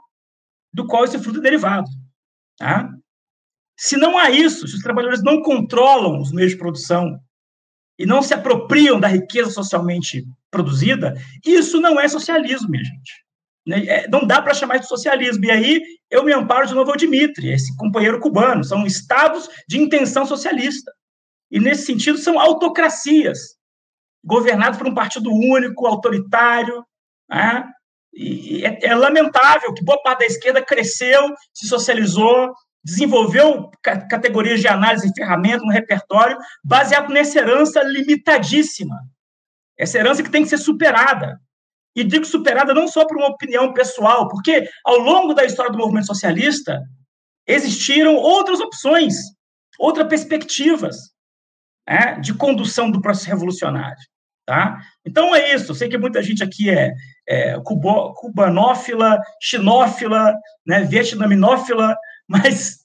do 0.73 0.89
qual 0.89 1.05
esse 1.05 1.21
fruto 1.21 1.39
é 1.39 1.43
derivado. 1.43 1.89
Tá? 2.59 2.91
Se 3.79 3.97
não 3.97 4.19
há 4.19 4.29
isso, 4.29 4.67
se 4.67 4.75
os 4.75 4.83
trabalhadores 4.83 5.23
não 5.23 5.41
controlam 5.41 6.21
os 6.21 6.33
meios 6.33 6.51
de 6.51 6.59
produção 6.59 7.21
e 7.97 8.05
não 8.05 8.21
se 8.21 8.35
apropriam 8.35 8.99
da 8.99 9.07
riqueza 9.07 9.51
socialmente 9.51 10.27
produzida, 10.51 11.15
isso 11.47 11.81
não 11.81 11.99
é 11.99 12.09
socialismo, 12.09 12.69
minha 12.69 12.83
gente. 12.83 13.25
Né? 13.65 13.87
É, 13.87 14.09
não 14.09 14.27
dá 14.27 14.43
para 14.43 14.53
chamar 14.53 14.79
de 14.79 14.89
socialismo. 14.89 15.45
E 15.45 15.51
aí 15.53 15.83
eu 16.11 16.25
me 16.25 16.33
amparo 16.33 16.67
de 16.67 16.75
novo 16.75 16.91
ao 16.91 16.97
Dimitri, 16.97 17.53
esse 17.53 17.77
companheiro 17.77 18.19
cubano. 18.19 18.65
São 18.65 18.85
estados 18.85 19.49
de 19.69 19.79
intenção 19.79 20.27
socialista. 20.27 20.93
E, 21.49 21.61
nesse 21.61 21.87
sentido, 21.87 22.19
são 22.19 22.41
autocracias, 22.41 23.57
governadas 24.25 24.77
por 24.77 24.89
um 24.89 24.95
partido 24.95 25.31
único, 25.31 25.87
autoritário. 25.87 26.85
Né? 27.31 27.65
E 28.13 28.65
é, 28.65 28.87
é 28.87 28.95
lamentável 28.95 29.73
que 29.73 29.85
boa 29.85 30.03
parte 30.03 30.21
da 30.21 30.27
esquerda 30.27 30.65
cresceu, 30.65 31.33
se 31.55 31.69
socializou, 31.69 32.53
desenvolveu 32.89 33.71
categorias 33.83 34.61
de 34.61 34.69
análise 34.69 35.09
e 35.09 35.15
ferramentas 35.15 35.63
no 35.63 35.73
repertório 35.73 36.39
baseado 36.65 37.11
nessa 37.11 37.39
herança 37.39 37.83
limitadíssima. 37.83 38.97
Essa 39.79 39.99
herança 39.99 40.23
que 40.23 40.31
tem 40.31 40.43
que 40.43 40.49
ser 40.49 40.59
superada. 40.59 41.39
E 41.95 42.03
digo 42.03 42.25
superada 42.25 42.73
não 42.73 42.89
só 42.89 43.07
por 43.07 43.19
uma 43.19 43.29
opinião 43.29 43.73
pessoal, 43.73 44.29
porque 44.29 44.69
ao 44.85 44.99
longo 44.99 45.35
da 45.35 45.45
história 45.45 45.71
do 45.71 45.79
movimento 45.79 46.07
socialista 46.07 46.83
existiram 47.47 48.15
outras 48.15 48.61
opções, 48.61 49.17
outras 49.79 50.09
perspectivas 50.09 50.97
né, 51.89 52.19
de 52.21 52.33
condução 52.35 52.91
do 52.91 53.03
processo 53.03 53.29
revolucionário. 53.29 53.99
Tá? 54.47 54.79
Então 55.05 55.35
é 55.37 55.55
isso. 55.55 55.73
Eu 55.73 55.75
sei 55.75 55.91
que 55.91 55.99
muita 55.99 56.23
gente 56.23 56.43
aqui 56.43 56.71
é, 56.71 56.95
é 57.29 57.61
cubo, 57.61 58.15
cubanófila, 58.15 59.21
chinófila, 59.43 60.35
né, 60.67 60.85
vietnaminófila, 60.85 61.95
mas 62.27 62.78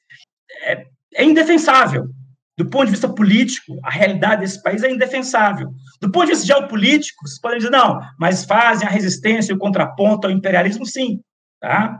é, 0.63 0.87
é 1.15 1.23
indefensável. 1.23 2.07
Do 2.55 2.69
ponto 2.69 2.85
de 2.85 2.91
vista 2.91 3.09
político, 3.09 3.79
a 3.83 3.89
realidade 3.89 4.41
desse 4.41 4.61
país 4.61 4.83
é 4.83 4.91
indefensável. 4.91 5.71
Do 5.99 6.11
ponto 6.11 6.25
de 6.25 6.33
vista 6.33 6.45
geopolítico, 6.45 7.27
vocês 7.27 7.39
podem 7.39 7.57
dizer, 7.57 7.71
não, 7.71 7.99
mas 8.19 8.45
fazem 8.45 8.87
a 8.87 8.91
resistência 8.91 9.51
e 9.51 9.55
o 9.55 9.59
contraponto 9.59 10.27
ao 10.27 10.33
imperialismo, 10.33 10.85
sim. 10.85 11.19
Tá? 11.59 11.99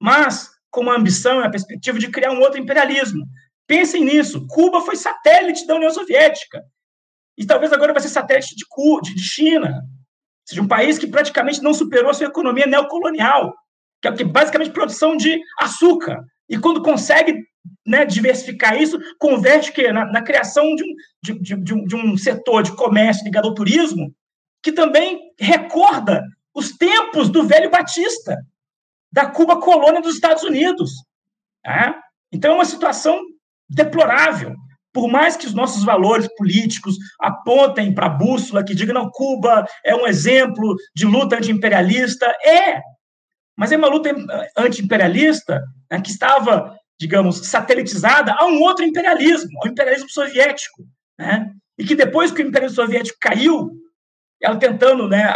Mas, 0.00 0.50
com 0.70 0.90
a 0.90 0.96
ambição 0.96 1.40
e 1.40 1.44
a 1.44 1.50
perspectiva 1.50 1.98
de 1.98 2.10
criar 2.10 2.32
um 2.32 2.40
outro 2.40 2.60
imperialismo. 2.60 3.24
Pensem 3.66 4.04
nisso. 4.04 4.46
Cuba 4.48 4.82
foi 4.82 4.96
satélite 4.96 5.66
da 5.66 5.76
União 5.76 5.90
Soviética. 5.90 6.62
E 7.38 7.46
talvez 7.46 7.72
agora 7.72 7.94
vai 7.94 8.02
ser 8.02 8.08
satélite 8.08 8.54
de, 8.54 8.66
Cuba, 8.68 9.02
de 9.02 9.22
China. 9.22 9.68
Ou 9.68 10.48
seja, 10.48 10.62
um 10.62 10.68
país 10.68 10.98
que 10.98 11.06
praticamente 11.06 11.62
não 11.62 11.72
superou 11.72 12.10
a 12.10 12.14
sua 12.14 12.26
economia 12.26 12.66
neocolonial, 12.66 13.54
que 14.02 14.08
é 14.08 14.24
basicamente 14.24 14.72
produção 14.72 15.16
de 15.16 15.40
açúcar, 15.58 16.22
e 16.48 16.58
quando 16.58 16.82
consegue 16.82 17.34
né, 17.86 18.04
diversificar 18.04 18.80
isso, 18.80 18.98
converte 19.18 19.72
que 19.72 19.90
na, 19.92 20.04
na 20.06 20.22
criação 20.22 20.74
de 20.74 20.84
um, 20.84 20.94
de, 21.22 21.38
de, 21.40 21.56
de, 21.56 21.74
um, 21.74 21.84
de 21.84 21.96
um 21.96 22.16
setor 22.16 22.62
de 22.62 22.74
comércio 22.76 23.24
ligado 23.24 23.48
ao 23.48 23.54
turismo, 23.54 24.14
que 24.62 24.72
também 24.72 25.20
recorda 25.38 26.22
os 26.54 26.76
tempos 26.76 27.28
do 27.28 27.44
velho 27.44 27.70
Batista, 27.70 28.36
da 29.10 29.26
Cuba 29.26 29.60
colônia 29.60 30.00
dos 30.00 30.14
Estados 30.14 30.42
Unidos. 30.42 30.92
Tá? 31.62 32.00
Então 32.30 32.52
é 32.52 32.54
uma 32.54 32.64
situação 32.64 33.20
deplorável. 33.68 34.54
Por 34.92 35.08
mais 35.08 35.36
que 35.36 35.46
os 35.46 35.54
nossos 35.54 35.84
valores 35.84 36.28
políticos 36.36 36.96
apontem 37.18 37.94
para 37.94 38.06
a 38.06 38.10
bússola 38.10 38.62
que 38.62 38.74
diga, 38.74 38.92
não, 38.92 39.10
Cuba 39.10 39.66
é 39.84 39.94
um 39.94 40.06
exemplo 40.06 40.76
de 40.94 41.06
luta 41.06 41.36
anti-imperialista, 41.36 42.26
é, 42.44 42.80
mas 43.56 43.72
é 43.72 43.76
uma 43.76 43.88
luta 43.88 44.14
anti-imperialista 44.56 45.62
né, 45.90 46.00
que 46.00 46.10
estava, 46.10 46.76
digamos, 47.00 47.46
satelitizada 47.46 48.32
a 48.32 48.46
um 48.46 48.60
outro 48.60 48.84
imperialismo, 48.84 49.50
ao 49.62 49.70
imperialismo 49.70 50.08
soviético. 50.10 50.84
Né, 51.18 51.52
e 51.78 51.84
que 51.84 51.94
depois 51.94 52.30
que 52.30 52.42
o 52.42 52.46
imperialismo 52.46 52.82
soviético 52.82 53.18
caiu, 53.20 53.70
ela 54.40 54.56
tentando 54.56 55.08
né, 55.08 55.34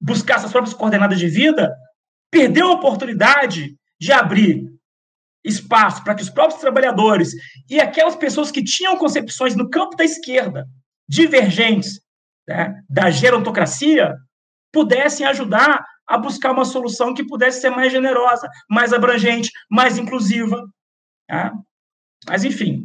buscar 0.00 0.38
suas 0.38 0.52
próprias 0.52 0.74
coordenadas 0.74 1.18
de 1.18 1.28
vida, 1.28 1.74
perdeu 2.30 2.68
a 2.68 2.72
oportunidade 2.72 3.76
de 4.00 4.12
abrir 4.12 4.72
espaço 5.44 6.02
para 6.02 6.14
que 6.14 6.22
os 6.22 6.30
próprios 6.30 6.60
trabalhadores 6.60 7.32
e 7.68 7.80
aquelas 7.80 8.16
pessoas 8.16 8.50
que 8.50 8.62
tinham 8.62 8.96
concepções 8.96 9.54
no 9.54 9.68
campo 9.68 9.96
da 9.96 10.04
esquerda 10.04 10.66
divergentes 11.08 12.00
né, 12.48 12.80
da 12.88 13.10
gerontocracia 13.10 14.14
pudessem 14.72 15.26
ajudar 15.26 15.84
a 16.12 16.18
buscar 16.18 16.52
uma 16.52 16.66
solução 16.66 17.14
que 17.14 17.24
pudesse 17.24 17.62
ser 17.62 17.70
mais 17.70 17.90
generosa, 17.90 18.46
mais 18.68 18.92
abrangente, 18.92 19.50
mais 19.70 19.96
inclusiva. 19.96 20.62
Tá? 21.26 21.54
Mas, 22.28 22.44
enfim, 22.44 22.84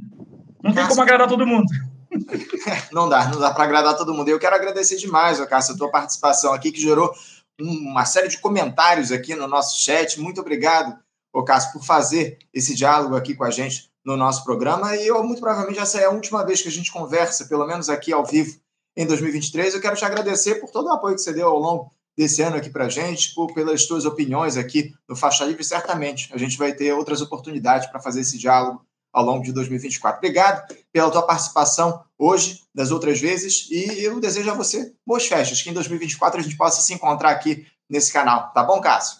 não 0.64 0.74
tem 0.74 0.88
como 0.88 1.02
agradar 1.02 1.28
todo 1.28 1.46
mundo. 1.46 1.66
não 2.90 3.10
dá, 3.10 3.28
não 3.28 3.38
dá 3.38 3.54
para 3.54 3.66
agradar 3.66 3.98
todo 3.98 4.14
mundo. 4.14 4.30
Eu 4.30 4.40
quero 4.40 4.56
agradecer 4.56 4.96
demais, 4.96 5.44
Cássio, 5.46 5.76
a 5.76 5.78
tua 5.78 5.92
participação 5.92 6.54
aqui, 6.54 6.72
que 6.72 6.80
gerou 6.80 7.14
uma 7.60 8.06
série 8.06 8.30
de 8.30 8.38
comentários 8.38 9.12
aqui 9.12 9.36
no 9.36 9.46
nosso 9.46 9.78
chat. 9.84 10.18
Muito 10.22 10.40
obrigado, 10.40 10.98
Cássio, 11.46 11.74
por 11.74 11.84
fazer 11.84 12.40
esse 12.54 12.74
diálogo 12.74 13.18
aqui 13.18 13.36
com 13.36 13.44
a 13.44 13.52
gente 13.52 13.92
no 14.06 14.16
nosso 14.16 14.46
programa. 14.46 14.96
E 14.96 15.06
eu, 15.06 15.22
muito 15.22 15.42
provavelmente, 15.42 15.80
essa 15.80 16.00
é 16.00 16.06
a 16.06 16.12
última 16.12 16.46
vez 16.46 16.62
que 16.62 16.70
a 16.70 16.72
gente 16.72 16.94
conversa, 16.94 17.44
pelo 17.44 17.68
menos 17.68 17.90
aqui 17.90 18.14
ao 18.14 18.26
vivo, 18.26 18.58
em 18.96 19.06
2023. 19.06 19.76
Eu 19.76 19.82
quero 19.82 19.98
te 19.98 20.06
agradecer 20.06 20.62
por 20.62 20.72
todo 20.72 20.86
o 20.86 20.94
apoio 20.94 21.16
que 21.16 21.22
você 21.22 21.34
deu 21.34 21.50
ao 21.50 21.60
longo 21.60 21.97
desse 22.18 22.42
ano 22.42 22.56
aqui 22.56 22.70
para 22.70 22.86
a 22.86 22.90
gente, 22.90 23.36
por, 23.36 23.54
pelas 23.54 23.86
tuas 23.86 24.04
opiniões 24.04 24.58
aqui 24.58 24.94
no 25.08 25.16
Faixa 25.16 25.46
Livre. 25.46 25.64
Certamente 25.64 26.30
a 26.34 26.38
gente 26.38 26.58
vai 26.58 26.74
ter 26.74 26.92
outras 26.94 27.22
oportunidades 27.22 27.88
para 27.88 28.00
fazer 28.00 28.22
esse 28.22 28.38
diálogo 28.38 28.82
ao 29.14 29.24
longo 29.24 29.44
de 29.44 29.54
2024. 29.54 30.18
Obrigado 30.18 30.76
pela 30.92 31.12
tua 31.12 31.22
participação 31.22 32.04
hoje, 32.18 32.64
das 32.74 32.92
outras 32.92 33.20
vezes, 33.22 33.68
e 33.72 34.04
eu 34.04 34.20
desejo 34.20 34.50
a 34.50 34.54
você 34.54 34.94
boas 35.06 35.26
festas, 35.28 35.62
que 35.62 35.70
em 35.70 35.74
2024 35.74 36.40
a 36.40 36.44
gente 36.44 36.58
possa 36.58 36.82
se 36.82 36.94
encontrar 36.94 37.30
aqui 37.30 37.66
nesse 37.90 38.12
canal. 38.12 38.52
Tá 38.54 38.64
bom, 38.64 38.82
Cássio? 38.82 39.20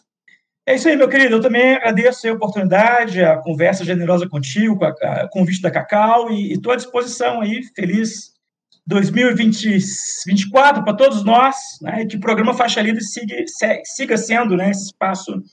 É 0.66 0.76
isso 0.76 0.90
aí, 0.90 0.98
meu 0.98 1.08
querido. 1.08 1.36
Eu 1.36 1.42
também 1.42 1.76
agradeço 1.76 2.28
a 2.28 2.34
oportunidade, 2.34 3.24
a 3.24 3.38
conversa 3.38 3.86
generosa 3.86 4.28
contigo, 4.28 4.78
o 4.84 5.30
convite 5.30 5.62
da 5.62 5.72
Cacau, 5.72 6.30
e 6.30 6.54
estou 6.54 6.74
à 6.74 6.76
disposição 6.76 7.40
aí, 7.42 7.64
feliz 7.74 8.37
2024 8.88 10.84
para 10.84 10.96
todos 10.96 11.24
nós, 11.24 11.56
né, 11.82 12.06
que 12.06 12.16
o 12.16 12.22
programa 12.22 12.54
Faixa 12.54 12.82
Livre 12.82 13.04
siga, 13.04 13.36
siga 13.84 14.18
sendo 14.18 14.56
né, 14.56 14.72
esse 14.72 14.86
espaço 14.86 15.44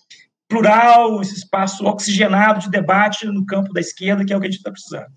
plural, 0.48 1.20
esse 1.20 1.34
espaço 1.34 1.84
oxigenado 1.84 2.60
de 2.60 2.70
debate 2.70 3.26
no 3.26 3.44
campo 3.44 3.72
da 3.72 3.80
esquerda, 3.80 4.24
que 4.24 4.32
é 4.32 4.36
o 4.36 4.40
que 4.40 4.46
a 4.46 4.50
gente 4.50 4.58
está 4.58 4.70
precisando. 4.70 5.12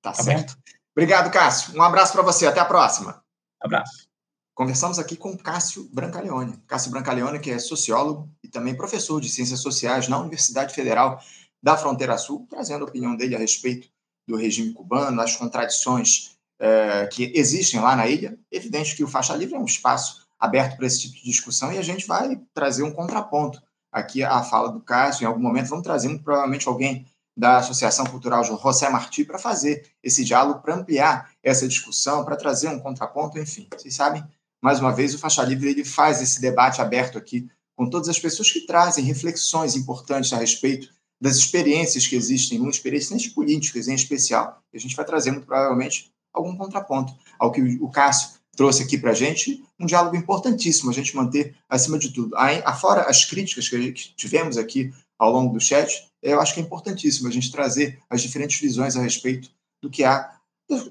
Tá, 0.00 0.12
tá 0.12 0.22
certo. 0.22 0.54
Bom? 0.54 0.60
Obrigado, 0.96 1.30
Cássio. 1.30 1.76
Um 1.76 1.82
abraço 1.82 2.14
para 2.14 2.22
você. 2.22 2.46
Até 2.46 2.58
a 2.58 2.64
próxima. 2.64 3.22
Abraço. 3.60 4.08
conversamos 4.54 4.98
aqui 4.98 5.16
com 5.16 5.36
Cássio 5.36 5.88
Brancaleone. 5.92 6.56
Cássio 6.66 6.90
Brancaleone, 6.90 7.38
que 7.38 7.50
é 7.50 7.58
sociólogo 7.58 8.30
e 8.42 8.48
também 8.48 8.74
professor 8.74 9.20
de 9.20 9.28
Ciências 9.28 9.60
Sociais 9.60 10.08
na 10.08 10.18
Universidade 10.18 10.74
Federal 10.74 11.20
da 11.62 11.76
Fronteira 11.76 12.16
Sul, 12.16 12.46
trazendo 12.48 12.84
a 12.84 12.88
opinião 12.88 13.14
dele 13.14 13.36
a 13.36 13.38
respeito 13.38 13.88
do 14.26 14.36
regime 14.36 14.72
cubano, 14.72 15.20
as 15.20 15.36
contradições 15.36 16.37
é, 16.58 17.06
que 17.06 17.32
existem 17.34 17.80
lá 17.80 17.94
na 17.94 18.06
ilha. 18.06 18.38
Evidente 18.50 18.96
que 18.96 19.04
o 19.04 19.08
Faixa 19.08 19.34
Livre 19.36 19.54
é 19.54 19.58
um 19.58 19.64
espaço 19.64 20.26
aberto 20.38 20.76
para 20.76 20.86
esse 20.86 21.00
tipo 21.02 21.14
de 21.16 21.24
discussão 21.24 21.72
e 21.72 21.78
a 21.78 21.82
gente 21.82 22.06
vai 22.06 22.40
trazer 22.54 22.82
um 22.82 22.92
contraponto 22.92 23.60
aqui 23.90 24.22
à 24.22 24.42
fala 24.42 24.70
do 24.70 24.80
Cássio. 24.80 25.24
Em 25.24 25.26
algum 25.26 25.40
momento 25.40 25.68
vamos 25.68 25.84
trazer 25.84 26.08
muito 26.08 26.24
provavelmente 26.24 26.68
alguém 26.68 27.06
da 27.36 27.58
Associação 27.58 28.04
Cultural 28.06 28.42
José 28.42 28.88
Martí 28.88 29.24
para 29.24 29.38
fazer 29.38 29.92
esse 30.02 30.24
diálogo, 30.24 30.60
para 30.60 30.74
ampliar 30.74 31.30
essa 31.40 31.68
discussão, 31.68 32.24
para 32.24 32.34
trazer 32.36 32.68
um 32.68 32.80
contraponto, 32.80 33.38
enfim. 33.38 33.68
Vocês 33.76 33.94
sabem, 33.94 34.24
mais 34.60 34.80
uma 34.80 34.92
vez, 34.92 35.14
o 35.14 35.18
Faixa 35.18 35.44
Livre 35.44 35.70
ele 35.70 35.84
faz 35.84 36.20
esse 36.20 36.40
debate 36.40 36.80
aberto 36.80 37.16
aqui 37.16 37.48
com 37.76 37.88
todas 37.88 38.08
as 38.08 38.18
pessoas 38.18 38.50
que 38.50 38.66
trazem 38.66 39.04
reflexões 39.04 39.76
importantes 39.76 40.32
a 40.32 40.36
respeito 40.36 40.88
das 41.20 41.36
experiências 41.36 42.08
que 42.08 42.16
existem, 42.16 42.68
experiências 42.68 43.28
políticas 43.28 43.86
em 43.86 43.94
especial. 43.94 44.60
A 44.74 44.78
gente 44.78 44.96
vai 44.96 45.04
trazendo 45.04 45.40
provavelmente 45.40 46.12
algum 46.32 46.56
contraponto 46.56 47.14
ao 47.38 47.52
que 47.52 47.60
o 47.80 47.88
Cássio 47.88 48.38
trouxe 48.56 48.82
aqui 48.82 48.98
para 48.98 49.12
a 49.12 49.14
gente, 49.14 49.64
um 49.78 49.86
diálogo 49.86 50.16
importantíssimo 50.16 50.90
a 50.90 50.92
gente 50.92 51.14
manter 51.14 51.54
acima 51.68 51.98
de 51.98 52.10
tudo. 52.10 52.34
Afora 52.64 53.02
as 53.02 53.24
críticas 53.24 53.68
que 53.68 53.92
tivemos 54.16 54.58
aqui 54.58 54.92
ao 55.16 55.32
longo 55.32 55.54
do 55.54 55.60
chat, 55.60 56.08
eu 56.20 56.40
acho 56.40 56.54
que 56.54 56.60
é 56.60 56.62
importantíssimo 56.64 57.28
a 57.28 57.30
gente 57.30 57.52
trazer 57.52 58.00
as 58.10 58.20
diferentes 58.20 58.60
visões 58.60 58.96
a 58.96 59.02
respeito 59.02 59.50
do 59.80 59.88
que 59.88 60.02
há 60.02 60.34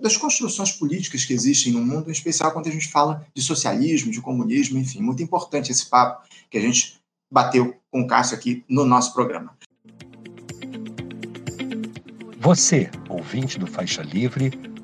das 0.02 0.18
construções 0.18 0.72
políticas 0.72 1.24
que 1.24 1.34
existem 1.34 1.72
no 1.72 1.86
mundo, 1.86 2.10
em 2.10 2.12
especial 2.12 2.52
quando 2.52 2.68
a 2.68 2.72
gente 2.72 2.88
fala 2.88 3.28
de 3.36 3.44
socialismo, 3.44 4.12
de 4.12 4.22
comunismo, 4.22 4.80
enfim, 4.80 5.02
muito 5.02 5.22
importante 5.22 5.72
esse 5.72 5.86
papo 5.88 6.28
que 6.50 6.58
a 6.58 6.62
gente 6.62 7.00
bateu 7.32 7.76
com 7.92 8.02
o 8.02 8.08
Cássio 8.08 8.36
aqui 8.36 8.66
no 8.68 8.86
nosso 8.86 9.14
programa. 9.14 9.56
Você, 12.40 12.90
ouvinte 13.10 13.60
do 13.60 13.68
Faixa 13.68 14.02
Livre, 14.02 14.52